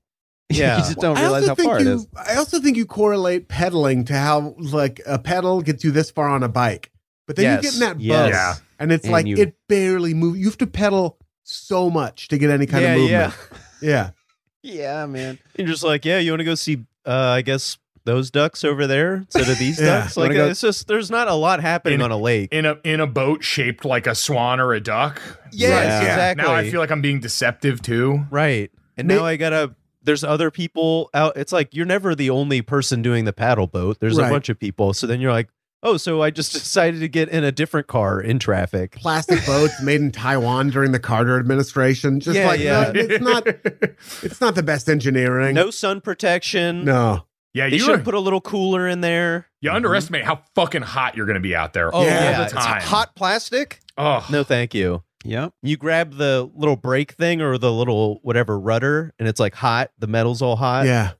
[0.59, 0.77] Yeah.
[0.77, 2.07] you just don't I realize also how think far you, is.
[2.15, 6.27] I also think you correlate pedaling to how like a pedal gets you this far
[6.29, 6.91] on a bike,
[7.27, 8.29] but then you get in that boat, Yes.
[8.33, 8.53] Yeah.
[8.79, 10.39] and it's And like you- it barely moves.
[10.39, 13.33] You have to pedal so much to get any kind yeah, of movement.
[13.81, 13.89] yeah.
[13.89, 14.09] Yeah.
[14.63, 15.39] Yeah, man.
[15.57, 16.85] You're just like, yeah, you want to go see?
[17.03, 20.01] Uh, I guess those ducks over there instead of these Yeah.
[20.01, 20.15] ducks.
[20.17, 22.53] Like go- it's just there's not a lot happening In- on a lake.
[22.53, 25.19] In a in a boat shaped like a swan or a duck.
[25.51, 25.97] Yes, Yeah.
[26.01, 26.43] exactly.
[26.45, 28.23] Now I feel like I'm being deceptive too.
[28.29, 28.69] right.
[28.97, 29.73] And May- now I gotta.
[30.03, 31.37] There's other people out.
[31.37, 33.99] It's like you're never the only person doing the paddle boat.
[33.99, 34.27] There's Right.
[34.27, 34.93] a bunch of people.
[34.93, 35.49] So then you're like,
[35.83, 38.93] oh, so I just decided to get in a different car in traffic.
[38.97, 42.19] Plastic boats made in Taiwan during the Carter administration.
[42.19, 42.91] Just Yeah, like yeah.
[42.93, 43.47] no, it's not
[44.23, 45.53] it's not the best engineering.
[45.55, 46.85] No sun protection.
[46.85, 47.25] No.
[47.53, 49.47] Yeah, They you should put a little cooler in there.
[49.59, 49.75] you mm-hmm.
[49.75, 52.53] underestimate how fucking hot you're going to be out there Oh all yeah, the it's
[52.53, 52.81] time.
[52.81, 53.81] hot plastic.
[53.97, 55.03] Oh, No, thank you.
[55.23, 55.53] Yep.
[55.61, 59.91] You grab the little brake thing or the little whatever rudder, and it's like hot.
[59.99, 60.85] The metal's all hot.
[60.85, 61.11] Yeah.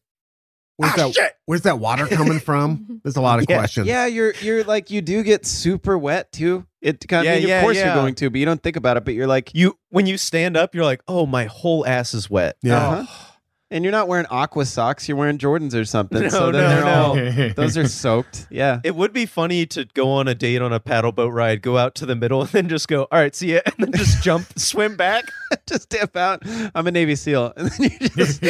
[0.77, 1.33] Where's Ah, that shit.
[1.45, 3.01] where's that water coming from?
[3.03, 3.57] There's a lot of Yeah.
[3.57, 3.87] questions.
[3.87, 6.65] Yeah, you're you're like you do get super wet too.
[6.81, 7.85] It kind Yeah, of, yeah, of course yeah.
[7.93, 9.05] you're going to, but you don't think about it.
[9.05, 12.27] But you're like, You when you stand up, you're like, oh, my whole ass is
[12.29, 12.57] wet.
[12.63, 12.77] Yeah.
[12.87, 13.27] Uh-huh.
[13.71, 15.07] And you're not wearing aqua socks.
[15.07, 16.23] You're wearing Jordans or something.
[16.23, 17.47] No, so then no, they're no.
[17.47, 18.47] all those are soaked.
[18.49, 18.81] Yeah.
[18.83, 21.77] It would be funny to go on a date on a paddle boat ride, go
[21.77, 24.21] out to the middle, and then just go, all right, see ya, and then just
[24.21, 25.23] jump, swim back.
[25.67, 26.43] just dip out.
[26.75, 28.43] I'm a Navy SEAL, and then you just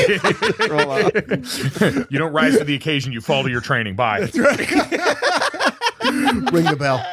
[0.70, 1.12] roll off.
[2.12, 3.14] you don't rise to the occasion.
[3.14, 3.96] You fall to your training.
[3.96, 4.22] Bye.
[4.22, 4.32] Ring
[6.66, 7.06] the bell.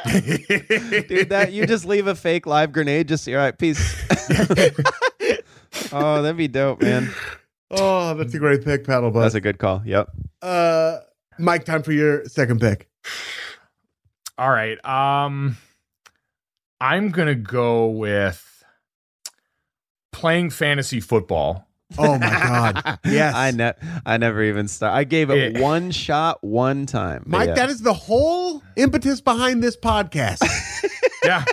[1.08, 3.08] Dude, that you just leave a fake live grenade.
[3.08, 3.78] Just all right, peace.
[5.92, 7.12] oh, that'd be dope, man.
[7.70, 9.82] Oh, that's a great pick, paddle That's a good call.
[9.84, 10.08] Yep.
[10.42, 10.98] uh
[11.38, 12.88] Mike, time for your second pick.
[14.38, 14.82] All right.
[14.84, 15.56] Um,
[16.80, 18.44] I'm gonna go with
[20.12, 21.66] playing fantasy football.
[21.96, 22.98] Oh my god.
[23.04, 23.34] Yes.
[23.34, 24.94] I ne- I never even start.
[24.94, 25.60] I gave it Yeah.
[25.62, 27.22] one shot, one time.
[27.26, 27.54] Mike, yeah.
[27.54, 30.42] that is the whole impetus behind this podcast.
[31.24, 31.44] Yeah.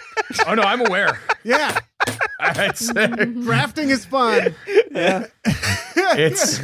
[0.48, 1.20] oh no, I'm aware.
[1.44, 1.78] yeah.
[2.58, 4.56] It's, Drafting is fun.
[4.92, 5.26] yeah.
[5.46, 6.62] it's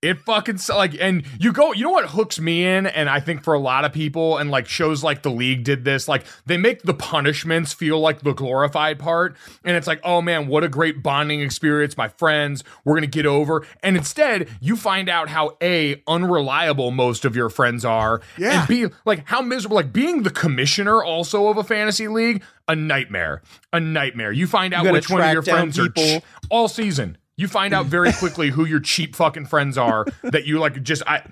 [0.00, 3.42] it fucking like and you go you know what hooks me in and i think
[3.42, 6.56] for a lot of people and like shows like the league did this like they
[6.56, 10.68] make the punishments feel like the glorified part and it's like oh man what a
[10.68, 15.56] great bonding experience my friends we're gonna get over and instead you find out how
[15.60, 18.60] a unreliable most of your friends are Yeah.
[18.60, 22.76] and b like how miserable like being the commissioner also of a fantasy league a
[22.76, 23.42] nightmare
[23.72, 27.18] a nightmare you find out gotta which one of your friends are ch- all season.
[27.38, 31.02] You find out very quickly who your cheap fucking friends are that you like just
[31.06, 31.22] I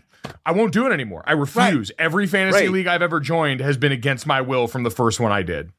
[0.47, 1.23] I won't do it anymore.
[1.27, 1.93] I refuse.
[1.99, 2.71] Every fantasy Right.
[2.71, 5.71] league I've ever joined has been against my will from the first one I did.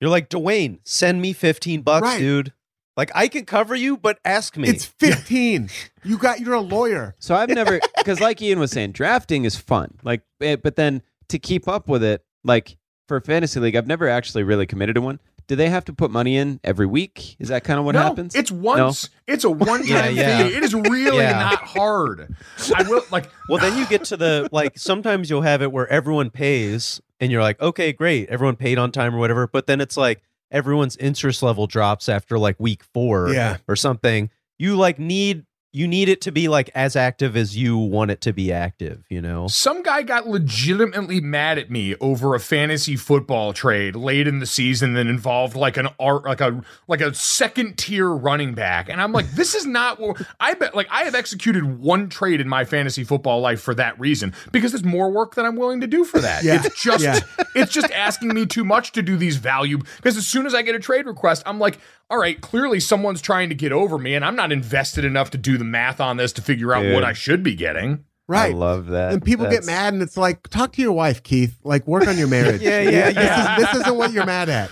[0.00, 2.18] You're like, Dwayne, send me 15 bucks, Right.
[2.18, 2.52] dude.
[2.98, 4.68] Like, I can cover you, but ask me.
[4.68, 5.70] It's 15.
[6.04, 7.14] You got you're a lawyer.
[7.18, 9.94] So I've never because like Ian was saying, drafting is fun.
[10.02, 12.76] Like, eh, but then to keep up with it, like
[13.08, 15.20] for fantasy league, I've never actually really committed to one.
[15.48, 17.36] Do they have to put money in every week?
[17.38, 18.34] Is that kind of what no, happens?
[18.34, 19.10] It's once.
[19.28, 20.38] It's a one time Yeah, yeah.
[20.38, 20.54] thing.
[20.56, 21.38] It is really Yeah.
[21.38, 22.34] not hard.
[22.74, 25.86] I will like well, then you get to the, like, sometimes you'll have it where
[25.88, 28.28] everyone pays and you're like, okay, great.
[28.28, 29.46] Everyone paid on time or whatever.
[29.46, 30.20] But then it's like
[30.50, 33.58] everyone's interest level drops after like week four Yeah.
[33.68, 34.30] or something.
[34.58, 35.44] You like need,
[35.76, 39.04] you need it to be like as active as you want it to be active,
[39.10, 39.46] you know?
[39.46, 44.46] Some guy got legitimately mad at me over a fantasy football trade late in the
[44.46, 49.02] season that involved like an art, like a like a second tier running back, and
[49.02, 50.74] I'm like, this is not what I bet.
[50.74, 54.72] Like I have executed one trade in my fantasy football life for that reason because
[54.72, 56.42] there's more work than I'm willing to do for that.
[56.42, 56.62] Yeah.
[56.64, 57.20] It's just Yeah.
[57.54, 60.62] it's just asking me too much to do these value because as soon as I
[60.62, 61.78] get a trade request, I'm like,
[62.10, 65.38] all right, clearly someone's trying to get over me, and I'm not invested enough to
[65.38, 66.94] do the math on this to figure out Dude.
[66.94, 68.04] what I should be getting.
[68.28, 68.52] Right.
[68.52, 69.12] I love that.
[69.12, 71.56] and people get mad, and it's like, talk to your wife, Keith.
[71.64, 72.60] Like, work on your marriage.
[72.62, 73.56] Yeah, yeah, This, yeah.
[73.56, 74.70] is, this isn't what you're mad at.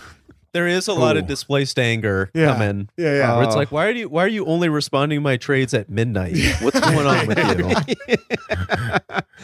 [0.53, 2.53] There is a lot of displaced anger Yeah.
[2.53, 2.89] coming.
[2.97, 3.35] Yeah, yeah.
[3.37, 3.59] Where it's Oh.
[3.59, 6.37] like, why are you why are you only responding to my trades at midnight?
[6.61, 7.39] What's going on with
[7.99, 8.17] you?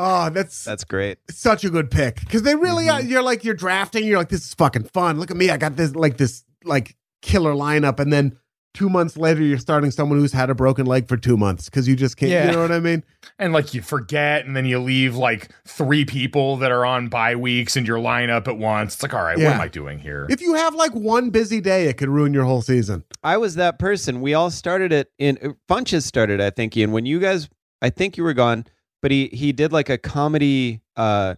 [0.00, 1.18] Oh, that's That's great.
[1.28, 2.96] such a good pick because they really Mm-hmm.
[3.06, 3.08] are.
[3.08, 4.04] You're like you're drafting.
[4.04, 5.18] You're like this is fucking fun.
[5.18, 5.50] Look at me.
[5.50, 8.38] I got this like this like killer lineup, and then
[8.74, 11.88] two months later you're starting someone who's had a broken leg for two months because
[11.88, 12.30] you just can't.
[12.30, 12.46] Yeah.
[12.46, 13.02] You know what I mean?
[13.38, 17.34] and like you forget and then you leave like three people that are on bye
[17.34, 20.26] weeks and your lineup at once it's like all right what am i doing here
[20.28, 23.04] If you have like one busy day, it could ruin your whole season.
[23.22, 24.20] I was that person.
[24.20, 26.92] We all started it in Funches started, I think, Ian.
[26.92, 27.48] When you guys,
[27.82, 28.64] I think you were gone,
[29.02, 31.34] but he he did like a comedy uh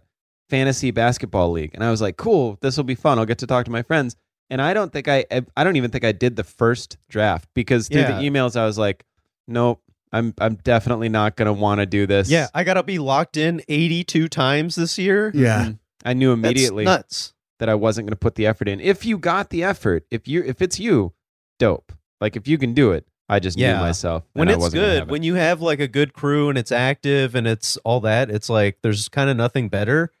[0.49, 3.17] fantasy basketball league, and I was like, cool, this will be fun.
[3.17, 4.15] I'll get to talk to my friends.
[4.51, 5.25] And I don't think I,
[5.57, 8.19] I don't even think I did the first draft because through Yeah.
[8.19, 9.03] the emails I was like,
[9.47, 12.29] nope, I'm I'm definitely not gonna want to do this.
[12.29, 15.31] Yeah, I gotta be locked in 82 times this year.
[15.33, 15.65] Yeah.
[15.67, 15.79] Mhm.
[16.05, 17.33] I knew That's immediately nuts.
[17.59, 18.79] that I wasn't going to put the effort in.
[18.79, 21.13] If you got the effort, if you if it's you,
[21.59, 21.93] dope.
[22.19, 23.77] Like if you can do it, I just Yeah.
[23.77, 24.23] knew myself.
[24.33, 25.07] When it's good, it.
[25.07, 28.49] when you have like a good crew and it's active and it's all that, it's
[28.49, 30.11] like there's kind of nothing better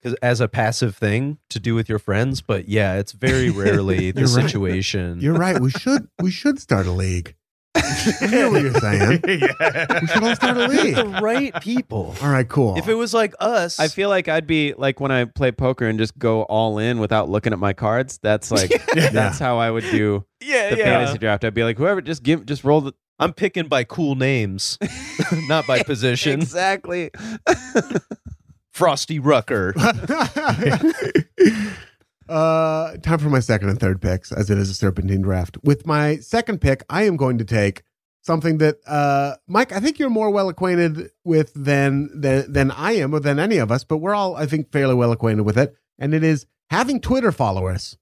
[0.00, 2.40] because as a passive thing to do with your friends.
[2.40, 4.44] But yeah, it's very rarely the You're right.
[4.50, 5.20] situation.
[5.20, 5.60] You're right.
[5.60, 7.34] We should we should start a league.
[7.72, 9.20] I hear what you're saying.
[9.28, 10.96] yeah We should all start a league.
[10.96, 12.16] the right people.
[12.20, 12.76] All right, cool.
[12.76, 15.86] If it was like us, I feel like I'd be like when I play poker
[15.86, 18.18] and just go all in without looking at my cards.
[18.22, 20.84] That's like that's how I would do yeah, the yeah.
[20.84, 21.44] fantasy draft.
[21.44, 24.78] I'd be like, whoever, just give, just roll the I'm picking by cool names,
[25.46, 26.40] not by position.
[26.40, 27.10] exactly.
[28.70, 29.74] Frosty Rucker.
[32.28, 35.58] uh, time for my second and third picks, as it is a serpentine draft.
[35.62, 37.82] With my second pick, I am going to take
[38.22, 42.92] something that uh, Mike, I think you're more well acquainted with than than than I
[42.92, 43.84] am, or than any of us.
[43.84, 47.32] But we're all, I think, fairly well acquainted with it, and it is having Twitter
[47.32, 47.96] followers.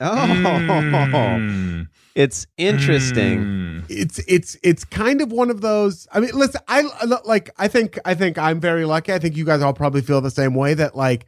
[0.00, 1.88] Oh, Mm.
[2.14, 3.38] it's interesting.
[3.40, 3.84] Mm.
[3.88, 6.06] It's it's it's kind of one of those.
[6.12, 6.82] I mean, listen, I
[7.24, 7.50] like.
[7.56, 9.12] I think I think I'm very lucky.
[9.12, 10.74] I think you guys all probably feel the same way.
[10.74, 11.26] That like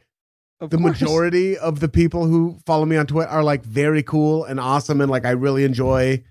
[0.59, 0.99] Of the course.
[1.01, 5.01] majority of the people who follow me on Twitter are like very cool and awesome
[5.01, 6.23] and like I really enjoy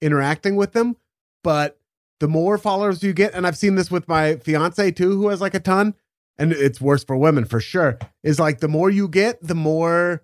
[0.00, 0.96] interacting with them.
[1.44, 1.78] But
[2.20, 5.40] the more followers you get, and I've seen this with my fiance too, who has
[5.40, 5.94] like a ton,
[6.38, 10.22] and it's worse for women for sure, is like the more you get, the more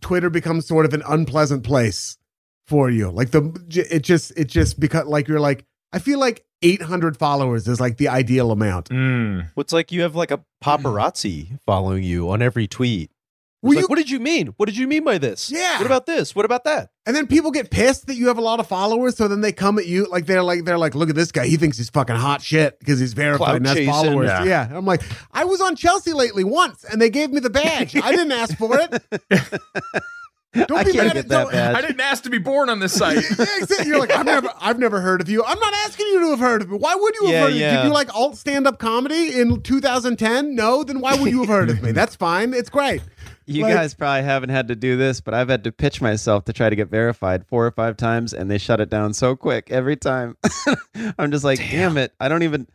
[0.00, 2.18] Twitter becomes sort of an unpleasant place
[2.66, 3.10] for you.
[3.10, 7.68] Like the it just it just because like you're like I feel like 800 followers
[7.68, 8.88] is like the ideal amount.
[8.88, 9.50] Mm.
[9.54, 13.10] What's like you have like a paparazzi following you on every tweet.
[13.66, 14.48] It's Will like, you- what did you mean?
[14.56, 15.50] What did you mean by this?
[15.50, 15.78] Yeah.
[15.78, 16.34] What about this?
[16.34, 16.90] What about that?
[17.06, 19.52] And then people get pissed that you have a lot of followers, so then they
[19.52, 21.90] come at you like they're like they're like, look at this guy, he thinks he's
[21.90, 23.92] fucking hot shit because he's verified Clout and has chasing.
[23.92, 24.26] followers.
[24.28, 24.44] Yeah.
[24.44, 24.68] Yeah.
[24.76, 25.02] I'm like,
[25.32, 27.94] I was on Chelsea lately once, and they gave me the badge.
[27.96, 29.02] I didn't ask for it.
[30.54, 32.70] Don't I be can't mad get at that don't- i didn't ask to be born
[32.70, 33.88] on this site Yeah, exactly.
[33.88, 35.44] You're like, I've never, I've never heard of you.
[35.44, 36.78] I'm not asking you to have heard of me.
[36.78, 37.60] Why would you have Yeah, heard of me?
[37.60, 37.76] yeah.
[37.82, 40.54] Did you like alt stand up comedy in 2010?
[40.54, 41.92] No, then why would you have heard of me?
[41.92, 42.54] That's fine.
[42.54, 43.02] It's great.
[43.46, 46.44] You Like- guys probably haven't had to do this, but I've had to pitch myself
[46.46, 49.36] to try to get verified four or five times, and they shut it down so
[49.36, 50.36] quick every time.
[51.18, 51.96] I'm just like, damn.
[51.96, 52.12] it.
[52.18, 52.66] I don't even.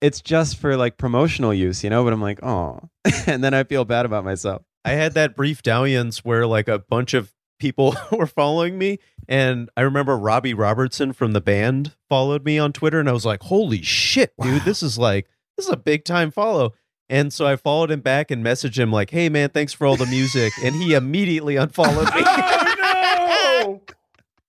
[0.00, 2.04] It's just for like promotional use, you know.
[2.04, 2.80] But I'm like, oh,
[3.26, 4.62] and then I feel bad about myself.
[4.84, 8.98] I had that brief dalliance where like a bunch of people were following me.
[9.28, 12.98] And I remember Robbie Robertson from the band followed me on Twitter.
[13.00, 15.26] And I was like, holy shit, dude, this is like,
[15.56, 16.72] this is a big time follow.
[17.10, 19.96] And so I followed him back and messaged him like, hey, man, thanks for all
[19.96, 20.52] the music.
[20.62, 22.22] and he immediately unfollowed me.
[22.24, 23.80] oh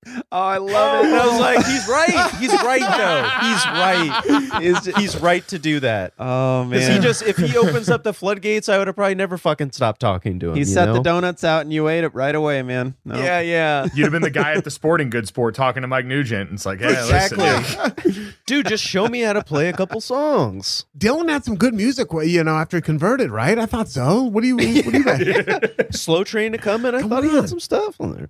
[0.31, 2.31] Oh, I love and I was like, he's right.
[2.39, 3.29] He's right, though.
[3.47, 4.61] He's right.
[4.61, 6.13] He's, he's right to do that.
[6.19, 9.15] oh Because man, he just, if he opens up the floodgates, I would have probably
[9.15, 10.53] never fucking stopped talking to him.
[10.53, 12.93] he you set the donuts out, and you ate it right away, man.
[13.05, 13.17] No.
[13.17, 13.87] Yeah, yeah.
[13.95, 16.65] you'd have been the guy at the sporting goods store talking to mike nugent it's
[16.65, 17.37] like hey Exactly.
[17.45, 20.85] listen Dude, just show me how to play a couple songs.
[20.97, 23.57] Dylan had some good music, you know, after he converted, right?
[23.57, 24.23] I thought so.
[24.23, 25.93] What do you, what do you think?
[25.93, 26.93] Slow train to come in.
[26.95, 28.29] I Come thought he had some stuff on there.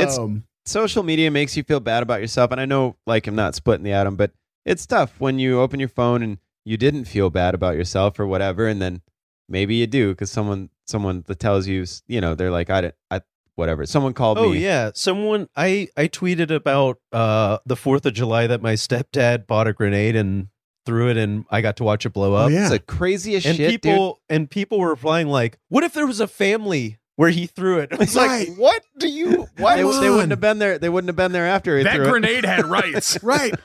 [0.00, 3.34] It's- Um, social media makes you feel bad about yourself and i know like i'm
[3.34, 4.32] not splitting the atom but
[4.64, 8.26] it's tough when you open your phone and you didn't feel bad about yourself or
[8.26, 9.00] whatever, and then
[9.48, 12.94] maybe you do because someone someone that tells you, you know, they're like, I didn't,
[13.10, 13.22] I
[13.54, 13.86] whatever.
[13.86, 14.48] Someone called Oh me.
[14.48, 19.46] Oh yeah, someone I I tweeted about uh the 4th of July that my stepdad
[19.46, 20.48] bought a grenade and
[20.84, 22.50] threw it and I got to watch it blow Oh, up.
[22.50, 22.62] yeah.
[22.62, 23.82] It's the craziest And shit, dude.
[23.82, 27.78] people and people were replying like, "What if there was a family where he threw
[27.78, 28.48] it?" It's Right.
[28.48, 30.78] like, "What do you why They, they wouldn't have been there.
[30.78, 32.10] They wouldn't have been there after he that threw it.
[32.10, 33.22] grenade had rights.
[33.22, 33.54] Right.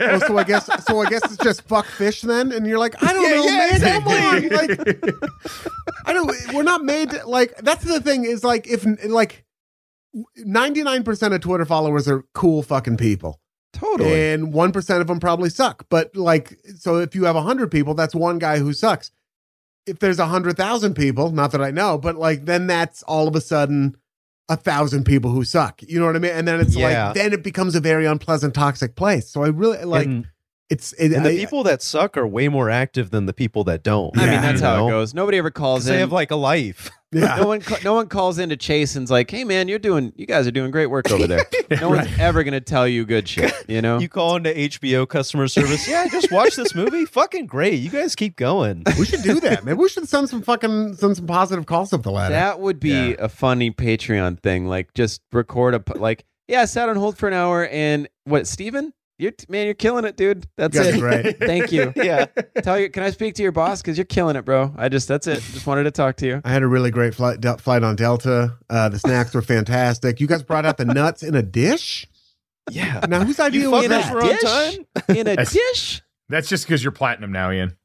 [0.00, 3.02] Oh, so I guess so I guess it's just fuck fish then, and you're like,
[3.02, 3.74] I don't Yeah, know, yeah, man.
[3.74, 4.48] exactly.
[4.48, 5.08] Come on.
[5.08, 5.14] Like,
[6.06, 6.54] I don't.
[6.54, 7.56] We're not made to- like.
[7.58, 9.44] That's the thing is like if like
[10.36, 13.40] ninety nine percent of Twitter followers are cool fucking people,
[13.72, 14.30] Totally.
[14.32, 15.86] and one percent of them probably suck.
[15.88, 19.10] But like, so if you have hundred people, that's one guy who sucks.
[19.88, 23.26] If there's a hundred thousand people, not that I know, but like then that's all
[23.28, 23.96] of a sudden
[24.48, 25.82] a thousand people who suck.
[25.82, 26.32] You know what I mean?
[26.32, 27.06] And then it's Yeah.
[27.08, 29.28] like then it becomes a very unpleasant, toxic place.
[29.28, 30.26] So I really like and,
[30.70, 33.64] it's it, and the I- people that suck are way more active than the people
[33.64, 34.16] that don't.
[34.18, 34.88] I mean, that's you how know?
[34.88, 35.14] it goes.
[35.14, 35.94] Nobody ever calls in.
[35.94, 36.90] they have like a life.
[37.12, 37.36] Yeah.
[37.36, 40.26] no one, no one calls in to Chase and's like, "Hey, man, you're doing, you
[40.26, 41.44] guys are doing great work over there."
[41.80, 43.52] No one's ever gonna tell you good shit.
[43.68, 45.86] You know, You call into HBO customer service.
[45.86, 47.04] Yeah, I just watched this movie.
[47.18, 47.74] Fucking great.
[47.80, 48.84] You guys keep going.
[48.98, 49.64] We should do that.
[49.64, 52.32] Maybe we should send some fucking send some positive calls up the ladder.
[52.34, 53.16] that would be Yeah.
[53.18, 54.66] a funny Patreon thing.
[54.66, 58.46] Like, just record a like, yeah, I sat on hold for an hour, and what,
[58.46, 58.94] Steven?
[59.20, 60.46] You're man, you're killing it, dude.
[60.56, 60.94] That's it.
[60.94, 61.38] are great.
[61.40, 61.92] Thank you.
[61.96, 62.26] yeah.
[62.62, 63.82] Tell you, can I speak to your boss?
[63.82, 64.72] Because you're killing it, bro.
[64.76, 65.40] I just, that's it.
[65.52, 66.40] Just wanted to talk to you.
[66.44, 68.56] I had a really great flight del- flight on Delta.
[68.70, 70.20] Uh, the snacks were fantastic.
[70.20, 72.06] You guys brought out the nuts in a dish.
[72.70, 73.04] Yeah.
[73.08, 74.14] Now, whose idea You was In that?
[74.14, 74.40] were on dish?
[74.42, 74.86] time?
[75.08, 76.00] In a That's- dish?
[76.28, 77.76] That's just because you're platinum now, Ian.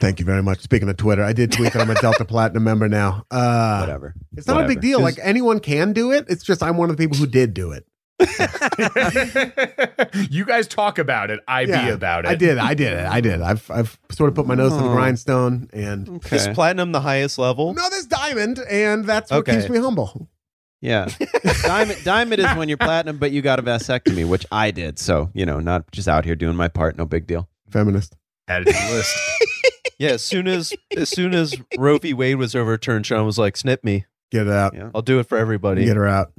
[0.00, 0.60] Thank you very much.
[0.60, 3.24] Speaking of Twitter, I did tweet that I'm a Delta Platinum member now.
[3.30, 4.14] Uh, Whatever.
[4.36, 5.00] It's not a big deal.
[5.00, 6.26] Like anyone can do it.
[6.28, 7.84] It's just I'm one of the people who did do it.
[10.30, 11.40] you guys talk about it.
[11.46, 12.28] I be about it.
[12.28, 12.58] I did.
[12.58, 13.06] I did it.
[13.06, 13.40] I did.
[13.40, 14.92] I've I've sort of put my nose to the Oh.
[14.92, 16.36] grindstone and Okay.
[16.36, 17.74] Is platinum the highest level?
[17.74, 19.56] no, there's diamond, and that's what Okay.
[19.56, 20.28] keeps me humble.
[20.80, 21.08] Yeah.
[21.62, 24.98] diamond diamond is when you're platinum, but you got a vasectomy, which I did.
[24.98, 26.96] So, you know, not just out here doing my part.
[26.96, 27.48] No big deal.
[27.70, 28.16] Feminist.
[28.46, 29.16] Added to the list.
[30.00, 32.14] Yeah, as soon as as soon as Roe v.
[32.14, 34.04] Wade was overturned, Sean was like, "Snip me.
[34.30, 34.72] Get it out.
[34.72, 34.90] Yeah.
[34.94, 36.30] I'll do it for everybody." Get her out.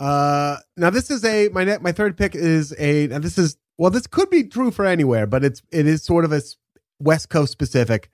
[0.00, 3.56] Uh, now this is a my ne- my third pick is a now this is
[3.78, 6.42] well this could be true for anywhere, but it's it is sort of a
[7.00, 8.10] West Coast specific,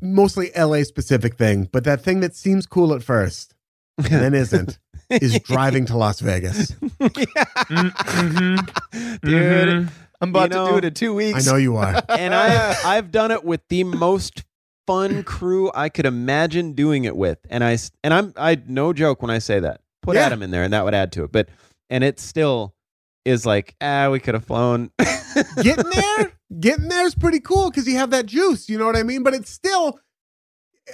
[0.00, 1.68] mostly LA specific thing.
[1.72, 3.54] But that thing that seems cool at first
[3.98, 4.78] and then isn't
[5.10, 6.74] is driving to Las Vegas.
[7.72, 9.26] Mm-hmm.
[9.26, 9.88] Dude.
[10.20, 11.46] I'm about You know- to do it in two weeks.
[11.46, 12.02] I know you are.
[12.08, 14.44] And I I've done it with the most
[14.86, 17.38] fun crew I could imagine doing it with.
[17.50, 19.80] And I and I'm I no joke when I say that.
[20.02, 20.26] Put Yeah.
[20.26, 21.32] Adam in there and that would add to it.
[21.32, 21.48] But
[21.90, 22.74] and it still
[23.24, 24.90] is like, ah, we could have flown.
[25.62, 28.68] Getting there, getting there is pretty cool because you have that juice.
[28.68, 29.22] You know what I mean?
[29.22, 29.98] But it's still.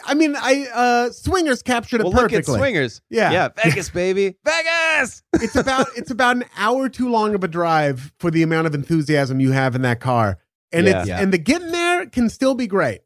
[0.07, 2.59] I mean, I uh swingers captured it well, look at perfectly.
[2.59, 3.01] swingers.
[3.11, 3.33] Yeah.
[3.33, 4.37] Yeah, Vegas, baby.
[4.45, 5.23] Vegas.
[5.35, 8.75] it's about it's about an hour too long of a drive for the amount of
[8.75, 10.39] enthusiasm you have in that car
[10.73, 11.01] and Yeah.
[11.01, 11.21] it's Yeah.
[11.21, 13.01] and the getting there can still be great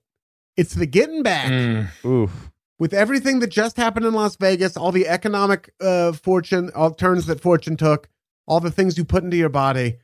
[0.57, 2.05] it's the getting back Mm.
[2.05, 2.51] Oof.
[2.83, 7.27] With everything that just happened in las vegas all the economic uh fortune all turns
[7.27, 8.09] that fortune took
[8.49, 9.99] all the things you put into your body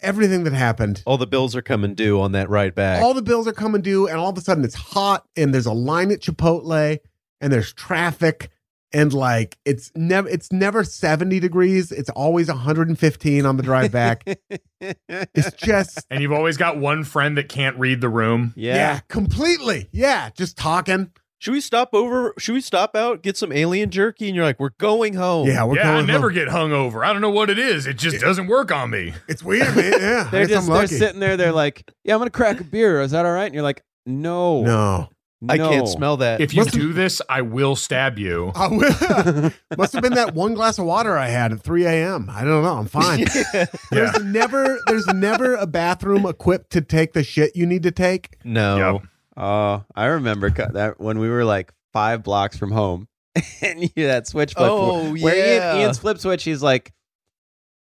[0.00, 3.02] everything that happened All the bills are coming due on that ride back.
[3.02, 5.66] all the bills are coming due and all of a sudden it's hot and there's
[5.66, 7.00] a line at chipotle
[7.40, 8.50] and there's traffic
[8.92, 14.22] and like it's never it's never 70 degrees it's always 115 on the drive back
[14.80, 18.52] it's just And you've always got one friend that can't read the room.
[18.56, 18.74] yeah.
[18.76, 19.00] Yeah.
[19.08, 22.34] completely yeah just talking should we stop over?
[22.38, 24.26] Should we stop out, get some alien jerky?
[24.28, 25.46] And you're like, we're going home.
[25.46, 26.34] yeah we're yeah, I never home.
[26.34, 27.04] get hungover.
[27.04, 27.86] I don't know what it is.
[27.86, 29.14] It just doesn't work on me.
[29.28, 31.36] it's weird man yeah They're I guess just I'm they're sitting there.
[31.36, 33.00] They're like, "Yeah, I'm gonna crack a beer.
[33.00, 35.08] Is that all right?" And you're like, "No, no
[35.48, 36.40] I can't smell that.
[36.40, 38.52] If you Must- do this, I will stab you.
[38.54, 39.52] I will.
[39.76, 42.30] must have been that one glass of water I had at 3 a.m.
[42.30, 42.74] I don't know.
[42.74, 43.26] I'm fine.
[43.90, 48.36] There's never there's never a bathroom equipped to take the shit you need to take.
[48.44, 48.94] no.
[48.94, 49.02] Yep.
[49.36, 53.08] Oh, I remember that when we were like five blocks from home,
[53.62, 54.68] and you that switch flip.
[54.70, 55.72] Oh, where yeah.
[55.74, 56.92] Ian, Ian's flip switch, he's like,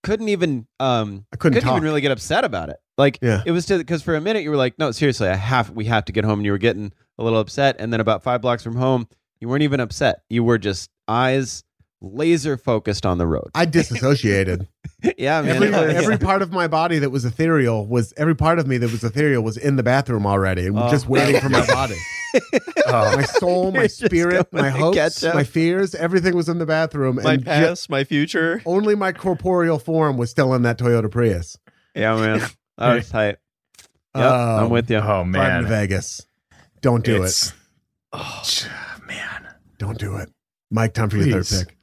[0.04, 1.74] couldn't even um, I couldn't talk.
[1.74, 2.78] even really get upset about it.
[2.98, 3.44] Like, Yeah.
[3.46, 5.86] it was to because for a minute you were like, no, seriously, I have we
[5.86, 8.42] have to get home, and you were getting a little upset, and then about five
[8.42, 9.08] blocks from home,
[9.40, 10.22] you weren't even upset.
[10.30, 11.64] You were just eyes
[12.02, 13.50] laser focused on the road.
[13.54, 14.68] I disassociated.
[15.18, 15.56] yeah, man.
[15.56, 18.68] every, it was- every part of my body that was ethereal was every part of
[18.68, 20.90] me that was ethereal was in the bathroom already and Oh.
[20.90, 21.96] just waiting for my body.
[22.88, 27.20] Oh, My soul, my You're spirit, my hopes, my fears, everything was in the bathroom.
[27.22, 28.62] my and ju- my future.
[28.66, 31.58] only my corporeal form was still in that Toyota Prius.
[31.96, 32.42] yeah, man.
[32.78, 33.36] That was tight.
[34.16, 34.98] Yep, Um, I'm with you.
[34.98, 36.26] oh man, Driving to Vegas.
[36.82, 37.54] Don't do it.
[38.14, 38.44] Oh
[39.08, 39.48] man.
[39.78, 40.30] Don't do it.
[40.72, 41.78] Mike, time for your third pick.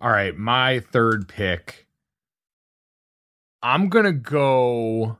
[0.00, 1.86] All right, my third pick.
[3.62, 5.18] I'm gonna go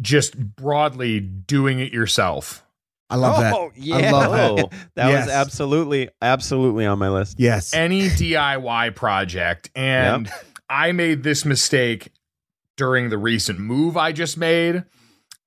[0.00, 2.64] just broadly doing it yourself.
[3.08, 3.54] I love that.
[3.54, 3.96] Oh, yeah.
[3.96, 4.64] I love that.
[4.64, 5.26] Oh, That Yes.
[5.26, 7.40] was absolutely, absolutely on my list.
[7.40, 7.74] Yes.
[7.74, 9.68] Any DIY project.
[9.74, 10.30] And
[10.68, 12.12] I made this mistake
[12.76, 14.84] during the recent move I just made.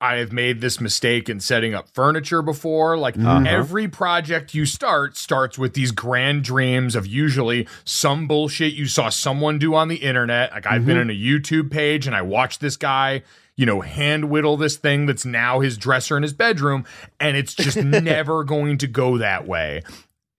[0.04, 2.98] I have made this mistake in setting up furniture before.
[2.98, 3.46] Like Mhm.
[3.46, 9.08] every project you start starts with these grand dreams of usually some bullshit you saw
[9.08, 10.52] someone do on the internet.
[10.52, 11.02] Like I've been Mhm.
[11.02, 13.22] in a YouTube page and I watched this guy,
[13.56, 16.84] you know, hand whittle this thing that's now his dresser in his bedroom,
[17.18, 19.82] and it's just never going to go that way.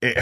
[0.01, 0.17] It,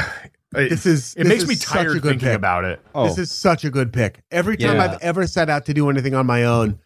[0.56, 2.36] it, This is it this makes is me tired thinking pick.
[2.36, 2.80] about it.
[2.96, 4.22] Oh, This is such a good pick.
[4.32, 4.84] Every time Yeah.
[4.84, 6.80] I've ever set out to do anything on my own,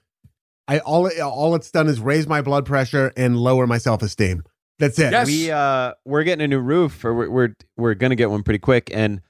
[0.68, 4.44] I all all it's done is raise my blood pressure and lower my self esteem.
[4.80, 5.12] That's it.
[5.12, 5.28] Yes.
[5.28, 8.60] we uh we're getting a new roof or we're we're, we're gonna get one pretty
[8.60, 9.22] quick and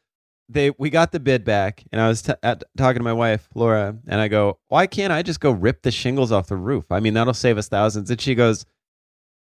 [0.50, 3.50] they we got the bid back and i was t- at, talking to my wife
[3.54, 6.86] laura and i go why can't i just go rip the shingles off the roof
[6.90, 8.66] i mean that'll save us thousands and she goes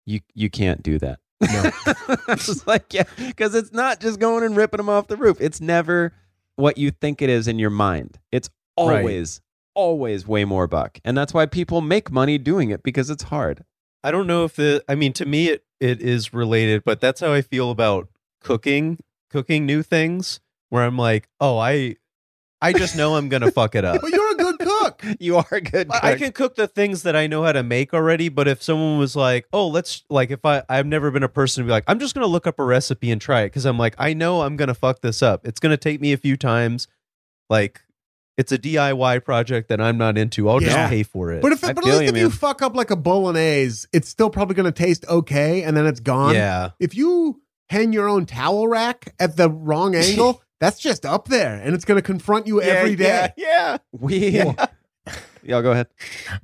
[0.06, 4.56] you you can't do that I was like yeah because it's not just going and
[4.58, 6.12] ripping them off the roof it's never
[6.58, 9.00] what you think it is in your mind it's Right.
[9.00, 9.42] always
[9.76, 13.64] always way more buck and that's why people make money doing it because it's hard
[14.04, 14.84] I don't know if the.
[14.88, 18.10] I mean, to me, it it is related, but that's how I feel about
[18.42, 19.00] cooking,
[19.30, 20.40] cooking new things.
[20.70, 21.98] Where I'm like, oh, I,
[22.62, 24.02] I just know I'm gonna fuck it up.
[24.02, 25.04] But you're a good cook.
[25.20, 27.62] you are a good I I can cook the things that I know how to
[27.62, 31.24] make already, but if someone was like, "Oh, let's like," if I I've never been
[31.24, 33.48] a person to be like, "I'm just gonna look up a recipe and try it,"
[33.48, 35.46] because I'm like, I know I'm gonna fuck this up.
[35.46, 36.88] It's gonna take me a few times.
[37.50, 37.82] Like,
[38.42, 40.50] it's a DIY project that I'm not into.
[40.50, 40.70] I'll Yeah.
[40.70, 41.42] just pay for it.
[41.42, 44.10] But if I but at least you, if you fuck up like a bolognese, it's
[44.10, 46.34] still probably going to taste okay, and then it's gone.
[46.36, 51.28] yeah, If you hang your own towel rack at the wrong angle, that's just up
[51.28, 53.32] there, and it's going to confront you every day.
[53.38, 54.44] Yeah, We,
[55.44, 55.88] y'all go ahead.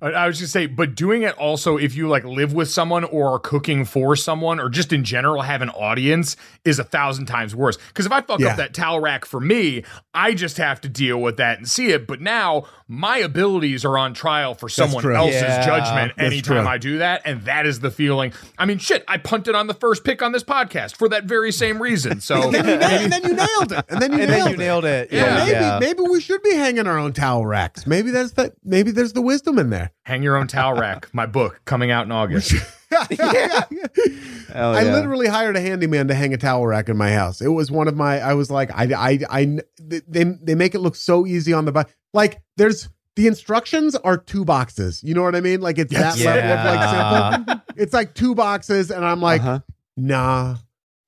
[0.02, 3.04] I I was just say, but doing it also if you like live with someone
[3.04, 7.26] or are cooking for someone or just in general have an audience is a thousand
[7.28, 7.78] times worse.
[7.78, 8.48] Because if I fuck Yeah.
[8.50, 9.84] up that towel rack for me,
[10.14, 12.08] I just have to deal with that and see it.
[12.08, 16.68] But now my abilities are on trial for someone else's Yeah, judgment anytime true.
[16.68, 18.32] I do that, and that is the feeling.
[18.58, 21.52] I mean, shit, I punted on the first pick on this podcast for that very
[21.52, 22.22] same reason.
[22.22, 23.86] So And then, you and then you nailed it.
[23.90, 24.58] And then you and nailed then you it.
[24.58, 25.12] nailed it.
[25.12, 25.18] Yeah.
[25.28, 25.80] Yeah, maybe yeah.
[25.80, 27.86] maybe we should be hanging our own towel racks.
[27.86, 29.92] Maybe that's the maybe there's the wisdom in there.
[30.04, 31.08] hang your own towel rack.
[31.14, 32.52] My book coming out in August.
[32.92, 34.94] Hell I yeah.
[34.94, 37.42] literally hired a handyman to hang a towel rack in my house.
[37.42, 38.20] It was one of my.
[38.20, 39.60] I was like, I, I, I.
[39.80, 41.90] They they make it look so easy on the back.
[42.14, 45.04] Like there's the instructions are two boxes.
[45.04, 45.60] You know what I mean?
[45.62, 47.74] Like it's that level of like simple.
[47.76, 49.60] It's like two boxes, and I'm like, Uh-huh.
[49.98, 50.56] nah,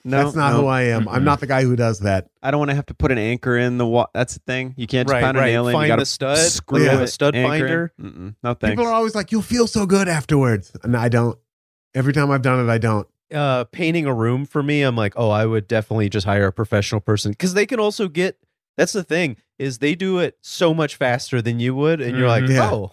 [0.06, 0.62] no, that's not no.
[0.62, 1.08] who I am.
[1.08, 2.30] I'm not the guy who does that.
[2.42, 4.10] I don't want to have to put an anchor in the wall.
[4.14, 4.74] That's the thing.
[4.78, 5.48] You can't just Right, pound a right.
[5.48, 5.74] nail in.
[5.74, 6.38] Find you gotta the stud.
[6.38, 6.96] Screw Yeah.
[6.96, 6.98] it.
[7.00, 7.94] The stud anchor finder.
[8.02, 8.36] Mm-mm.
[8.44, 8.72] No thanks.
[8.74, 11.38] People are always like, you'll feel so good afterwards, and I don't.
[11.94, 13.08] Every time I've done it, I don't.
[13.34, 16.52] uh, painting a room for me, I'm like, oh, I would definitely just hire a
[16.54, 18.38] professional person because they can also get.
[18.78, 22.28] That's the thing is they do it so much faster than you would, and you're
[22.30, 22.50] like, Mhm.
[22.56, 22.72] Yeah.
[22.72, 22.92] oh,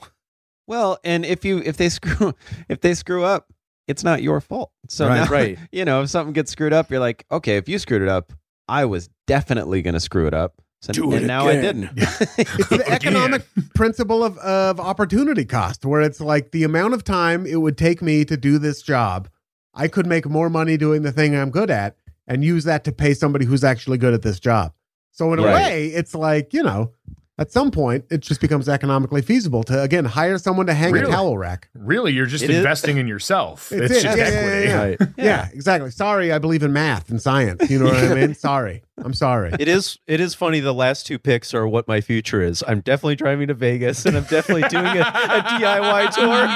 [0.67, 2.35] well, and if you if they screw
[2.69, 3.53] if they screw up,
[3.89, 4.73] it's not your fault.
[4.89, 5.59] So Right, now, right.
[5.73, 8.33] you know, if something gets screwed up, you're like, okay, if you screwed it up,
[8.69, 10.61] I was definitely going to screw it up.
[10.83, 11.91] So, Do and it now I didn't.
[11.97, 13.43] It's the economic
[13.75, 18.03] principle of, of opportunity cost, where it's like the amount of time it would take
[18.03, 19.29] me to do this job,
[19.75, 21.97] I could make more money doing the thing I'm good at
[22.27, 24.73] and use that to pay somebody who's actually good at this job.
[25.13, 25.55] So in a Right.
[25.55, 26.93] way, it's like, you know,
[27.39, 31.07] at some point it just becomes economically feasible to again hire someone to hang Really?
[31.07, 31.69] a towel rack.
[31.75, 33.71] Really, you're just It is- investing in yourself.
[33.73, 34.03] It's It's, it.
[34.03, 34.67] just Yeah, yeah, equity.
[34.69, 34.99] yeah, right.
[35.19, 35.49] Yeah.
[35.53, 35.91] exactly.
[35.91, 37.69] Sorry, I believe in math and science.
[37.71, 38.35] You know what I mean?
[38.35, 38.83] Sorry.
[38.99, 39.53] I'm sorry.
[39.59, 39.99] It is.
[40.07, 40.61] It is funny.
[40.61, 42.65] The last two picks are what my future is.
[42.67, 46.47] I'm definitely driving to Vegas, and I'm definitely doing a, a DIY tour.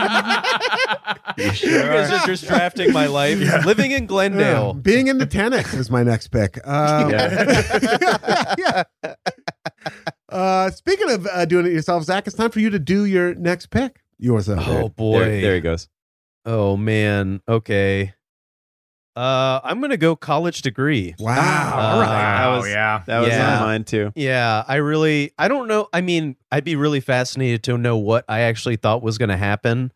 [1.71, 3.39] you guys are just drafting my life.
[3.67, 4.07] Living in Yeah.
[4.07, 4.73] Glendale.
[4.73, 6.67] Being into tennis is my next pick.
[6.67, 8.85] Um, yeah.
[10.31, 13.35] Uh, speaking of uh, doing it yourself, Zak, it's time for you to do your
[13.35, 14.01] next pick.
[14.19, 14.67] Yourself.
[14.69, 15.21] Oh boy.
[15.21, 15.89] There, there he goes.
[16.45, 17.41] Oh man.
[17.49, 18.15] Okay.
[19.17, 21.15] Uh, I'm gonna go college degree.
[21.19, 21.33] Wow.
[21.35, 22.07] Uh, All right.
[22.09, 23.03] That Oh was- yeah.
[23.07, 23.55] That was Yeah.
[23.57, 24.13] on mine too.
[24.15, 25.89] Yeah, I really, I don't know.
[25.93, 29.37] I mean, I'd be really fascinated to know what I actually thought was going to
[29.37, 29.93] happen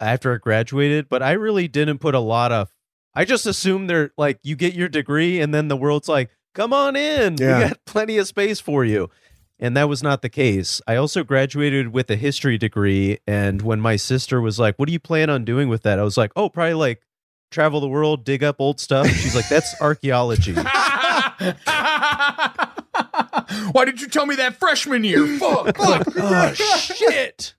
[0.00, 2.70] after I graduated, but I really didn't put a lot of.
[3.14, 6.72] I just assumed they're like, you get your degree, and then the world's like, come
[6.72, 7.36] on in.
[7.38, 7.58] Yeah.
[7.58, 9.08] We got plenty of space for you.
[9.62, 10.82] And that was not the case.
[10.88, 13.18] I also graduated with a history degree.
[13.28, 16.00] And when my sister was like, what do you plan on doing with that?
[16.00, 17.02] I was like, oh, probably like
[17.52, 19.06] travel the world, dig up old stuff.
[19.06, 20.54] She's like, that's archaeology.
[23.72, 25.26] Why did you tell me that freshman year?
[25.38, 25.76] Fuck.
[25.78, 27.54] oh, shit.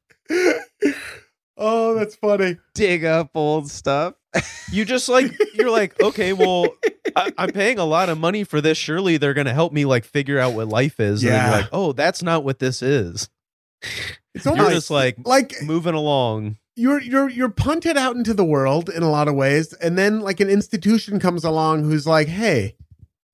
[1.55, 2.57] Oh, that's funny.
[2.73, 4.15] Dig up old stuff.
[4.71, 6.67] You just like you're like okay well
[7.15, 10.05] I, i'm paying a lot of money for this surely they're gonna help me like
[10.05, 11.49] figure out what life is and Yeah.
[11.51, 13.29] you're like oh that's not what this is
[14.33, 18.45] It's you're almost just like like moving along you're you're you're punted out into the
[18.45, 22.27] world in a lot of ways, and then like an institution comes along who's like,
[22.27, 22.75] hey.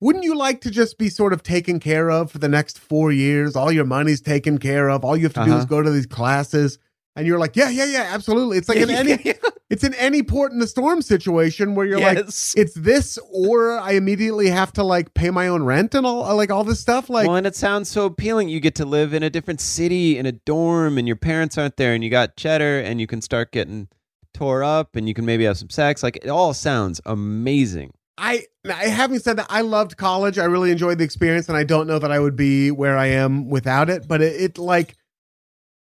[0.01, 3.11] Wouldn't you like to just be sort of taken care of for the next four
[3.13, 3.55] years?
[3.57, 5.03] All your money's taken care of.
[5.05, 5.65] All you have to do is Uh-huh.
[5.65, 6.79] go to these classes,
[7.19, 8.57] and you're like, yeah, yeah, yeah, absolutely.
[8.57, 9.35] It's like in any,
[9.69, 13.91] it's in any port in the storm situation where you're like, it's this, or I
[13.91, 17.09] immediately have to like pay my own rent and all like all this stuff.
[17.09, 18.47] Like, well, and it sounds so appealing.
[18.47, 21.75] You get to live in a different city in a dorm, and your parents aren't
[21.75, 23.89] there, and you got cheddar, and you can start getting
[24.33, 26.01] tore up, and you can maybe have some sex.
[26.01, 27.91] Like it all sounds amazing.
[28.17, 30.37] I, I having said that, I loved college.
[30.37, 33.07] I really enjoyed the experience, and I don't know that I would be where I
[33.07, 34.07] am without it.
[34.07, 34.95] But it, it like,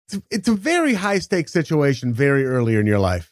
[0.06, 3.30] it's, it's a very high stakes situation very early in your life.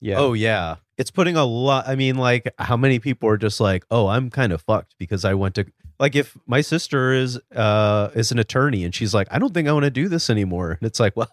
[0.00, 0.18] Yeah.
[0.18, 3.84] oh yeah it's putting a lot i mean like how many people are just like
[3.88, 5.66] oh i'm kind of fucked because i went to
[6.00, 9.68] like if my sister is uh is an attorney and she's like i don't think
[9.68, 11.30] i want to do this anymore and it's like well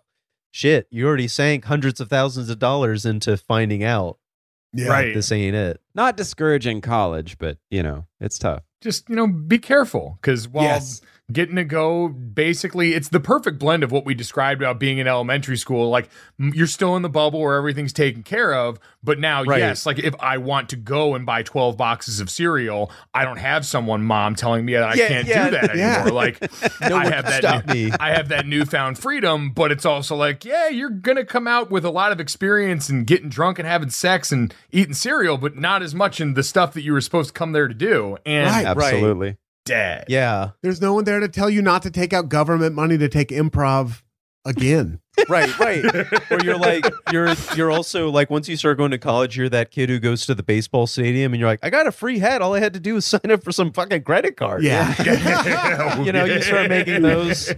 [0.51, 4.19] shit you already sank hundreds of thousands of dollars into finding out
[4.71, 4.89] Yeah.
[4.89, 5.15] Right.
[5.15, 8.61] this ain't it Not discouraging college, but you know, it's tough.
[8.81, 11.01] Just, you know, be careful because while Yes.
[11.31, 15.07] Getting to go, basically, it's the perfect blend of what we described about being in
[15.07, 15.89] elementary school.
[15.89, 18.79] Like, you're still in the bubble where everything's taken care of.
[19.03, 19.59] But now, Right.
[19.59, 23.37] yes, like if I want to go and buy 12 boxes of cereal, I don't
[23.37, 26.01] have someone, mom, telling me that I can't yeah, do that yeah.
[26.01, 26.13] anymore.
[26.19, 26.41] Like,
[26.81, 27.67] No I one have that.
[27.67, 27.91] new- me.
[27.99, 31.85] I have that newfound freedom, but it's also like, yeah, you're gonna come out with
[31.85, 35.81] a lot of experience and getting drunk and having sex and eating cereal, but not
[35.81, 38.17] as much in the stuff that you were supposed to come there to do.
[38.25, 38.65] And Right.
[38.65, 39.37] Absolutely.
[39.69, 40.05] Dead.
[40.07, 40.51] yeah.
[40.61, 43.29] There's no one there to tell you not to take out government money to take
[43.29, 44.03] improv
[44.45, 44.99] again.
[45.29, 45.83] right right.
[46.31, 49.69] Or you're like you're you're also like once you start going to college you're that
[49.69, 52.41] kid who goes to the baseball stadium and you're like i got a free hat
[52.41, 54.63] all i had to do was sign up for some fucking credit card.
[54.63, 54.95] Yeah.
[56.03, 57.53] you know you start making those.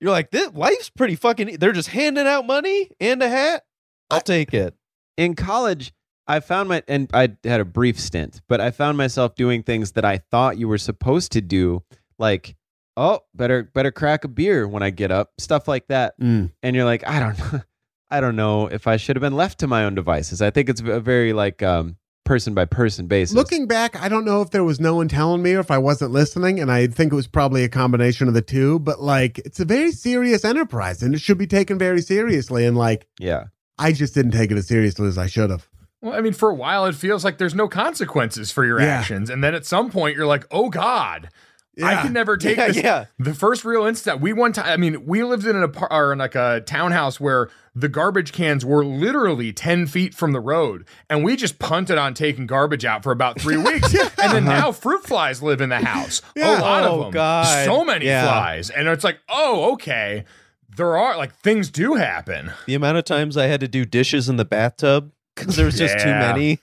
[0.00, 3.64] You're like this life's pretty fucking they're just handing out money and a hat?
[4.10, 4.74] I'll take it.
[5.16, 5.92] In college,
[6.26, 9.92] I found my and I had a brief stint, but I found myself doing things
[9.92, 11.82] that I thought you were supposed to do,
[12.18, 12.56] like
[12.96, 16.18] oh, better better crack a beer when I get up, stuff like that.
[16.20, 16.52] Mm.
[16.62, 17.60] And you're like, I don't know,
[18.10, 20.40] I don't know if I should have been left to my own devices.
[20.40, 23.34] I think it's a very like um person by person basis.
[23.34, 25.78] Looking back, I don't know if there was no one telling me or if I
[25.78, 28.78] wasn't listening, and I think it was probably a combination of the two.
[28.78, 32.64] But like, it's a very serious enterprise, and it should be taken very seriously.
[32.64, 33.44] And like, yeah,
[33.78, 35.68] I just didn't take it as seriously as I should have.
[36.04, 38.86] Well, I mean, for a while, it feels like there's no consequences for your Yeah.
[38.98, 39.30] actions.
[39.30, 41.30] And then at some point, you're like, oh God,
[41.82, 42.76] I can never take Yeah, this.
[42.76, 43.04] yeah.
[43.18, 46.12] The first real instance, we one time, I mean, we lived in an apart or
[46.12, 50.86] in like a townhouse where the garbage cans were literally 10 feet from the road.
[51.10, 53.92] And we just punted on taking garbage out for about three weeks.
[53.94, 54.60] And then uh-huh.
[54.60, 56.22] now fruit flies live in the house.
[56.36, 56.60] Yeah.
[56.60, 57.10] A lot Oh, of them.
[57.12, 57.64] God.
[57.64, 58.22] So many Yeah.
[58.26, 58.70] flies.
[58.70, 60.24] And it's like, oh, okay.
[60.76, 62.52] There are like things do happen.
[62.66, 65.76] the amount of times i had to do dishes in the bathtub because there was
[65.78, 66.18] just too Yeah.
[66.32, 66.58] many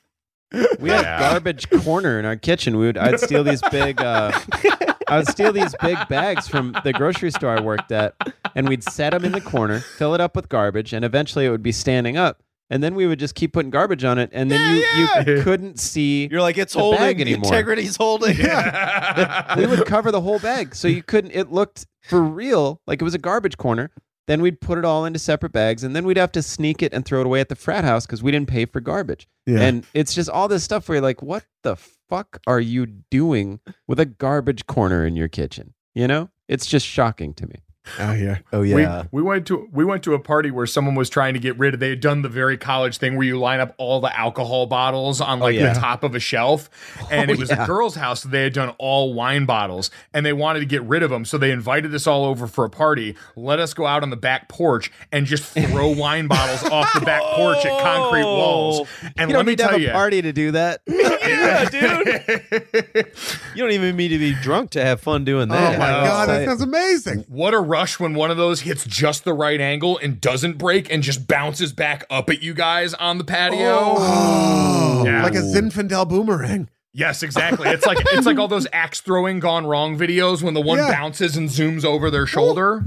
[0.80, 1.20] we had Yeah.
[1.20, 2.78] garbage corner in our kitchen.
[2.78, 4.32] We would I'd steal these big uh,
[5.08, 8.16] I would steal these big bags from the grocery store I worked at,
[8.56, 11.50] and we'd set them in the corner, fill it up with garbage, and eventually it
[11.50, 12.42] would be standing up.
[12.70, 15.78] And then we would just keep putting garbage on it, and then you, you couldn't
[15.80, 16.30] see.
[16.32, 17.52] you're like it's The holding bag anymore.
[17.52, 18.38] integrity's holding
[19.58, 21.32] we would cover the whole bag, so you couldn't.
[21.32, 23.92] It looked for real like it was a garbage corner.
[24.32, 26.94] Then we'd put it all into separate bags, and then we'd have to sneak it
[26.94, 29.28] and throw it away at the frat house because we didn't pay for garbage.
[29.46, 29.60] Yeah.
[29.60, 33.60] And it's just all this stuff where you're like, what the fuck are you doing
[33.90, 35.74] with a garbage corner in your kitchen?
[35.94, 37.56] You know, it's just shocking to me.
[38.00, 38.42] Out here.
[38.54, 39.04] Oh, oh yeah.
[39.12, 41.74] we went to we went to a party where someone was trying to get rid
[41.74, 41.80] of.
[41.80, 45.22] They had done the very college thing where you line up all the alcohol bottles
[45.22, 45.74] on oh, like yeah.
[45.74, 46.70] the top of a shelf,
[47.10, 47.64] and Oh, it was yeah.
[47.64, 48.24] a girl's house.
[48.24, 51.26] So they had done all wine bottles, and they wanted to get rid of them.
[51.26, 53.16] So they invited us all over for a party.
[53.36, 57.02] Let us go out on the back porch and just throw wine bottles off the
[57.02, 58.38] back porch at concrete oh.
[58.38, 58.88] walls.
[59.18, 60.82] And you don't let me need to tell have you, a party to do that.
[60.88, 63.12] yeah, dude.
[63.56, 65.76] You don't even need to be drunk to have fun doing that.
[65.76, 66.04] Oh my Yeah.
[66.04, 67.26] god, that sounds amazing.
[67.28, 70.92] What a rush when one of those hits just the right angle and doesn't break
[70.92, 73.78] and just bounces back up at you guys on the patio.
[73.98, 75.24] Oh, Yeah.
[75.24, 76.70] like a Zinfandel boomerang.
[76.94, 77.70] Yes, exactly.
[77.70, 80.92] It's like it's like all those axe throwing gone wrong videos when the one Yeah.
[80.92, 82.84] bounces and zooms over their shoulder.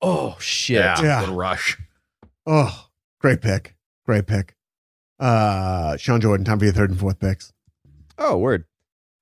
[0.00, 0.78] Oh shit.
[0.80, 1.20] Yeah, Yeah.
[1.20, 1.78] what a rush.
[2.46, 2.86] Oh,
[3.20, 3.76] great pick.
[4.06, 4.56] Great pick.
[5.20, 7.52] Uh, Sean Jordan, time for your third and fourth picks.
[8.18, 8.64] Oh, word.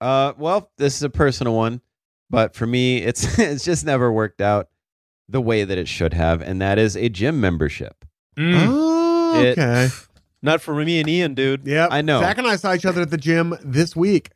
[0.00, 1.82] Uh, well, this is a personal one,
[2.30, 4.69] but for me, it's it's just never worked out
[5.30, 8.04] the way that it should have, and that is a gym membership.
[8.36, 8.66] Mm.
[8.68, 9.88] Oh, It- okay.
[10.42, 11.66] Not for me and Ian, dude.
[11.66, 11.88] Yep.
[11.92, 12.20] I know.
[12.20, 14.30] Zak and I saw each other at the gym this week.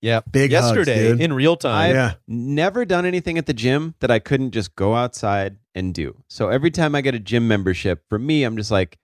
[0.00, 0.20] Yeah.
[0.30, 1.20] Big hugs, Yesterday dude.
[1.20, 1.90] in real time.
[1.90, 2.12] I've yeah.
[2.28, 6.22] never done anything at the gym that I couldn't just go outside and do.
[6.28, 8.98] So every time I get a gym membership, for me, I'm just like,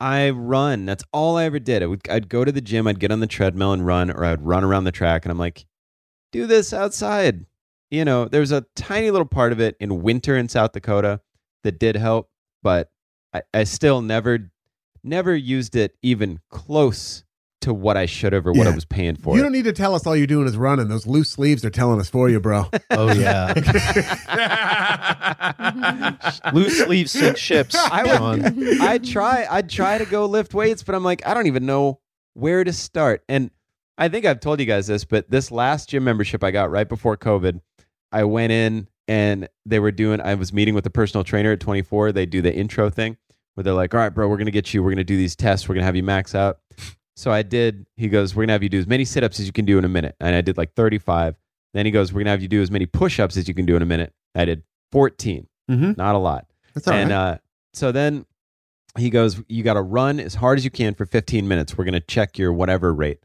[0.00, 0.84] I run.
[0.84, 1.82] That's all I ever did.
[1.82, 4.24] I would, I'd go to the gym, I'd get on the treadmill and run, or
[4.26, 5.64] I'd run around the track, and I'm like,
[6.30, 7.46] do this outside.
[7.90, 11.20] You know, there's a tiny little part of it in winter in South Dakota
[11.64, 12.30] that did help,
[12.62, 12.90] but
[13.32, 14.50] I, I still never,
[15.02, 17.24] never used it even close
[17.62, 19.34] to what I should have or what I was paying for.
[19.34, 19.42] You it.
[19.42, 20.88] don't need to tell us all you're doing is running.
[20.88, 22.66] Those loose sleeves are telling us for you, bro.
[22.90, 23.52] Oh yeah.
[26.52, 27.74] Loose sleeves sink ships.
[27.90, 31.48] I would, I'd try, I'd try to go lift weights, but I'm like, I don't
[31.48, 32.00] even know
[32.34, 33.24] where to start.
[33.28, 33.50] And
[33.96, 36.88] I think I've told you guys this, but this last gym membership I got right
[36.88, 37.60] before COVID,
[38.12, 41.60] I went in and they were doing, I was meeting with a personal trainer at
[41.60, 42.12] 24.
[42.12, 43.16] They do the intro thing
[43.54, 45.16] where they're like, all right, bro, we're going to get you, we're going to do
[45.16, 45.68] these tests.
[45.68, 46.58] We're going to have you max out.
[47.16, 49.40] So I did, he goes, we're going to have you do as many sit ups
[49.40, 50.14] as you can do in a minute.
[50.20, 51.34] And I did like 35.
[51.74, 53.54] Then he goes, we're going to have you do as many push ups as you
[53.54, 54.12] can do in a minute.
[54.34, 54.62] I did
[54.92, 55.96] 14, Mhm.
[55.96, 57.00] not a lot That's all right.
[57.00, 57.38] and uh,
[57.74, 58.24] so then
[58.96, 61.76] he goes, You got to run as hard as you can for 15 minutes.
[61.76, 63.18] We're going to check your whatever rate.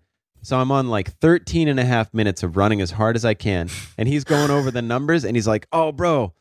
[0.44, 3.34] So I'm on like 13 and a half minutes of running as hard as I
[3.34, 3.70] can.
[3.98, 6.34] And he's going over the numbers and he's like, Oh, bro,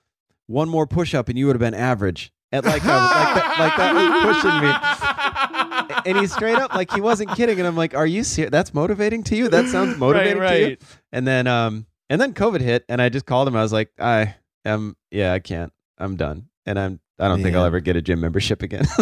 [0.47, 2.33] one more push up and you would have been average.
[2.51, 6.11] At like, like, that, like that was pushing me.
[6.11, 7.59] And he's straight up like he wasn't kidding.
[7.59, 8.51] And I'm like, Are you serious?
[8.51, 9.49] That's motivating to you?
[9.49, 10.77] That sounds motivating to you?
[11.13, 13.57] And then um and then COVID hit and I just called him.
[13.57, 14.35] I was like, I
[14.65, 15.73] am yeah, I can't.
[15.97, 16.49] I'm done.
[16.67, 18.85] And I'm I don't think I'll ever get a gym membership again.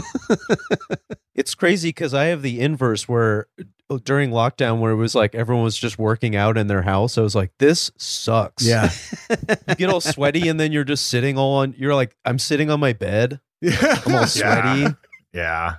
[1.34, 3.46] It's crazy because I have the inverse where
[3.88, 7.16] uh, during lockdown where it was like everyone was just working out in their house.
[7.16, 8.62] I was like, this sucks.
[8.66, 8.90] yeah.
[9.68, 12.68] You get all sweaty and then you're just sitting all on you're like, I'm sitting
[12.70, 13.40] on my bed.
[13.62, 14.02] Yeah.
[14.04, 14.94] I'm all sweaty.
[15.32, 15.76] Yeah.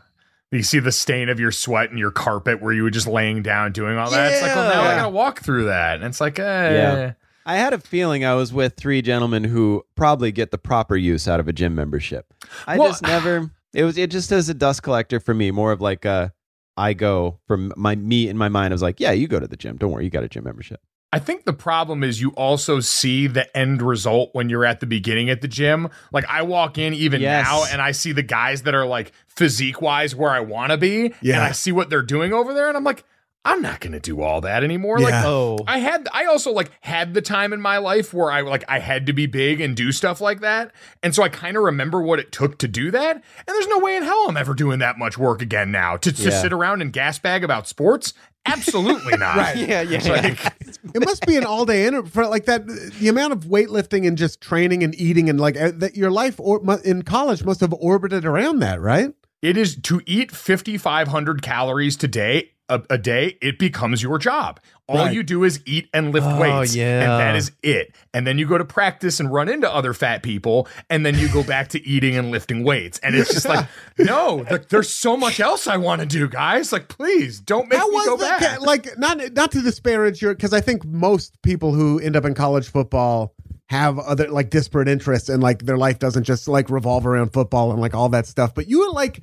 [0.51, 3.43] You see the stain of your sweat and your carpet where you were just laying
[3.43, 4.31] down doing all that.
[4.33, 5.95] It's like, well, now I gotta walk through that.
[5.95, 6.43] And it's like, eh.
[6.73, 7.13] Yeah.
[7.45, 11.27] I had a feeling I was with three gentlemen who probably get the proper use
[11.27, 12.33] out of a gym membership.
[12.67, 15.71] I Well- just never it was it just as a dust collector for me, more
[15.71, 16.33] of like a
[16.77, 19.47] I go from my me in my mind I was like, Yeah, you go to
[19.47, 19.77] the gym.
[19.77, 20.79] Don't worry, you got a gym membership.
[21.13, 24.85] I think the problem is you also see the end result when you're at the
[24.85, 25.89] beginning at the gym.
[26.13, 27.45] Like I walk in even Yes.
[27.45, 30.77] now and I see the guys that are like physique wise where I want to
[30.77, 31.13] be.
[31.21, 31.35] Yeah.
[31.35, 33.03] And I see what they're doing over there and I'm like,
[33.43, 34.99] I'm not going to do all that anymore.
[34.99, 35.57] Like Oh.
[35.67, 38.77] I had I also like had the time in my life where I like I
[38.77, 40.71] had to be big and do stuff like that.
[41.01, 43.15] And so I kind of remember what it took to do that.
[43.15, 45.97] And there's no way in hell I'm ever doing that much work again now.
[45.97, 46.41] To, to Yeah.
[46.41, 48.13] sit around and gas bag about sports?
[48.45, 49.35] Absolutely not.
[49.37, 49.57] Right.
[49.57, 49.97] Yeah, yeah.
[49.97, 50.53] It's like,
[50.95, 52.67] it must be an all day inter for like that.
[52.67, 56.39] The amount of weightlifting and just training and eating and like uh, that your life
[56.39, 59.13] or, in college must have orbited around that, right?
[59.41, 63.37] It is to eat 5,500 calories today a, a day.
[63.41, 64.59] It becomes your job.
[64.87, 65.13] All Right.
[65.13, 66.99] you do is eat and lift Oh, weights, yeah.
[67.01, 67.95] and that is it.
[68.13, 71.27] And then you go to practice and run into other fat people, and then you
[71.29, 72.99] go back to eating and lifting weights.
[72.99, 76.71] And it's just like, no, th- there's so much else I want to do, guys.
[76.73, 78.59] Like, please don't make How me go back.
[78.61, 82.33] Like not not to disparage your because I think most people who end up in
[82.33, 83.33] college football
[83.69, 87.71] have other like disparate interests and like their life doesn't just like revolve around football
[87.71, 88.53] and like all that stuff.
[88.53, 89.21] But you were like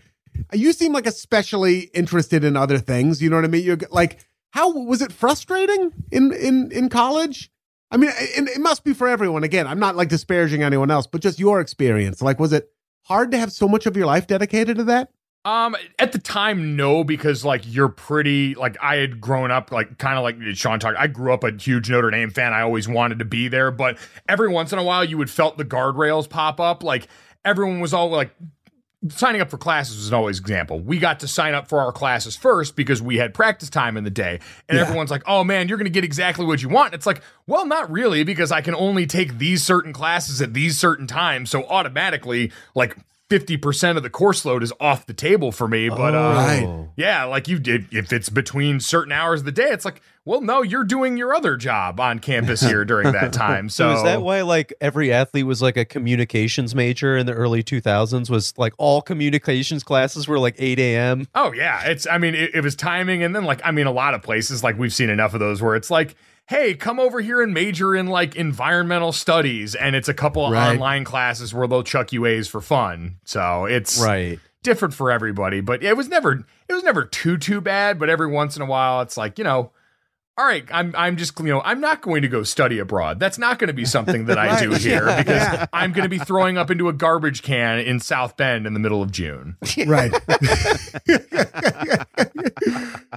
[0.53, 3.23] you seem like especially interested in other things.
[3.23, 3.65] You know what I mean?
[3.65, 4.19] You're like
[4.51, 7.51] how was it frustrating in in in college?
[7.91, 9.45] I mean, it, it must be for everyone.
[9.45, 12.21] Again, I'm not like disparaging anyone else, but just your experience.
[12.21, 12.71] Like, was it
[13.05, 15.11] hard to have so much of your life dedicated to that?
[15.45, 19.97] Um, at the time, no, because like you're pretty like I had grown up like
[19.97, 20.99] kind of like Sean talked.
[20.99, 22.53] I grew up a huge Notre Dame fan.
[22.53, 23.97] I always wanted to be there, but
[24.29, 26.83] every once in a while, you would felt the guardrails pop up.
[26.83, 27.09] Like
[27.45, 28.35] everyone was all like
[29.11, 30.81] signing up for classes was always an example.
[30.81, 34.03] We got to sign up for our classes first because we had practice time in
[34.05, 34.41] the day.
[34.69, 34.83] And Yeah.
[34.85, 36.95] everyone's like, oh man, you're going to get exactly what you want.
[36.95, 40.79] It's like, well, not really, because I can only take these certain classes at these
[40.81, 41.49] certain times.
[41.51, 42.97] So automatically, like,
[43.31, 45.89] 50% of the course load is off the table for me.
[45.91, 46.89] But uh, Right.
[46.97, 50.41] yeah, like you did, if it's between certain hours of the day, it's like, well,
[50.41, 53.69] no, you're doing your other job on campus here during that time.
[53.69, 57.33] So, So is that why like every athlete was like a communications major in the
[57.35, 58.31] early 2000s?
[58.31, 61.29] Was like all communications classes were like 8 a.m.
[61.35, 62.07] Oh yeah, it's.
[62.07, 64.63] I mean, it, it was timing, and then like, I mean, a lot of places
[64.65, 66.15] like we've seen enough of those where it's like,
[66.49, 70.53] hey, come over here and major in like environmental studies, and it's a couple of
[70.53, 70.71] Right.
[70.75, 73.17] online classes where they'll chuck you A's for fun.
[73.25, 74.41] So it's Right.
[74.63, 77.99] different for everybody, but it was never it was never too too bad.
[77.99, 79.73] But every once in a while, it's like you know.
[80.39, 83.19] All right, I'm I'm just you know I'm not going to go study abroad.
[83.19, 85.67] That's not going to be something that I do here Yeah, because yeah.
[85.73, 88.79] I'm going to be throwing up into a garbage can in South Bend in the
[88.81, 89.57] middle of June.
[89.87, 90.13] Right.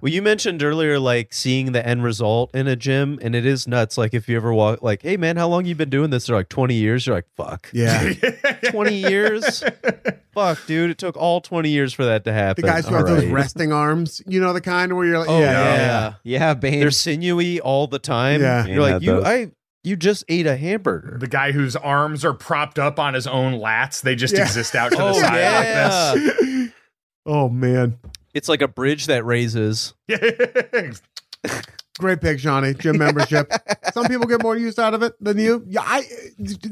[0.02, 3.68] Well, you mentioned earlier like seeing the end result in a gym, and it is
[3.68, 4.00] nuts.
[4.00, 6.26] Like if you ever walk, like, hey man, how long you been doing this?
[6.26, 7.06] They're like 20 years.
[7.06, 8.12] You're like, fuck, Yeah.
[8.72, 9.64] 20 years.
[10.34, 12.64] fuck, dude, it took all 20 years for that to happen.
[12.66, 15.40] The guys who have those resting arms, you know, the kind where you're like, Oh
[15.40, 16.80] yeah, yeah, Yeah, Bane.
[16.80, 18.42] they're sinewy all the time.
[18.42, 18.66] Yeah.
[18.66, 19.24] you're like you, those.
[19.26, 19.52] I,
[19.84, 21.18] you just ate a hamburger.
[21.20, 24.02] the guy whose arms are propped up on his own lats.
[24.02, 24.44] They just Yeah.
[24.44, 26.12] exist out to the Oh, side yeah.
[26.14, 26.72] like this.
[27.26, 28.00] Oh man,
[28.34, 29.94] It's like a bridge that raises.
[32.00, 32.74] great pick, Johnny.
[32.74, 33.52] Gym membership.
[33.94, 35.64] Some people get more use out of it than you.
[35.68, 36.02] Yeah, I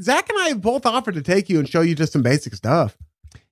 [0.02, 2.56] Zak and I have both offered to take you and show you just some basic
[2.56, 2.98] stuff.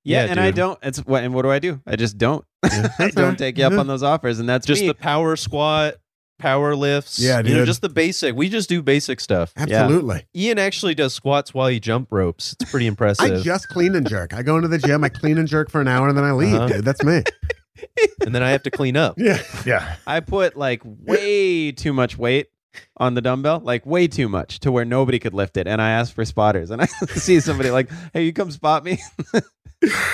[0.03, 0.80] yeah, Yeah, and I don't.
[0.81, 1.81] It's what and what do I do?
[1.85, 2.43] I just don't.
[2.64, 3.80] I don't take you up Yeah.
[3.80, 4.88] on those offers, and that's Just me.
[4.88, 5.95] the power squat,
[6.38, 7.19] power lifts.
[7.19, 7.65] Yeah, you know, dude.
[7.65, 8.35] just the basic.
[8.35, 9.53] We just do basic stuff.
[9.55, 10.26] Absolutely.
[10.35, 12.55] Ian actually does squats while he jump ropes.
[12.59, 13.39] It's pretty impressive.
[13.39, 14.34] I just clean and jerk.
[14.34, 16.31] I go into the gym, I clean and jerk for an hour, and then I
[16.31, 16.53] leave.
[16.55, 16.68] Uh-huh.
[16.68, 17.23] Dude, that's me.
[18.26, 19.15] and then I have to clean up.
[19.18, 19.41] Yeah.
[19.65, 19.95] yeah.
[20.07, 22.47] I put like way too much weight
[22.97, 25.68] on the dumbbell, like way too much to where nobody could lift it.
[25.68, 28.99] And I asked for spotters, and I see somebody like, "Hey, you come spot me."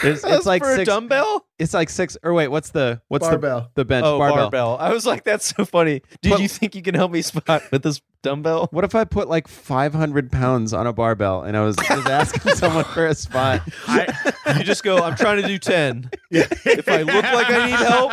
[0.01, 0.87] There's, it's like a six.
[0.87, 1.45] dumbbell.
[1.63, 2.17] It's like six.
[2.23, 3.71] Or wait, what's the what's Barbell.
[3.73, 4.37] the the bench Oh, barbell?
[4.49, 4.77] barbell.
[4.79, 6.01] I was like, that's so funny.
[6.21, 8.67] Did But- you think you can help me spot with this dumbbell?
[8.71, 12.53] What if I put like 500 pounds on a barbell and I was, was asking
[12.55, 13.61] someone for a spot?
[13.87, 16.09] I, You just go, I'm trying to do 10.
[16.31, 18.11] If I look like I need help,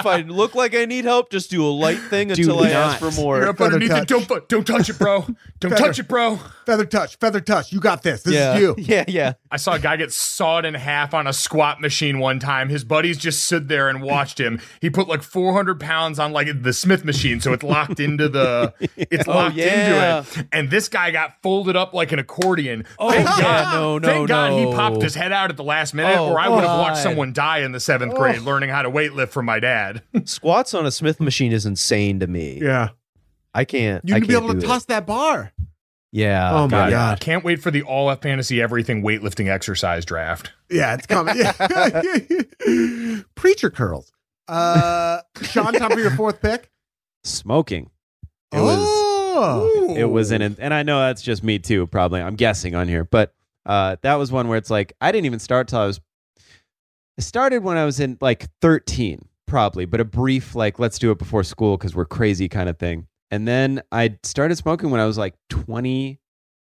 [0.00, 2.70] if I look like I need help, just do a light thing Do until I
[2.70, 3.12] ask not.
[3.12, 3.48] for you're more.
[3.48, 4.08] up underneath Feather it.
[4.08, 5.26] Don't, don't touch it, bro.
[5.60, 5.76] Don't Feather.
[5.76, 6.38] touch it, bro.
[6.66, 7.72] Feather touch, feather touch.
[7.72, 8.22] You got this.
[8.22, 8.54] This yeah.
[8.54, 8.74] is you.
[8.92, 9.32] Yeah, yeah.
[9.50, 12.68] I saw a guy get sawed in half on a squat machine one time.
[12.68, 14.60] His buddies just stood there and watched him.
[14.82, 18.74] He put like 400 pounds on like the Smith machine, so it's locked into the,
[18.98, 20.18] it's Oh, locked yeah.
[20.18, 20.46] into it.
[20.52, 22.84] And this guy got folded up like an accordion.
[22.98, 25.64] Oh, Thank yeah, God, no, no, Thank God he popped his head out at the
[25.64, 28.68] last minute, Oh, or I would have watched someone die in the seventh grade learning
[28.68, 30.02] how to weightlift from my dad.
[30.24, 32.58] Squats on a Smith machine is insane to me.
[32.60, 32.90] Yeah.
[33.54, 34.02] I can't.
[34.06, 35.52] You I need to be able to do toss that bar.
[36.12, 36.18] It.
[36.18, 36.52] Yeah.
[36.52, 37.20] Oh, my God, God.
[37.20, 40.52] Can't wait for the all F fantasy everything weightlifting exercise draft.
[40.70, 41.36] Yeah, it's coming.
[41.36, 43.22] Yeah.
[43.34, 44.12] Preacher curls.
[44.48, 46.70] Uh, Sean, time for your fourth pick.
[47.24, 47.90] Smoking.
[48.52, 49.94] It was oh.
[49.96, 51.86] it was in it, and I know that's just me too.
[51.86, 53.32] Probably, I'm guessing on here, but
[53.64, 56.00] uh, that was one where it's like I didn't even start till I was.
[57.18, 61.10] I started when I was in like 13, probably, but a brief like let's do
[61.10, 63.06] it before school because we're crazy kind of thing.
[63.32, 66.20] And then I started smoking when I was like 20,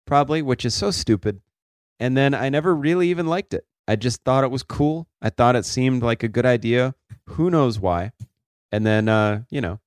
[0.06, 1.40] probably, which is so stupid.
[1.98, 3.64] And then I never really even liked it.
[3.88, 5.08] I just thought it was cool.
[5.22, 6.94] I thought it seemed like a good idea.
[7.30, 8.12] Who knows why?
[8.70, 9.80] And then, uh, you know,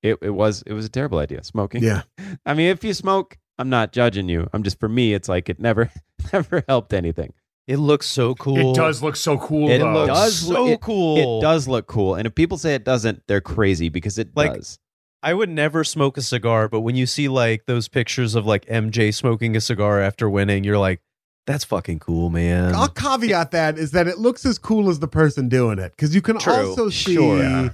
[0.00, 1.42] it, it was it was a terrible idea.
[1.42, 1.82] Smoking.
[1.82, 2.02] Yeah.
[2.46, 4.48] I mean, if you smoke, I'm not judging you.
[4.52, 5.90] I'm just for me, it's like it never
[6.32, 7.32] never helped anything.
[7.66, 8.70] It looks so cool.
[8.70, 9.68] It does look so cool.
[9.70, 9.92] It though.
[9.92, 11.38] looks- does so look- it- cool.
[11.38, 14.54] It does look cool, and if people say it doesn't, they're crazy because it Like,
[14.54, 14.78] does.
[15.22, 18.64] I would never smoke a cigar, but when you see like those pictures of like
[18.66, 21.00] MJ smoking a cigar after winning, you're like,
[21.46, 22.74] that's fucking cool, man.
[22.74, 26.14] I'll caveat that is that it looks as cool as the person doing it because
[26.14, 26.52] you can True.
[26.70, 27.38] also see Sure.
[27.42, 27.68] Yeah.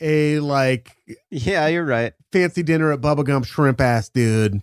[0.00, 0.90] a like
[1.30, 2.12] Yeah, you're right.
[2.32, 4.60] fancy dinner at Bubba Gump shrimp ass dude.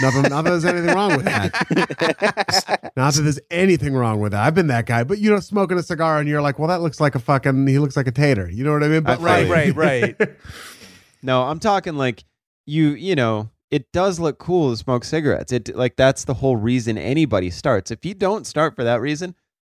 [0.00, 2.92] Nothing, not that there's anything wrong with that.
[2.96, 4.44] Not that there's anything wrong with that.
[4.46, 6.80] I've been that guy, but you know, smoking a cigar and you're like, well, that
[6.80, 7.66] looks like a fucking.
[7.66, 8.48] He looks like a tater.
[8.50, 9.02] You know what I mean?
[9.02, 9.72] But I right, feel you.
[9.74, 10.30] right, right.
[11.22, 12.24] No, I'm talking like
[12.66, 12.90] you.
[12.90, 15.52] You know, it does look cool to smoke cigarettes.
[15.52, 17.90] It like that's the whole reason anybody starts.
[17.90, 19.34] If you don't start for that reason,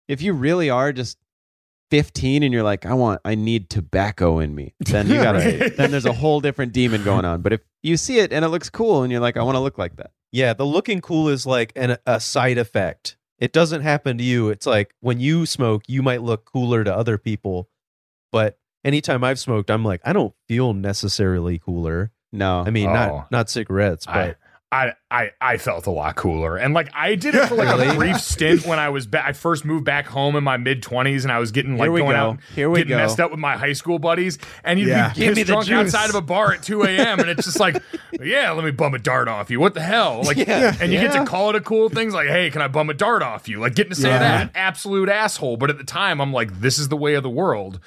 [0.08, 1.18] if you really are just
[1.90, 4.74] 15 and you're like, I want, I need tobacco in me.
[4.80, 5.76] Then you gotta, Right.
[5.76, 7.42] then there's a whole different demon going on.
[7.42, 9.60] But if you see it and it looks cool and you're like, I want to
[9.60, 10.10] look like that.
[10.32, 13.18] Yeah, the looking cool is like an, a side effect.
[13.38, 14.48] It doesn't happen to you.
[14.48, 17.68] It's like when you smoke, you might look cooler to other people.
[18.30, 22.12] But anytime I've smoked, I'm like, I don't feel necessarily cooler.
[22.32, 22.62] No.
[22.66, 22.92] I mean, Oh.
[22.94, 24.36] not not cigarettes, but
[24.74, 26.56] I, I, I felt a lot cooler.
[26.56, 29.26] And like I did it for like a brief stint when I was back.
[29.26, 32.06] I first moved back home in my mid 20s and I was getting like going
[32.06, 32.16] go.
[32.16, 32.96] out, Here we getting go.
[32.96, 34.38] messed up with my high school buddies.
[34.64, 35.12] And you'd Yeah.
[35.12, 35.94] be Give pissed drunk juice.
[35.94, 37.20] outside of a bar at 2 a.m.
[37.20, 37.82] And it's just like,
[38.22, 39.60] yeah, let me bum a dart off you.
[39.60, 40.22] What the hell?
[40.24, 40.74] Like, Yeah.
[40.80, 42.94] and you get to call it a cool things like, hey, can I bum a
[42.94, 43.60] dart off you?
[43.60, 44.20] Like getting to say Yeah.
[44.20, 45.58] that, absolute asshole.
[45.58, 47.78] But at the time, I'm like, this is the way of the world.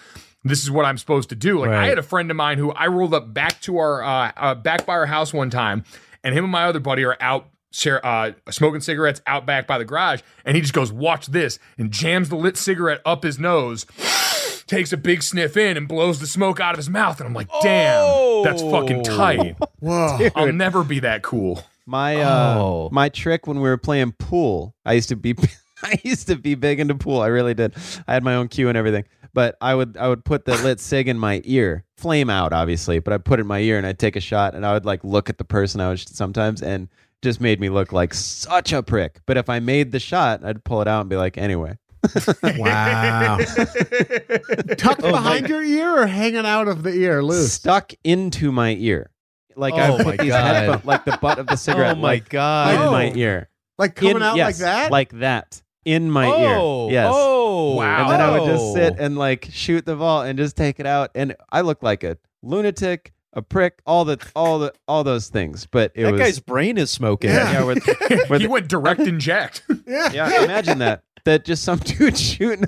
[0.46, 1.60] This is what I'm supposed to do.
[1.60, 4.32] Like I had a friend of mine who I rolled up back to our uh,
[4.38, 5.84] uh, back by our house one time,
[6.24, 9.78] and him and my other buddy are out share, uh, smoking cigarettes out back by
[9.80, 13.40] the garage, and he just goes, "Watch this," and jams the lit cigarette up his
[13.40, 13.86] nose.
[14.68, 17.34] Takes a big sniff in and blows the smoke out of his mouth, and I'm
[17.34, 20.30] like, "Damn, that's fucking tight." Whoa.
[20.36, 21.64] I'll never be that cool.
[21.88, 22.90] My uh Oh.
[22.92, 25.36] my trick when we were playing pool, I used to be
[25.84, 27.22] I used to be big into pool.
[27.22, 27.76] I really did.
[28.08, 29.06] I had my own cue and everything.
[29.34, 33.00] But I would I would put the lit cig in my ear, flame out obviously,
[33.00, 34.86] but I put it in my ear and I'd take a shot and I would
[34.86, 36.88] like look at the person I was sometimes and
[37.22, 39.20] just made me look like such a prick.
[39.26, 41.78] But if I made the shot, I'd pull it out and be like, anyway.
[42.44, 43.38] Wow.
[44.78, 47.52] Tucked oh, behind your ear or hanging out of the ear loose?
[47.54, 49.10] Stuck into my ear.
[49.56, 52.08] Like I Oh put these headphones, like the butt of the oh, cigarette oh my
[52.10, 52.74] like, god.
[52.76, 53.16] in my Oh.
[53.16, 53.50] ear.
[53.78, 54.92] Like coming In- out yes, like that?
[54.92, 55.62] Like that.
[55.86, 56.94] In my oh, ear.
[56.94, 57.12] Yes.
[57.16, 58.02] Oh, Wow.
[58.02, 60.86] and then I would just sit and like shoot the ball and just take it
[60.86, 61.12] out.
[61.16, 65.68] And I look like a lunatic, a prick, all the all the all those things.
[65.68, 67.30] But it that was guy's brain is smoking.
[67.30, 67.52] Yeah.
[67.52, 67.86] yeah, with,
[68.30, 69.64] with he went direct inject.
[69.88, 70.12] yeah.
[70.12, 70.44] yeah.
[70.44, 72.66] Imagine that that just some dude shooting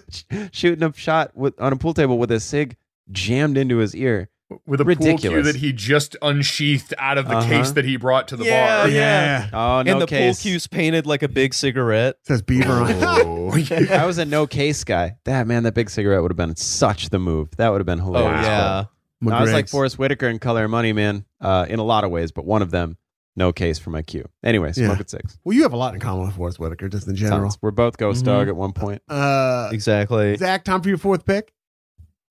[0.51, 2.75] shooting a shot with on a pool table with a cig
[3.11, 4.29] jammed into his ear.
[4.65, 7.49] With a pool cue that he just unsheathed out of the Uh-huh.
[7.49, 8.87] case that he brought to the Yeah, bar.
[8.89, 9.49] Yeah.
[9.51, 10.37] Oh no and the case.
[10.41, 12.15] pool cue's painted like a big cigarette.
[12.23, 12.97] Says beaver on it.
[13.03, 13.51] Oh,
[13.91, 15.17] I was a no case guy.
[15.25, 17.49] That man, that big cigarette would have been such the move.
[17.57, 18.29] That would have been hilarious.
[18.29, 18.47] Oh hilarious.
[18.47, 18.85] yeah.
[19.19, 19.71] No, I was like McGriggs.
[19.71, 22.61] Forest Whitaker in Color of Money, man, uh, in a lot of ways, but one
[22.61, 22.97] of them,
[23.35, 24.29] no case for my cue.
[24.43, 24.99] Anyway, smoke Yeah.
[25.01, 25.37] at six.
[25.43, 27.41] Well, you have a lot in common with Forest Whitaker, just in general.
[27.41, 27.57] Tons.
[27.61, 28.25] We're both ghost Mhm.
[28.27, 29.01] dog at one point.
[29.09, 30.37] Uh, Exactly.
[30.37, 31.51] Zak, time for your fourth pick.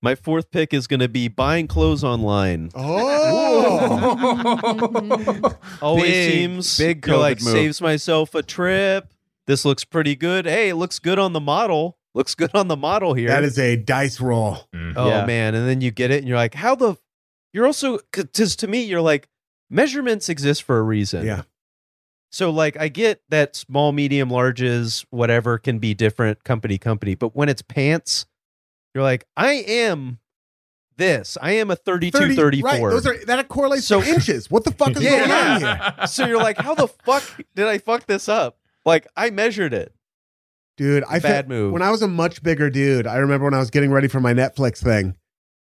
[0.02, 2.70] My fourth pick is going to be buying clothes online.
[2.74, 3.96] Oh,
[5.82, 7.52] Always Big, seems big you're like move.
[7.52, 9.12] saves myself a trip.
[9.46, 10.46] This looks pretty good.
[10.46, 11.98] Hey, it looks good on the model.
[12.14, 13.28] Looks good on the model here.
[13.28, 14.56] that is a dice roll.
[14.74, 14.92] Mm-hmm.
[14.96, 15.26] oh Yeah.
[15.26, 16.96] man, and then you get it, and you're like, how the?
[17.52, 19.28] You're also because to me, you're like,
[19.70, 21.24] measurements exist for a reason.
[21.26, 21.42] Yeah.
[22.30, 27.34] So like, I get that small, medium, larges, whatever can be different company company, but
[27.36, 28.26] when it's pants,
[28.96, 30.18] you're like, I am
[30.96, 31.36] this.
[31.42, 32.70] I am a 32, 30 34.
[32.70, 32.80] Right.
[32.90, 34.50] Those are that correlates So- to inches.
[34.50, 36.06] What the fuck is going on here?
[36.06, 37.22] so you're like, how the fuck
[37.54, 38.56] did I fuck this up?
[38.86, 39.92] Like I measured it.
[40.78, 41.72] Dude, I Bad move.
[41.72, 44.20] When I was a much bigger dude, I remember when I was getting ready for
[44.20, 45.16] my Netflix thing,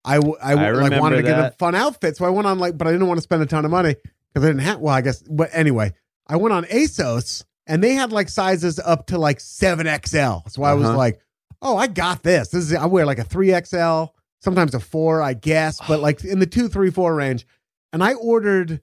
[0.05, 2.45] I, w- I, w- I like wanted to get a fun outfit, so I went
[2.47, 3.95] on like, but I didn't want to spend a ton of money
[4.33, 4.79] because I didn't have.
[4.79, 5.93] Well, I guess, but anyway,
[6.27, 10.47] I went on ASOS and they had like sizes up to like seven XL.
[10.49, 10.97] So I was Uh-huh.
[10.97, 11.19] like,
[11.63, 12.49] oh, I got this.
[12.49, 14.05] This is I wear like a three XL,
[14.41, 16.01] sometimes a four, I guess, but oh.
[16.01, 17.47] like in the two, three, four range.
[17.91, 18.81] And I ordered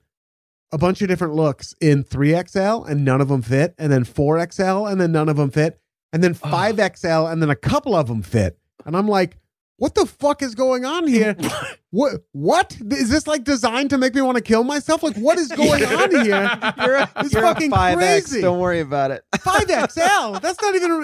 [0.71, 4.91] a bunch of different looks in 3XL and none of them fit, and then 4XL
[4.91, 5.79] and then none of them fit,
[6.11, 8.57] and then 5XL and then a couple of them fit.
[8.85, 9.37] And I'm like,
[9.81, 11.35] what the fuck is going on here?
[11.89, 15.01] what what is this like designed to make me want to kill myself?
[15.01, 16.49] Like what is going on here?
[16.77, 17.93] You're a, It's you're fucking a 5X.
[17.95, 18.41] crazy.
[18.41, 19.23] Don't worry about it.
[19.35, 20.39] 5XL.
[20.39, 20.99] That's not even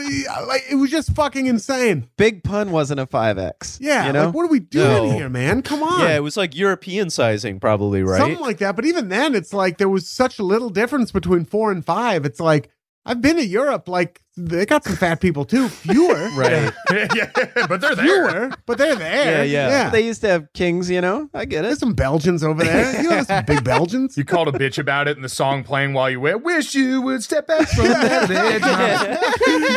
[0.47, 2.07] like it was just fucking insane.
[2.17, 3.79] Big pun wasn't a 5X.
[3.81, 4.25] Yeah, You know?
[4.25, 5.17] like what are we doing No.
[5.17, 5.63] here, man?
[5.63, 6.01] Come on.
[6.01, 8.19] Yeah, it was like European sizing, probably, right?
[8.19, 8.75] Something like that.
[8.75, 12.25] But even then, it's like there was such a little difference between four and five.
[12.25, 12.69] It's like
[13.07, 13.87] I've been to Europe.
[13.87, 15.69] Like they got some fat people too.
[15.69, 16.71] Fewer, right.
[17.15, 17.31] yeah,
[17.67, 18.05] but they're there.
[18.05, 19.45] fewer, but they're there.
[19.45, 19.89] Yeah, yeah.
[19.89, 21.29] They used to have kings, you know?
[21.33, 21.79] I get There's it.
[21.79, 23.01] some Belgians over there.
[23.07, 24.17] You know, some big Belgians.
[24.17, 27.01] You called a bitch about it and the song playing while you went, Wish you
[27.01, 28.29] would step back from that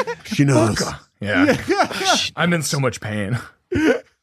[0.07, 0.27] edge.
[0.27, 0.83] She knows.
[1.21, 1.57] Yeah.
[2.37, 3.39] I'm in so much pain.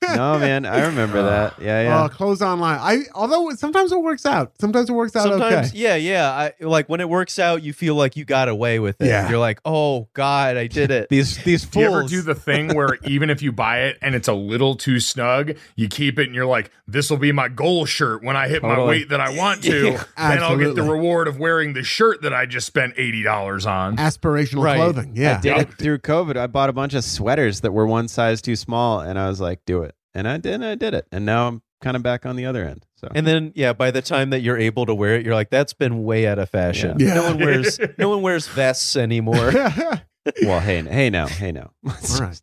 [0.04, 1.56] No, man, I remember that.
[1.68, 2.04] Yeah, yeah.
[2.04, 2.80] Oh, clothes online.
[2.80, 4.52] I although sometimes it works out.
[4.60, 5.78] Sometimes it works out Sometimes, okay.
[5.78, 6.30] yeah, yeah.
[6.30, 9.08] I like when it works out, you feel like you got away with it.
[9.08, 9.30] Yeah.
[9.30, 11.10] You're like, oh God, I did it.
[11.10, 14.14] these these Do you ever do the thing where even if you buy it and
[14.14, 17.48] it's a little too snug, you keep it and you're like, this will be my
[17.50, 19.92] goal shirt when I hit my weight that I want to.
[19.92, 23.66] Yeah, then I'll get the reward of wearing the shirt that I just spent $80
[23.70, 23.98] on.
[23.98, 24.76] Aspirational Right.
[24.78, 25.14] clothing.
[25.16, 25.38] Yeah.
[25.38, 26.38] I did it through COVID.
[26.38, 29.42] I bought a bunch of sweaters that were one size too small, and I was
[29.42, 29.87] like, "Do it,"
[30.18, 30.54] and I did.
[30.56, 32.86] And I did it, and now I'm kind of back on the other end.
[32.96, 35.50] So And then, yeah, by the time that you're able to wear it, you're like,
[35.52, 36.98] that's been way out of fashion.
[37.00, 37.14] Yeah.
[37.14, 39.52] No one wears no one wears vests anymore.
[40.44, 41.72] well, hey, hey, now, hey, now.
[41.88, 42.42] All right.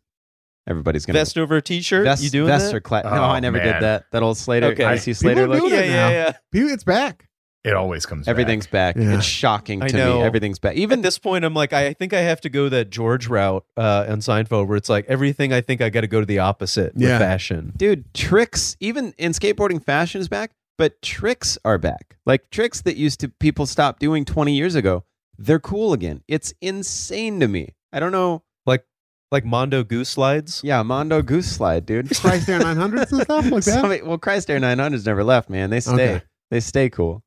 [0.67, 2.05] Everybody's gonna Vest over a t-shirt.
[2.05, 2.77] Vest, you doing vests that?
[2.77, 3.73] are cla- No, Oh, I never man.
[3.73, 4.05] did that.
[4.11, 4.83] That old Slater, Okay.
[4.83, 5.59] I see Slater look.
[5.59, 6.09] doing yeah, it now.
[6.09, 6.73] yeah, yeah.
[6.73, 7.27] It's back.
[7.65, 8.31] It always comes back.
[8.31, 8.95] Everything's back.
[8.95, 9.15] Yeah.
[9.15, 10.19] It's shocking I to know.
[10.19, 10.23] me.
[10.25, 10.73] Everything's back.
[10.75, 13.27] Even Even at this point, I'm like, I think I have to go that George
[13.27, 15.51] route uh, on Seinfeld, where it's like everything.
[15.51, 17.13] I think I got to go to the opposite Yeah.
[17.13, 17.73] with fashion.
[17.75, 22.17] dude, tricks, even in skateboarding, fashion is back, but tricks are back.
[22.25, 25.03] Like tricks that used to people stop doing 20 years ago,
[25.37, 26.21] they're cool again.
[26.27, 27.73] It's insane to me.
[27.91, 28.43] I don't know.
[29.31, 30.61] Like Mondo goose slides.
[30.63, 32.15] Yeah, Mondo Goose Slide, dude.
[32.15, 33.73] Christ Air 900s and stuff like that.
[33.73, 35.71] Somebody- well, Christ Air 900s never left, man.
[35.71, 35.93] They stay.
[36.17, 36.21] Okay.
[36.51, 37.23] They stay cool.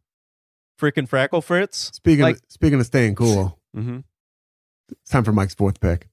[0.79, 1.91] Frickin' Frackle Fritz.
[1.95, 3.99] Speaking Like- of, speaking of staying cool, mm-hmm.
[4.91, 6.09] it's time for Mike's fourth pick.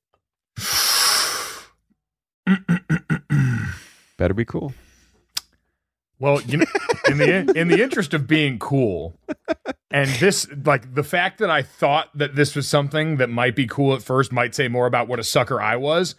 [4.18, 4.74] Better be cool.
[6.20, 6.66] Well, you know,
[7.10, 9.20] in the in the interest of being cool,
[9.92, 13.68] and this like the fact that I thought that this was something that might be
[13.68, 16.16] cool at first might say more about what a sucker I was.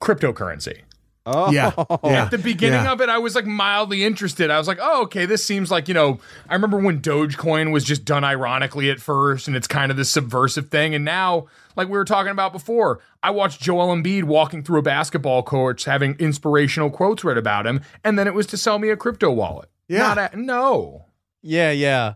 [0.00, 0.82] Cryptocurrency.
[1.26, 1.72] Oh, Yeah.
[2.04, 2.24] Yeah.
[2.24, 2.92] At the beginning Yeah.
[2.92, 4.50] of it, I was like mildly interested.
[4.50, 7.84] I was like, oh, okay, this seems like, you know, I remember when Dogecoin was
[7.84, 10.94] just done ironically at first, and it's kind of this subversive thing.
[10.94, 14.82] And now, like we were talking about before, I watched Joel Embiid walking through a
[14.82, 18.88] basketball court having inspirational quotes read about him, and then it was to sell me
[18.90, 19.68] a crypto wallet.
[19.88, 20.14] Yeah.
[20.14, 21.06] Not a, no.
[21.42, 22.14] Yeah, yeah.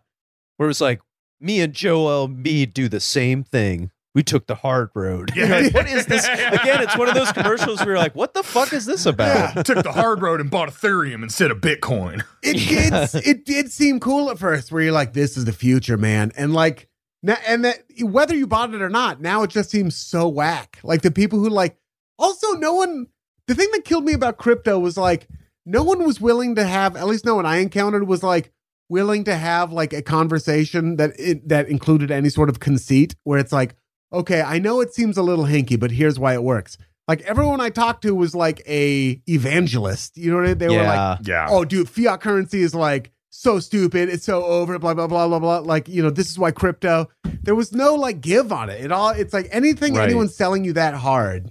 [0.57, 1.01] Where it was like,
[1.41, 3.91] me and Joel Embiid do the same thing.
[4.15, 5.31] We took the hard road.
[5.37, 5.47] Yeah.
[5.47, 6.25] Like, what is this?
[6.29, 9.65] Again, it's one of those commercials where you're like, what the fuck is this about?
[9.65, 12.25] Took the hard road and bought Ethereum instead of Bitcoin.
[12.43, 13.27] It did.
[13.27, 16.55] it did seem cool at first, where you're like, "This is the future, man," and
[16.55, 16.89] like,
[17.23, 20.79] now, and that whether you bought it or not, now it just seems so whack.
[20.83, 21.77] Like the people who like.
[22.19, 23.09] Also, no one.
[23.47, 25.29] The thing that killed me about crypto was like,
[25.67, 26.97] no one was willing to have.
[26.97, 28.53] At least no one I encountered was like
[28.89, 33.39] willing to have like a conversation that it, that included any sort of conceit, where
[33.39, 33.77] it's like,
[34.13, 36.77] okay, I know it seems a little hinky, but here's why it works.
[37.09, 40.17] Like everyone I talked to was like a evangelist.
[40.17, 40.59] You know what I mean?
[40.59, 41.47] They were like, yeah.
[41.47, 41.47] Yeah.
[41.51, 44.09] oh, dude, fiat currency is like so stupid.
[44.09, 44.79] It's so over.
[44.79, 45.59] Blah blah blah blah blah.
[45.59, 47.09] Like you know, this is why crypto.
[47.43, 48.85] There was no like give on it.
[48.85, 49.11] It all.
[49.11, 50.05] It's like anything Right.
[50.05, 51.51] anyone's selling you that hard.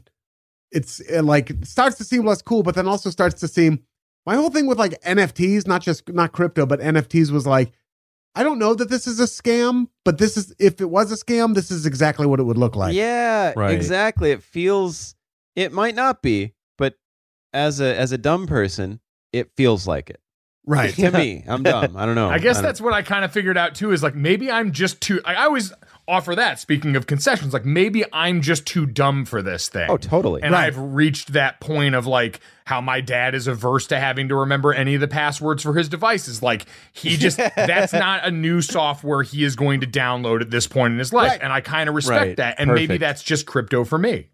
[0.72, 3.80] It's it, like starts to seem less cool, but then also starts to seem.
[4.26, 7.72] My whole thing with like NFTs, not just not crypto, but NFTs was like,
[8.36, 11.16] I don't know that this is a scam, but this is if it was a
[11.16, 12.94] scam, this is exactly what it would look like.
[12.94, 13.72] yeah, Right.
[13.74, 14.32] exactly.
[14.32, 15.16] It feels.
[15.56, 16.96] It might not be, but
[17.54, 19.00] as a as a dumb person,
[19.34, 20.22] it feels like it.
[20.66, 20.94] Right.
[20.94, 21.98] To me, I'm dumb.
[21.98, 22.30] I don't know.
[22.30, 24.72] I guess don't- that's what I kind of figured out too is like maybe I'm
[24.72, 25.74] just too I I always
[26.10, 29.90] offer that speaking of concessions like maybe I'm just too dumb for this thing.
[29.90, 30.42] Oh, totally.
[30.42, 30.66] And Right.
[30.66, 34.74] I've reached that point of like how my dad is averse to having to remember
[34.74, 36.42] any of the passwords for his devices.
[36.44, 40.68] Like he just that's not a new software he is going to download at this
[40.68, 41.32] point in his life.
[41.32, 41.42] Right.
[41.42, 42.38] And I kind of respect Right.
[42.38, 42.56] that.
[42.60, 44.30] And maybe that's just crypto for me.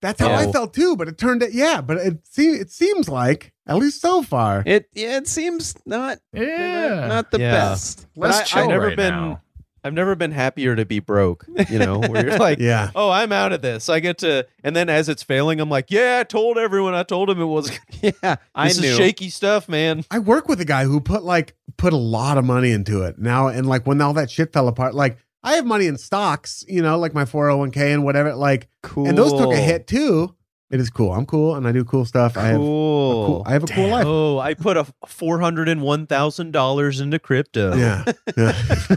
[0.00, 0.94] That's how I felt too.
[0.96, 1.80] But it turned out, yeah.
[1.80, 4.62] But it seems it seems like at least so far.
[4.64, 7.06] It yeah, it seems not Yeah.
[7.08, 7.50] not the Yeah.
[7.50, 8.06] best.
[8.14, 9.40] But Less I- chill I, I've never right been now.
[9.88, 12.90] I've never been happier to be broke, you know, where you're like, Yeah.
[12.94, 13.88] oh, I'm out of this.
[13.88, 16.94] I get to and then as it's failing, I'm like, yeah, I told everyone.
[16.94, 18.88] I told him it was yeah, I this knew.
[18.88, 20.04] is shaky stuff, man.
[20.10, 23.18] I work with a guy who put like put a lot of money into it
[23.18, 26.64] now, and like when all that shit fell apart, like I have money in stocks,
[26.68, 29.08] you know, like my four hundred one k and whatever, like, Cool.
[29.08, 30.34] and those took a hit too.
[30.70, 31.12] It is cool.
[31.12, 32.36] I'm cool, and I do cool stuff.
[32.36, 33.26] I have a Cool.
[33.26, 34.04] cool, I have a cool life.
[34.06, 37.74] Oh, I put a four hundred and one thousand dollars into crypto.
[37.74, 38.04] Yeah.
[38.36, 38.52] yeah.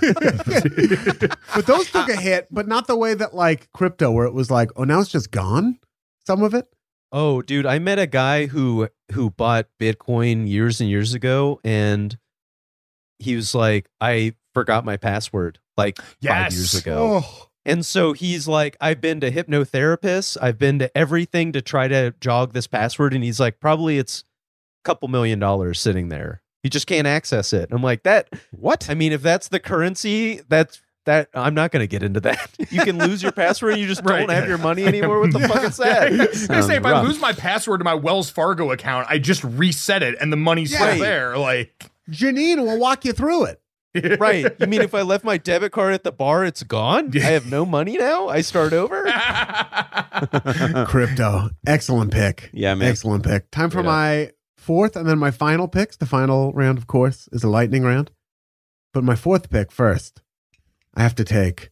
[1.56, 4.52] but those took a hit, but not the way that like crypto, where it was
[4.52, 5.80] like, oh, now it's just gone.
[6.28, 6.68] Some of it.
[7.14, 12.18] Oh, dude, I met a guy who who bought Bitcoin years and years ago, and
[13.20, 17.22] he was like, I forgot my password like five years ago.
[17.24, 21.88] Oh, And so he's like, I've been to hypnotherapists, I've been to everything to try
[21.88, 26.42] to jog this password, and he's like, probably it's a couple million dollars sitting there.
[26.64, 27.70] You just can't access it.
[27.72, 28.90] I'm like, that What?
[28.90, 32.52] I mean, if that's the currency, that's that I'm not going to get into that.
[32.72, 33.74] You can lose your password.
[33.74, 34.20] and You just Right.
[34.20, 35.20] don't have your money anymore.
[35.20, 36.12] What the fuck is that?
[36.52, 40.04] I say if I lose my password to my Wells Fargo account, I just reset
[40.04, 40.78] it and the money's Yeah.
[40.92, 41.38] still there.
[41.38, 43.61] Like Janine will walk you through it.
[43.96, 44.46] Right.
[44.60, 47.12] You mean if I left my debit card at the bar, it's gone?
[47.16, 48.28] I have no money now?
[48.30, 49.04] I start over?
[50.88, 51.50] Crypto.
[51.66, 52.50] Excellent pick.
[52.54, 52.90] Yeah, man.
[52.90, 53.50] Excellent pick.
[53.52, 53.86] Time for Yeah.
[53.86, 55.98] my fourth and then my final picks.
[55.98, 58.12] The final round, of course, is a lightning round.
[58.94, 60.22] But my fourth pick first,
[60.96, 61.70] I have to take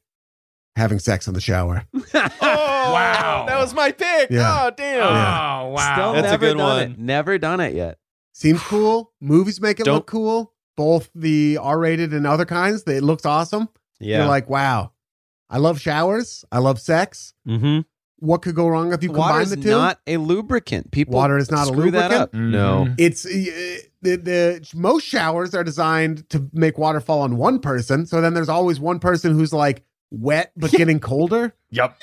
[0.75, 1.83] having sex in the shower.
[1.93, 2.01] Oh,
[2.91, 3.45] Wow.
[3.47, 4.31] That was my pick.
[4.31, 4.65] Yeah.
[4.67, 4.97] Oh, damn.
[4.97, 5.59] Yeah.
[5.61, 5.93] Oh wow.
[5.93, 6.91] Still That's a never good done one.
[6.93, 6.97] it.
[6.99, 7.97] Never done it yet.
[8.31, 9.11] Seems cool.
[9.21, 10.53] Movies make it Don't- look cool.
[10.79, 12.83] Both the R-rated and other kinds.
[12.83, 13.67] It looks awesome.
[13.99, 14.19] Yeah.
[14.19, 14.93] You're like, wow.
[15.49, 16.45] I love showers.
[16.53, 17.33] I love sex.
[17.45, 17.81] Mm-hmm.
[18.19, 19.69] What could go wrong if you combine Water's the two?
[19.71, 20.91] not a lubricant.
[20.91, 22.21] People Water is not a screw that lubricant?
[22.21, 22.33] up.
[22.33, 22.85] No.
[22.87, 22.95] Mhm.
[22.97, 23.29] it's uh,
[24.01, 28.05] the, the most showers are designed to make water fall on one person.
[28.05, 31.53] So then there's always one person who's like wet but getting colder.
[31.71, 31.97] Yep.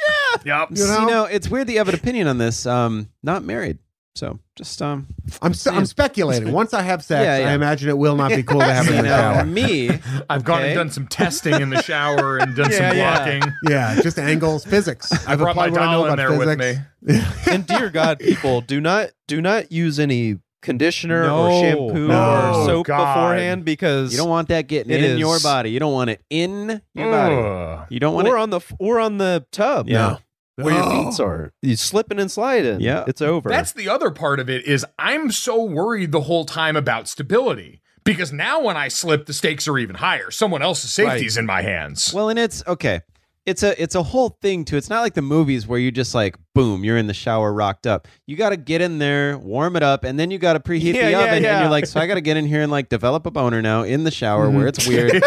[0.44, 0.58] Yeah.
[0.60, 0.68] Yep.
[0.78, 1.06] You You know?
[1.06, 2.66] know, it's weird that you have an opinion on this.
[2.66, 3.78] Um, not married,
[4.16, 5.06] so just um.
[5.42, 6.50] I'm s I'm speculating.
[6.52, 7.50] Once I have sex, Yeah, yeah.
[7.50, 9.44] I imagine it will not be cool to have it You in the know, shower.
[9.44, 9.90] me,
[10.30, 13.24] I've gone and done some testing in the shower and done Yeah, some yeah.
[13.40, 13.52] blocking.
[13.68, 15.12] Yeah, just angles, physics.
[15.26, 17.20] I I've brought my applied what I know doll in about there with me.
[17.52, 21.46] And dear God, people, do not do not use any conditioner No.
[21.46, 22.50] or shampoo No.
[22.62, 23.14] or soap God.
[23.14, 25.70] beforehand because you don't want that getting It in your body.
[25.70, 27.84] You don't want it in your body.
[27.90, 28.40] You don't want or it.
[28.40, 29.88] on the or on the tub.
[29.88, 30.16] Yeah.
[30.56, 31.10] Where your Oh.
[31.10, 31.52] feet are.
[31.62, 32.80] You slipping and sliding.
[32.80, 33.04] Yeah.
[33.06, 33.48] It's over.
[33.50, 37.82] That's the other part of it is I'm so worried the whole time about stability
[38.04, 40.30] because now when I slip, the stakes are even higher.
[40.30, 42.12] Someone else's safety's in my hands.
[42.14, 43.02] Well, and it's okay.
[43.46, 44.76] It's a it's a whole thing too.
[44.76, 47.86] It's not like the movies where you just like boom, you're in the shower rocked
[47.86, 48.08] up.
[48.26, 50.94] You got to get in there, warm it up, and then you got to preheat
[50.94, 51.44] Yeah, the yeah, oven.
[51.44, 53.62] And you're like, so I got to get in here and like develop a boner
[53.62, 55.12] now in the shower where it's weird,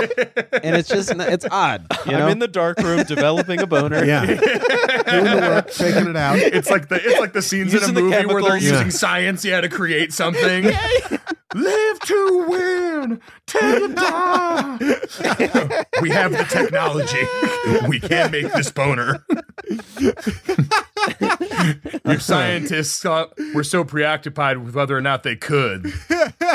[0.63, 1.85] and it's just it's odd.
[2.05, 4.03] You know, I'm in the dark room developing a boner.
[4.03, 6.39] Yeah, doing the work, shaking it out.
[6.39, 8.73] it's like the it's like the scenes in a Using the movie where they're using
[8.87, 8.89] Yeah.
[8.89, 10.65] science yeah to create something.
[11.55, 14.77] Live to win, till you die.
[16.01, 17.87] we have the technology.
[17.87, 19.25] We can make this boner.
[22.05, 25.91] Your scientists uh, were so preoccupied with whether or not they could.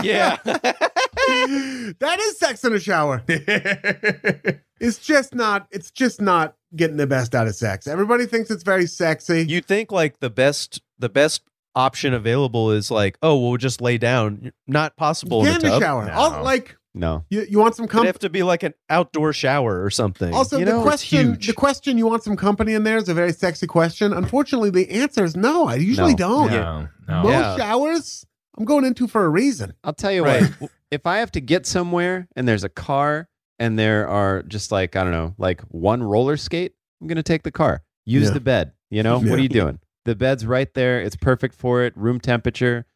[0.02, 0.36] Yeah.
[0.44, 3.24] that is sex in a shower.
[4.80, 5.66] It's just not.
[5.70, 7.86] It's just not getting the best out of sex.
[7.86, 9.46] Everybody thinks it's very sexy.
[9.46, 11.42] you think like the best the best
[11.74, 14.52] option available is like, oh, we'll just lay down.
[14.66, 16.06] Not possible Get in the in the shower.
[16.06, 16.12] No.
[16.12, 17.24] All, like no.
[17.30, 18.06] you, you want some company.
[18.06, 20.32] have to be like an outdoor shower or something.
[20.32, 21.46] Also, you the know, question, huge.
[21.48, 24.12] the question, you want some company in there is a very sexy question.
[24.12, 25.66] Unfortunately, the answer is no.
[25.66, 26.16] I usually No.
[26.16, 26.50] don't.
[26.52, 27.22] No, no.
[27.22, 27.56] Most Yeah.
[27.56, 28.24] showers,
[28.56, 29.74] I'm going into for a reason.
[29.82, 30.44] I'll tell you Right.
[30.60, 30.70] what.
[30.90, 33.28] If I have to get somewhere and there's a car
[33.58, 37.42] and there are just like I don't know, like one roller skate, I'm gonna take
[37.42, 37.82] the car.
[38.06, 38.34] Use Yeah.
[38.34, 38.72] the bed.
[38.90, 39.30] You know Yeah.
[39.30, 39.80] what are you doing?
[40.04, 41.00] The bed's right there.
[41.00, 41.96] It's perfect for it.
[41.96, 42.86] Room temperature.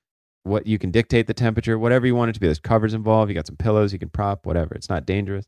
[0.45, 2.47] What you can dictate the temperature, whatever you want it to be.
[2.47, 3.29] There's covers involved.
[3.31, 4.75] You got some pillows you can prop, whatever.
[4.75, 5.47] It's not dangerous.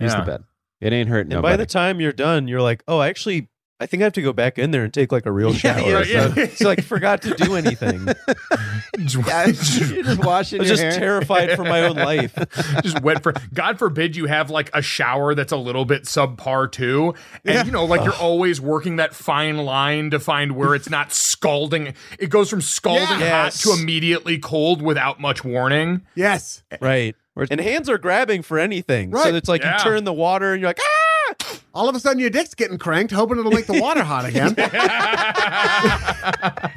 [0.00, 0.20] Use Yeah.
[0.20, 0.44] the bed.
[0.80, 1.52] It ain't hurting and nobody.
[1.52, 3.48] by the time you're done, you're like, oh, I actually,
[3.80, 6.04] I think I have to go back in there and take like a real shower.
[6.04, 6.46] yeah, So, yeah.
[6.54, 8.06] so, like forgot to do anything.
[9.26, 10.92] yeah, you're just washing I was your just hair.
[10.92, 12.34] terrified for my own life.
[12.82, 16.70] just wet for God forbid you have like a shower that's a little bit subpar
[16.70, 17.14] too.
[17.44, 17.64] And Yeah.
[17.64, 21.94] you know, like you're always working that fine line to find where it's not scalding.
[22.18, 23.44] It goes from scalding Yeah.
[23.44, 26.02] hot to immediately cold without much warning.
[26.14, 26.62] Yes.
[26.80, 27.16] Right.
[27.50, 29.10] And hands are grabbing for anything.
[29.10, 29.24] Right.
[29.24, 29.78] So it's like Yeah.
[29.78, 31.49] you turn the water and you're like, ah!
[31.72, 34.54] All of a sudden, your dick's getting cranked, hoping it'll make the water hot again.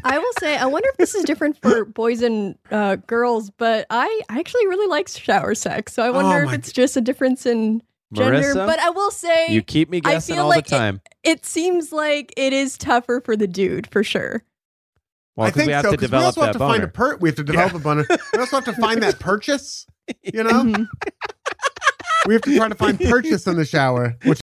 [0.05, 3.87] I will say, I wonder if this is different for boys and uh, girls, but
[3.89, 5.93] I actually really like shower sex.
[5.93, 7.81] So I wonder if my it's just a difference in
[8.13, 8.39] gender.
[8.53, 8.67] Marissa?
[8.67, 11.01] But I will say, You keep me I guessing feel all like the time.
[11.23, 14.43] it seems like it is tougher for the dude for sure.
[15.35, 16.83] well, I 'cause think we have so to because we also have that to find
[16.83, 17.15] a boner.
[17.15, 17.17] per.
[17.17, 18.05] We have to develop a boner.
[18.33, 19.87] We also have to find that purchase.
[20.21, 20.87] You know, Mhm.
[22.27, 24.41] we have to try to find purchase in the shower, which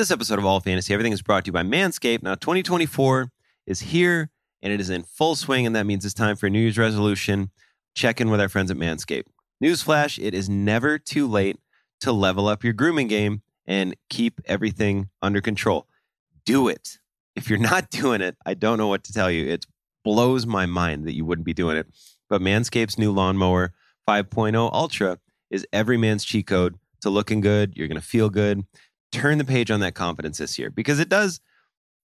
[0.00, 2.22] This episode of All Fantasy Everything is brought to you by Manscaped.
[2.22, 3.30] Now, 2024
[3.66, 4.30] is here
[4.62, 6.78] and it is in full swing, and that means it's time for a New Year's
[6.78, 7.50] resolution.
[7.94, 9.26] Check in with our friends at Manscaped.
[9.62, 11.58] Newsflash it is never too late
[12.00, 15.86] to level up your grooming game and keep everything under control.
[16.46, 16.96] Do it.
[17.36, 19.46] If you're not doing it, I don't know what to tell you.
[19.48, 19.66] It
[20.02, 21.88] blows my mind that you wouldn't be doing it.
[22.30, 23.74] But Manscaped's new lawnmower
[24.08, 25.18] 5.0 Ultra
[25.50, 27.74] is every man's cheat code to looking good.
[27.76, 28.64] You're going to feel good
[29.12, 31.40] turn the page on that confidence this year because it does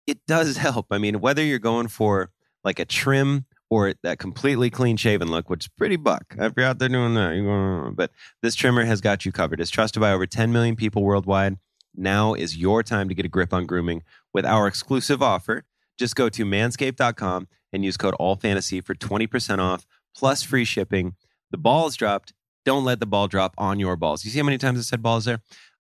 [0.06, 0.86] it does help.
[0.90, 2.30] I mean, whether you're going for
[2.64, 6.34] like a trim or that completely clean shaven look, which is pretty buck.
[6.38, 8.10] If you're out there doing that, but
[8.42, 9.60] this trimmer has got you covered.
[9.60, 11.58] It's trusted by over 10 million people worldwide.
[11.94, 14.02] Now is your time to get a grip on grooming
[14.32, 15.64] with our exclusive offer.
[15.98, 21.14] Just go to manscaped.com and use code ALLFANTASY for 20% off plus free shipping.
[21.50, 22.32] The ball is dropped.
[22.64, 24.24] Don't let the ball drop on your balls.
[24.24, 25.40] You see how many times I said balls there?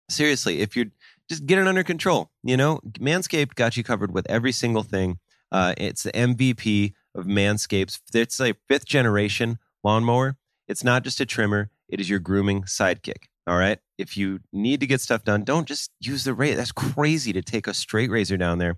[0.10, 0.92] Seriously, if you're
[1.30, 5.20] just get it under control, you know, Manscaped got you covered with every single thing.
[5.52, 8.00] Uh, it's the MVP of Manscaped's.
[8.14, 10.38] It's a fifth generation lawnmower.
[10.68, 13.26] It's not just a trimmer, it is your grooming sidekick.
[13.48, 13.80] All right.
[13.98, 16.58] If you need to get stuff done, don't just use the razor.
[16.58, 18.78] That's crazy to take a straight razor down there.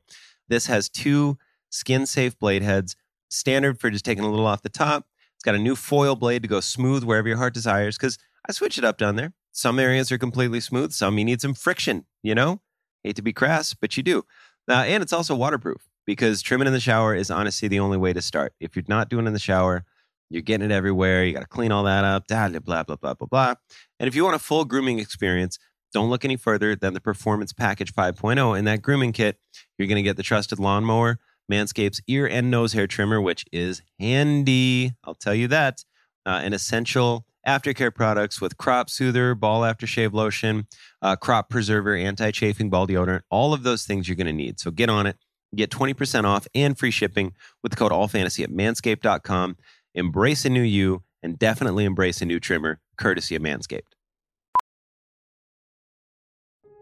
[0.50, 1.38] This has two
[1.70, 2.96] skin safe blade heads,
[3.30, 5.06] standard for just taking a little off the top.
[5.36, 7.98] It's got a new foil blade to go smooth wherever your heart desires.
[7.98, 8.18] Because
[8.48, 9.34] I switch it up down there.
[9.58, 12.62] Some areas are completely smooth, some you need some friction, you know?
[13.04, 14.24] Hate to be crass, but you do.
[14.70, 18.14] Uh, and it's also waterproof because trimming in the shower is honestly the only way
[18.14, 18.54] to start.
[18.60, 19.84] If you're not doing it in the shower,
[20.30, 21.26] you're getting it everywhere.
[21.26, 23.56] You got to clean all that up, blah, blah, blah, blah, blah, blah.
[24.00, 25.58] And if you want a full grooming experience,
[25.92, 28.60] don't look any further than the Performance Package 5.0.
[28.60, 29.40] In that grooming kit,
[29.80, 31.18] you're going to get the trusted lawnmower,
[31.52, 34.92] Manscapes ear and nose hair trimmer, which is handy.
[35.04, 35.84] I'll tell you that.
[36.28, 40.68] Uh, an essential aftercare products with crop soother, ball aftershave lotion,
[41.02, 44.60] uh, crop preserver, anti chafing ball deodorant, all of those things you're going to need.
[44.60, 45.18] So get on it.
[45.56, 47.34] Get 20% off and free shipping
[47.64, 49.56] with the code ALLFANTASY at manscaped.com.
[49.96, 53.94] Embrace a new you and definitely embrace a new trimmer, courtesy of Manscaped.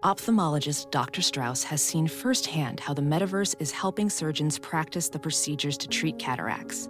[0.04, 1.22] Ophthalmologist Dr.
[1.22, 6.20] Strauss has seen firsthand how the metaverse is helping surgeons practice the procedures to treat
[6.20, 6.90] cataracts.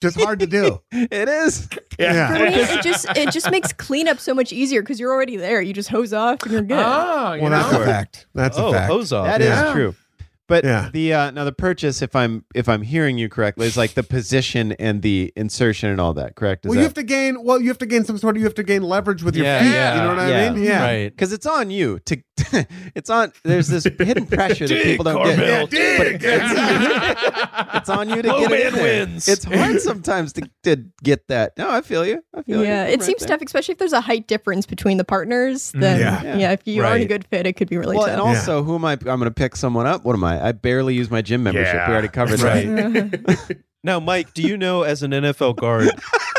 [0.00, 0.80] Just hard to do.
[0.92, 1.68] it is.
[1.98, 2.28] Yeah.
[2.28, 5.60] For me, it just it just makes cleanup so much easier because you're already there.
[5.60, 6.78] You just hose off and you're good.
[6.78, 7.82] Ah, you Well, that's know?
[7.82, 8.26] a fact.
[8.34, 8.90] That's oh, a fact.
[8.92, 9.26] hose off.
[9.26, 9.72] That is Yeah.
[9.72, 9.94] true.
[10.48, 10.88] But Yeah.
[10.92, 14.02] the uh, now the purchase, if I'm if I'm hearing you correctly, is like the
[14.02, 16.34] position and the insertion and all that.
[16.36, 16.64] Correct?
[16.64, 17.44] Is well, you have to gain.
[17.44, 18.40] Well, you have to gain some sort of.
[18.40, 19.72] You have to gain leverage with your Yeah, feet.
[19.72, 20.64] yeah, you know what I yeah, mean?
[20.64, 20.82] Yeah.
[20.82, 21.10] Right.
[21.10, 22.22] because it's on you to.
[22.94, 23.32] it's on.
[23.44, 25.38] There's this hidden pressure that people don't get.
[25.38, 28.82] Karmel, But it's, it's on you to Low get it man in there.
[29.06, 29.28] wins.
[29.28, 31.58] It's hard sometimes to, to get that.
[31.58, 32.22] No, I feel you.
[32.34, 32.64] I feel you.
[32.66, 33.28] Yeah, I'm it right seems there.
[33.36, 35.72] tough, especially if there's a height difference between the partners.
[35.72, 36.36] Then Yeah.
[36.36, 38.12] yeah, if you aren't a good fit, it could be really Well, tough.
[38.12, 38.92] and also, who am I?
[38.92, 40.04] I'm going to pick someone up.
[40.04, 40.37] What am I?
[40.42, 41.74] I barely use my gym membership.
[41.74, 41.88] Yeah.
[41.88, 42.66] We already covered Right.
[42.66, 43.58] that.
[43.84, 45.88] Now, Mike, do you know as an NFL guard,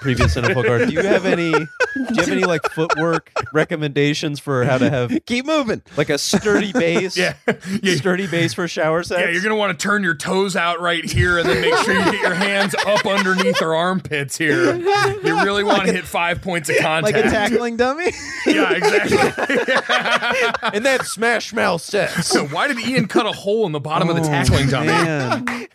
[0.01, 4.63] previous NFL guard, do you have any do you have any like footwork recommendations for
[4.63, 5.81] how to have Keep moving.
[5.97, 7.17] like a sturdy base?
[7.19, 7.33] Yeah.
[7.81, 7.95] yeah.
[7.95, 9.19] Sturdy base for shower sex?
[9.21, 11.93] Yeah, you're gonna want to turn your toes out right here, and then make sure
[11.93, 14.75] you get your hands up underneath our armpits here.
[14.75, 17.15] You really want to hit five points of contact.
[17.15, 18.11] Like a tackling dummy.
[18.45, 19.17] Yeah, exactly.
[20.73, 22.27] and that smash mouth sex.
[22.27, 25.67] so why did Ian cut a hole in the bottom of the oh, tackling dummy?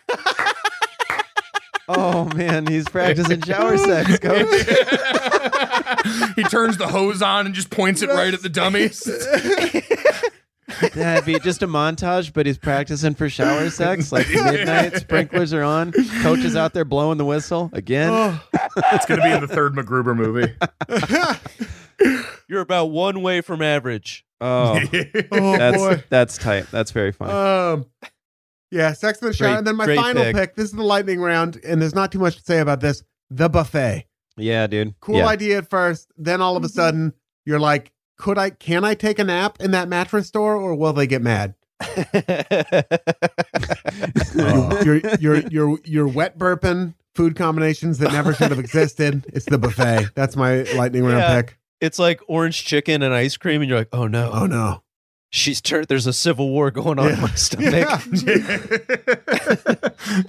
[1.87, 1.97] Man.
[1.99, 4.49] oh man, he's practicing shower sex, coach.
[6.35, 8.99] he turns the hose on and just points it right at the dummies.
[10.95, 14.11] That'd be just a montage, but he's practicing for shower sex.
[14.11, 15.91] Like midnight, sprinklers are on.
[16.21, 18.39] Coach is out there blowing the whistle again.
[18.91, 20.53] It's gonna be in the third MacGruber movie.
[22.49, 24.25] You're about one way from average.
[24.41, 24.79] Oh,
[25.31, 26.03] Oh that's boy.
[26.09, 26.65] that's tight.
[26.71, 27.31] That's very funny.
[27.31, 27.85] Um,
[28.71, 29.49] yeah, sex in the shower.
[29.49, 30.35] Great- and then my great final pick.
[30.35, 30.55] pick.
[30.55, 33.03] This is the lightning round, and there's not too much to say about this.
[33.29, 34.05] The buffet.
[34.37, 34.99] yeah, dude.
[34.99, 35.27] Cool Yeah.
[35.27, 36.11] idea at first.
[36.17, 36.73] Then all of a mm-hmm.
[36.75, 37.13] sudden,
[37.45, 38.49] you're like, could I?
[38.51, 41.55] Can I take a nap in that mattress store, or will they get mad?
[44.37, 44.81] Oh.
[44.83, 49.25] You're you're you're you're wet burping food combinations that never should have existed.
[49.33, 50.09] It's the buffet.
[50.15, 51.41] That's my lightning round Yeah.
[51.41, 51.57] pick.
[51.79, 54.81] it's like orange chicken and ice cream, and you're like, oh no, Oh no.
[55.35, 55.87] She's turned.
[55.87, 57.87] There's a civil war going on in my stomach.
[58.25, 60.21] Yeah.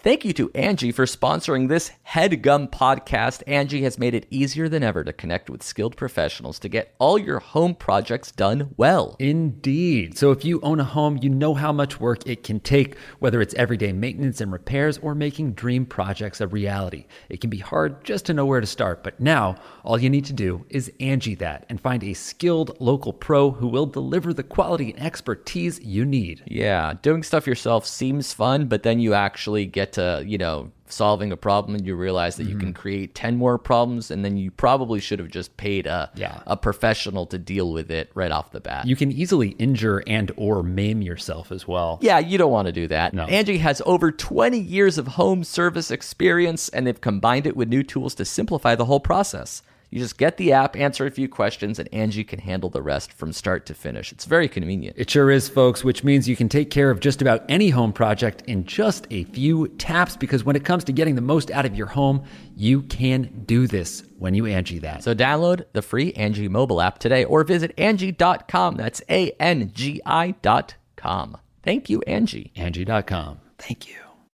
[0.00, 3.42] Thank you to Angie for sponsoring this headgum podcast.
[3.46, 7.18] Angie has made it easier than ever to connect with skilled professionals to get all
[7.18, 9.16] your home projects done well.
[9.18, 10.16] Indeed.
[10.16, 13.40] So if you own a home, you know how much work it can take, whether
[13.40, 17.06] it's everyday maintenance and repairs or making dream projects a reality.
[17.28, 20.26] It can be hard just to know where to start, but now all you need
[20.26, 24.44] to do is Angie that and find a skilled local pro who will deliver the
[24.44, 26.44] quality and expertise you need.
[26.46, 31.32] Yeah, doing stuff yourself seems fun, but then you actually get to, you know, solving
[31.32, 32.80] a problem and you realize that you can mm-hmm.
[32.80, 36.42] create 10 more problems and then you probably should have just paid a Yeah.
[36.46, 38.86] a professional to deal with it right off the bat.
[38.86, 41.98] You can easily injure and or maim yourself as well.
[42.02, 43.14] yeah, you don't want to do that.
[43.14, 43.24] No.
[43.24, 47.82] Angie has over 20 years of home service experience and they've combined it with new
[47.82, 49.62] tools to simplify the whole process.
[49.90, 53.12] You just get the app, answer a few questions, and Angie can handle the rest
[53.12, 54.12] from start to finish.
[54.12, 54.96] It's very convenient.
[54.98, 57.92] It sure is, folks, which means you can take care of just about any home
[57.92, 61.66] project in just a few taps because when it comes to getting the most out
[61.66, 62.24] of your home,
[62.56, 65.02] you can do this when you Angie that.
[65.04, 68.76] So download the free Angie mobile app today or visit Angie.com.
[68.76, 71.36] That's A N G I dot com.
[71.62, 72.52] Thank you, Angie.
[72.56, 73.40] Angie.com.
[73.58, 73.96] Thank you.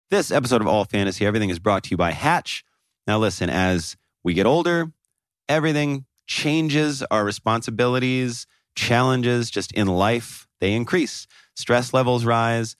[0.09, 2.63] This episode of All Fantasy Everything is brought to you by Hatch.
[3.05, 4.91] Now, listen, as we get older,
[5.49, 7.03] everything changes.
[7.11, 11.27] Our responsibilities, challenges just in life, they increase.
[11.55, 12.75] Stress levels rise.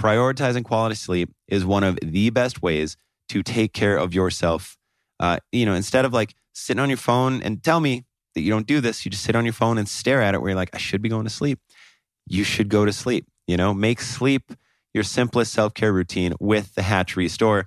[0.00, 2.96] Prioritizing quality sleep is one of the best ways
[3.28, 4.76] to take care of yourself.
[5.20, 8.04] Uh, you know, instead of like sitting on your phone and tell me
[8.34, 10.40] that you don't do this, you just sit on your phone and stare at it
[10.40, 11.60] where you're like, I should be going to sleep.
[12.26, 13.26] You should go to sleep.
[13.46, 14.52] You know, make sleep
[14.94, 17.66] your simplest self care routine with the Hatch Restore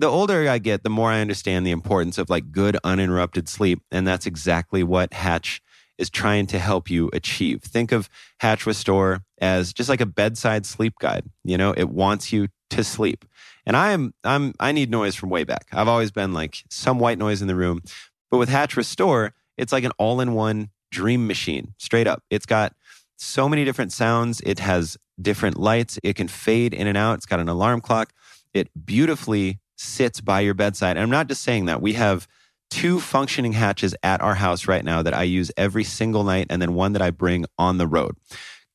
[0.00, 3.82] the older I get, the more I understand the importance of like good uninterrupted sleep.
[3.90, 5.60] And that's exactly what Hatch
[5.98, 7.62] is trying to help you achieve.
[7.62, 8.08] Think of
[8.38, 11.24] Hatch Restore as just like a bedside sleep guide.
[11.44, 13.26] You know, it wants you to sleep.
[13.66, 15.66] And I'm I'm I need noise from way back.
[15.72, 17.82] I've always been like some white noise in the room.
[18.30, 21.74] But with Hatch Restore, it's like an all-in-one dream machine.
[21.76, 22.22] Straight up.
[22.30, 22.74] It's got
[23.18, 24.40] so many different sounds.
[24.46, 25.98] It has different lights.
[26.02, 27.18] It can fade in and out.
[27.18, 28.14] It's got an alarm clock.
[28.54, 30.96] It beautifully sits by your bedside.
[30.96, 31.80] And I'm not just saying that.
[31.80, 32.28] We have
[32.70, 36.60] two functioning hatches at our house right now that I use every single night, and
[36.60, 38.16] then one that I bring on the road.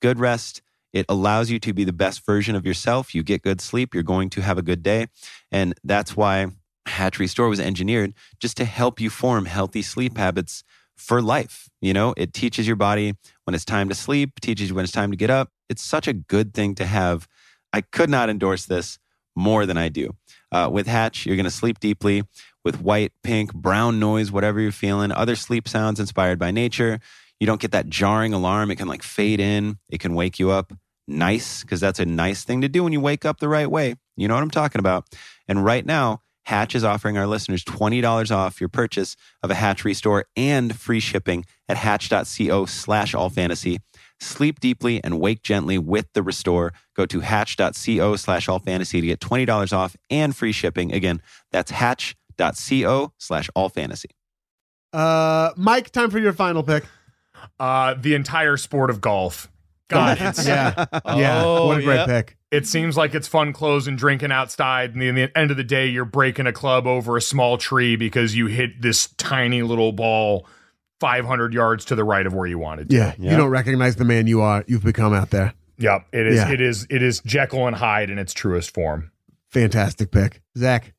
[0.01, 0.61] Good rest.
[0.93, 3.13] It allows you to be the best version of yourself.
[3.13, 3.93] You get good sleep.
[3.93, 5.07] You're going to have a good day.
[5.51, 6.47] And that's why
[6.87, 10.63] Hatch Restore was engineered just to help you form healthy sleep habits
[10.95, 11.69] for life.
[11.81, 14.93] You know, it teaches your body when it's time to sleep, teaches you when it's
[14.93, 15.49] time to get up.
[15.69, 17.27] It's such a good thing to have.
[17.73, 18.97] I could not endorse this
[19.35, 20.15] more than I do.
[20.51, 22.23] Uh, with Hatch, you're going to sleep deeply
[22.63, 26.99] with white, pink, brown noise, whatever you're feeling, other sleep sounds inspired by nature.
[27.39, 28.71] You don't get that jarring alarm.
[28.71, 30.73] It can like fade in, it can wake you up
[31.07, 33.95] nice because that's a nice thing to do when you wake up the right way.
[34.17, 35.05] You know what I'm talking about.
[35.47, 39.83] And right now, Hatch is offering our listeners $20 off your purchase of a Hatch
[39.83, 43.79] Restore and free shipping at hatch.co slash all fantasy.
[44.19, 46.73] Sleep deeply and wake gently with the Restore.
[46.95, 50.93] Go to hatch.co slash all fantasy to get $20 off and free shipping.
[50.93, 51.21] Again,
[51.51, 54.09] that's hatch.co slash all fantasy.
[54.93, 56.85] Uh, Mike, time for your final pick.
[57.59, 59.49] Uh, the entire sport of golf.
[59.87, 60.85] God, it's, yeah,
[61.15, 61.43] yeah.
[61.43, 62.05] Oh, what a great yeah.
[62.05, 62.37] pick.
[62.49, 64.95] it seems like it's fun clothes and drinking outside.
[64.95, 67.95] And in the end of the day, you're breaking a club over a small tree
[67.95, 70.47] because you hit this tiny little ball
[70.99, 72.95] 500 yards to the right of where you wanted to.
[72.95, 74.63] Yeah, you don't recognize the man you are.
[74.67, 75.53] You've become out there.
[75.77, 76.07] Yep.
[76.13, 76.35] It is.
[76.37, 76.51] Yeah.
[76.51, 76.87] It is.
[76.89, 79.11] It is Jekyll and Hyde in its truest form.
[79.51, 80.93] Fantastic pick, Zak.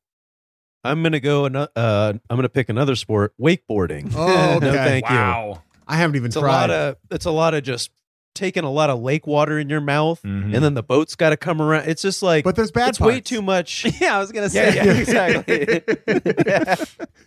[0.84, 1.46] I'm gonna go.
[1.46, 4.12] ano- Uh, I'm gonna pick another sport, wakeboarding.
[4.14, 4.76] Oh, no, okay.
[4.76, 5.16] thank you.
[5.16, 5.62] wow.
[5.88, 6.50] I haven't even It's a tried.
[6.52, 6.96] lot of.
[7.10, 7.90] It's a lot of just
[8.34, 10.54] taking a lot of lake water in your mouth, Mhm.
[10.54, 11.88] and then the boat's got to come around.
[11.88, 13.86] It's just like, but there's bad it's way too much.
[14.00, 14.74] yeah, I was gonna Yeah, say.
[14.76, 15.80] yeah, exactly.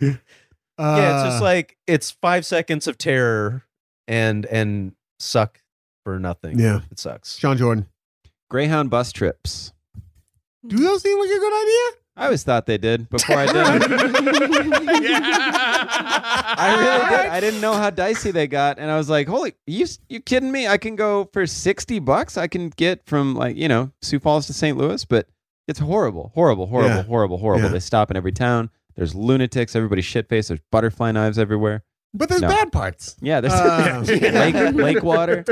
[0.80, 0.86] yeah.
[0.92, 3.64] Uh, yeah, it's just like it's five seconds of terror
[4.08, 5.60] and and suck
[6.04, 6.58] for nothing.
[6.58, 6.80] Yeah.
[6.90, 7.36] it sucks.
[7.38, 7.86] Sean Jordan.
[8.50, 9.72] Greyhound bus trips.
[10.66, 11.96] Do those seem like a good idea?
[12.16, 13.56] I always thought they did before I did.
[15.42, 17.26] I really did.
[17.30, 20.50] I didn't know how dicey they got, and I was like, "Holy, you you kidding
[20.52, 20.66] me?
[20.68, 22.36] I can go for sixty bucks.
[22.36, 24.76] I can get from like you know Sioux Falls to St.
[24.76, 25.28] Louis, but
[25.68, 27.02] it's horrible, horrible, horrible, Yeah.
[27.04, 27.64] horrible, horrible.
[27.66, 27.72] Yeah.
[27.72, 28.70] They stop in every town.
[28.96, 29.74] There's lunatics.
[29.76, 30.48] Everybody's shit faced.
[30.48, 31.84] There's butterfly knives everywhere.
[32.12, 32.48] But there's No.
[32.48, 33.16] bad parts.
[33.20, 35.44] Yeah, there's Uh, lake lake water.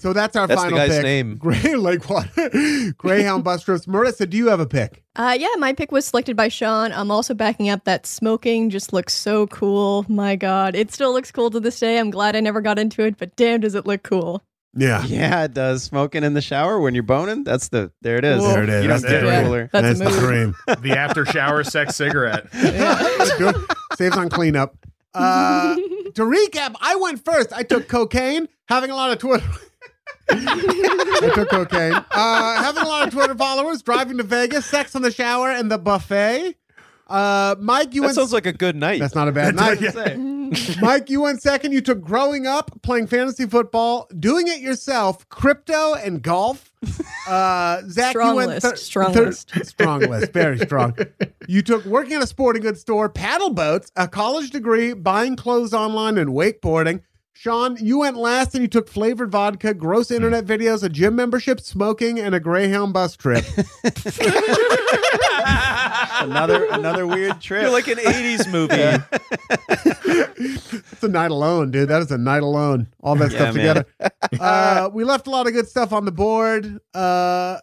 [0.00, 1.02] So that's our That's the final guy's pick.
[1.02, 1.36] name.
[1.36, 3.86] Gray Lakewater, Greyhound bus trips.
[3.86, 5.02] Marissa, do you have a pick?
[5.16, 6.92] Uh, yeah, my pick was selected by Sean.
[6.92, 10.04] I'm also backing up that smoking just looks so cool.
[10.10, 11.98] My God, it still looks cool to this day.
[11.98, 14.42] I'm glad I never got into it, but damn, does it look cool.
[14.76, 15.04] Yeah.
[15.04, 15.82] Yeah, it does.
[15.84, 17.44] Smoking in the shower when you're boning.
[17.44, 18.40] That's the there it is.
[18.42, 18.52] Whoa.
[18.54, 18.82] There it is.
[18.82, 19.44] You That's don't the get dream.
[19.44, 19.70] cooler.
[19.72, 20.54] That's a the dream.
[20.82, 22.50] the after shower sex cigarette.
[23.38, 23.56] Good.
[23.96, 24.76] Saves on cleanup.
[25.14, 27.52] Uh, to recap, I went first.
[27.52, 29.46] I took cocaine, having a lot of Twitter.
[30.28, 31.92] I took cocaine.
[31.92, 35.70] Uh, having a lot of Twitter followers, driving to Vegas, sex in the shower, and
[35.70, 36.56] the buffet.
[37.06, 38.16] Uh, Mike, you That went.
[38.16, 38.98] sounds like a good night.
[39.00, 39.80] That's not a bad night.
[39.80, 40.16] Yeah.
[40.80, 41.72] Mike, you went second.
[41.72, 46.70] You took growing up, playing fantasy football, doing it yourself, crypto, and golf.
[47.26, 49.50] Uh, Zak, Strong you went list, thir- strong thir- list.
[49.64, 50.94] strong list, very strong.
[51.48, 55.72] You took working at a sporting goods store, paddle boats, a college degree, buying clothes
[55.72, 57.00] online, and wakeboarding.
[57.36, 61.60] Sean, you went last and you took flavored vodka, gross internet videos, a gym membership,
[61.60, 63.44] smoking, and a Greyhound bus trip.
[66.20, 67.62] another another weird trip.
[67.62, 69.02] You're like an 80s movie.
[70.36, 71.88] It's a night alone, dude.
[71.88, 72.86] That is a night alone.
[73.00, 73.84] All that Yeah, stuff man.
[73.84, 73.86] together.
[74.40, 76.78] uh, we left a lot of good stuff on the board.
[76.94, 77.58] Uh,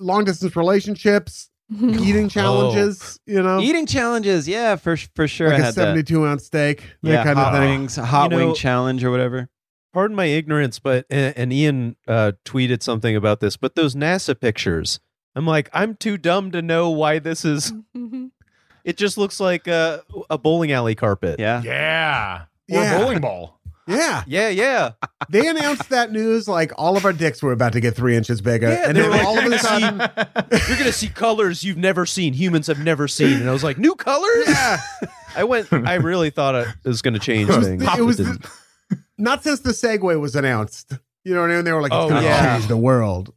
[0.00, 3.18] long distance relationships, eating challenges.
[3.26, 5.48] You know, Eating challenges, yeah, for for sure.
[5.48, 5.80] like I a had that.
[5.80, 7.70] seventy-two ounce steak, that Yeah, kind of hot thing.
[7.80, 9.48] wings, hot You know- wing challenge or whatever.
[9.92, 13.56] Pardon my ignorance, but and, and Ian uh, tweeted something about this.
[13.56, 14.98] But those NASA pictures,
[15.36, 17.72] I'm like, I'm too dumb to know why this is.
[18.84, 21.40] It just looks like a, a bowling alley carpet.
[21.40, 21.62] Yeah.
[21.62, 22.42] Yeah.
[22.70, 22.96] Or Yeah.
[22.96, 23.58] a bowling ball.
[23.86, 24.92] Yeah, yeah, yeah.
[25.28, 28.40] they announced that news like all of our dicks were about to get three inches
[28.40, 29.98] bigger, Yeah, and then were like, all of "You're a sudden,
[30.68, 32.32] You're gonna see colors you've never seen.
[32.32, 33.40] Humans have never seen.
[33.40, 34.44] And I was like, new colors.
[34.48, 34.80] yeah,
[35.36, 35.70] I went.
[35.72, 37.84] I really thought it was going to change It was things.
[37.84, 38.46] the- it was didn't.
[39.18, 40.92] not since the Segway was announced.
[41.24, 41.64] You know what I mean?
[41.64, 42.56] They were like, it's Oh, going to yeah.
[42.56, 43.32] change the world,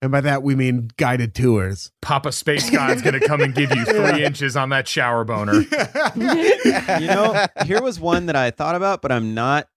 [0.00, 1.90] and by that we mean guided tours.
[2.02, 5.54] Papa Space God's going to come and give you three inches on that shower boner.
[6.16, 9.68] you know, here was one that I thought about, but I'm not.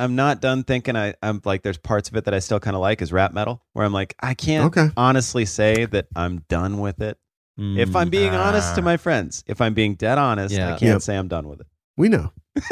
[0.00, 0.96] I'm not done thinking.
[0.96, 3.32] I, I'm like, there's parts of it that I still kind of like is rap
[3.32, 4.92] metal, where I'm like, I can't Okay.
[4.96, 7.18] honestly say that I'm done with it.
[7.58, 8.40] If I'm being mm-hmm.
[8.40, 11.02] honest to my friends, if I'm being dead honest, I can't Yep.
[11.02, 11.66] say I'm done with it.
[11.96, 12.32] We know.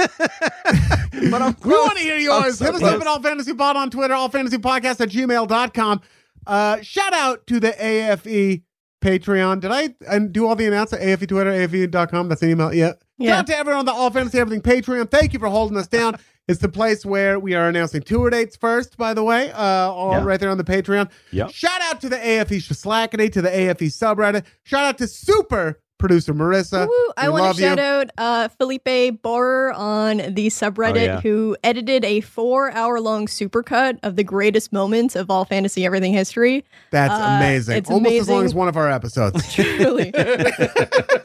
[1.31, 2.58] But I'm We want to hear yours.
[2.58, 6.00] so Hit us up at All Fantasy Pod on Twitter, All Fantasy Podcast at gmail.com.
[6.47, 8.62] Uh, shout out to the AFE
[9.02, 9.60] Patreon.
[9.60, 11.05] Did I and do all the announcements?
[11.05, 12.28] AFE Twitter, AFE.com.
[12.28, 12.73] That's an email.
[12.73, 12.89] Yeah.
[12.89, 13.39] Shout Yeah.
[13.39, 15.10] out to everyone on the All Fantasy Everything Patreon.
[15.10, 16.16] Thank you for holding us down.
[16.47, 20.10] It's the place where we are announcing tour dates first, by the way, uh, all
[20.12, 20.24] Yeah.
[20.24, 21.10] right there on the Patreon.
[21.31, 21.50] Yep.
[21.52, 24.44] Shout out to the AFE Slackity, to the AFE subreddit.
[24.62, 26.86] Shout out to super producer Marissa.
[26.86, 27.68] Woo, I want love to you.
[27.68, 31.20] shout out uh, Felipe Borer on the subreddit Oh, yeah.
[31.20, 36.12] who edited a four hour long supercut of the greatest moments of all fantasy everything
[36.12, 36.64] history.
[36.90, 37.76] That's Uh, amazing.
[37.78, 39.52] it's Almost as long as one of our episodes.
[39.55, 40.06] Truly.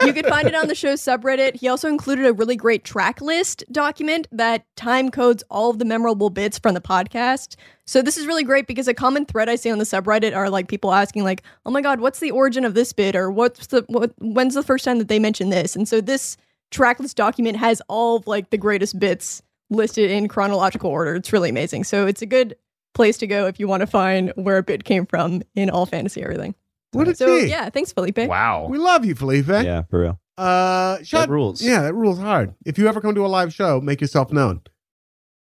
[0.04, 1.56] you can find it on the show's subreddit.
[1.56, 5.84] He also included a really great track list document that time codes all of the
[5.84, 7.56] memorable bits from the podcast.
[7.90, 10.48] So this is really great because a common thread I see on the subreddit are
[10.48, 13.66] like people asking like, "Oh my god, what's the origin of this bit?" or "What's
[13.66, 16.36] the what when's the first time that they mentioned this?" And so this
[16.70, 21.16] track list document has all of like the greatest bits listed in chronological order.
[21.16, 21.82] It's really amazing.
[21.82, 22.54] So it's a good
[22.94, 25.84] place to go if you want to find where a bit came from in all
[25.84, 26.54] fantasy everything.
[26.92, 27.46] What a So tea.
[27.46, 28.18] yeah, thanks Felipe.
[28.18, 28.68] Wow.
[28.70, 29.48] We love you, Felipe.
[29.48, 30.20] Yeah, for real.
[30.38, 31.60] Uh, shut, That rules.
[31.60, 32.54] Yeah, that rules hard.
[32.64, 34.60] If you ever come to a live show, make yourself known.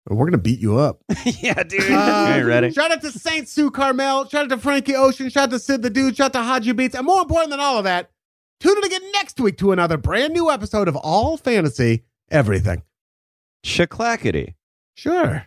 [0.09, 1.03] Or We're gonna beat you up.
[1.25, 1.81] yeah, dude.
[1.91, 2.71] Uh, you ready.
[2.73, 4.31] Shout out to Saint Sue Karmel.
[4.31, 5.29] Shout out to Frankie Ocean.
[5.31, 6.17] Shout out to Sid the Dude.
[6.17, 6.95] Shout out to Haji Beats.
[6.95, 8.11] And more important than all of that,
[8.61, 12.83] tune in again next week to another brand new episode of All Fantasy Everything.
[13.65, 14.55] Shaclackety.
[14.95, 15.47] Sure.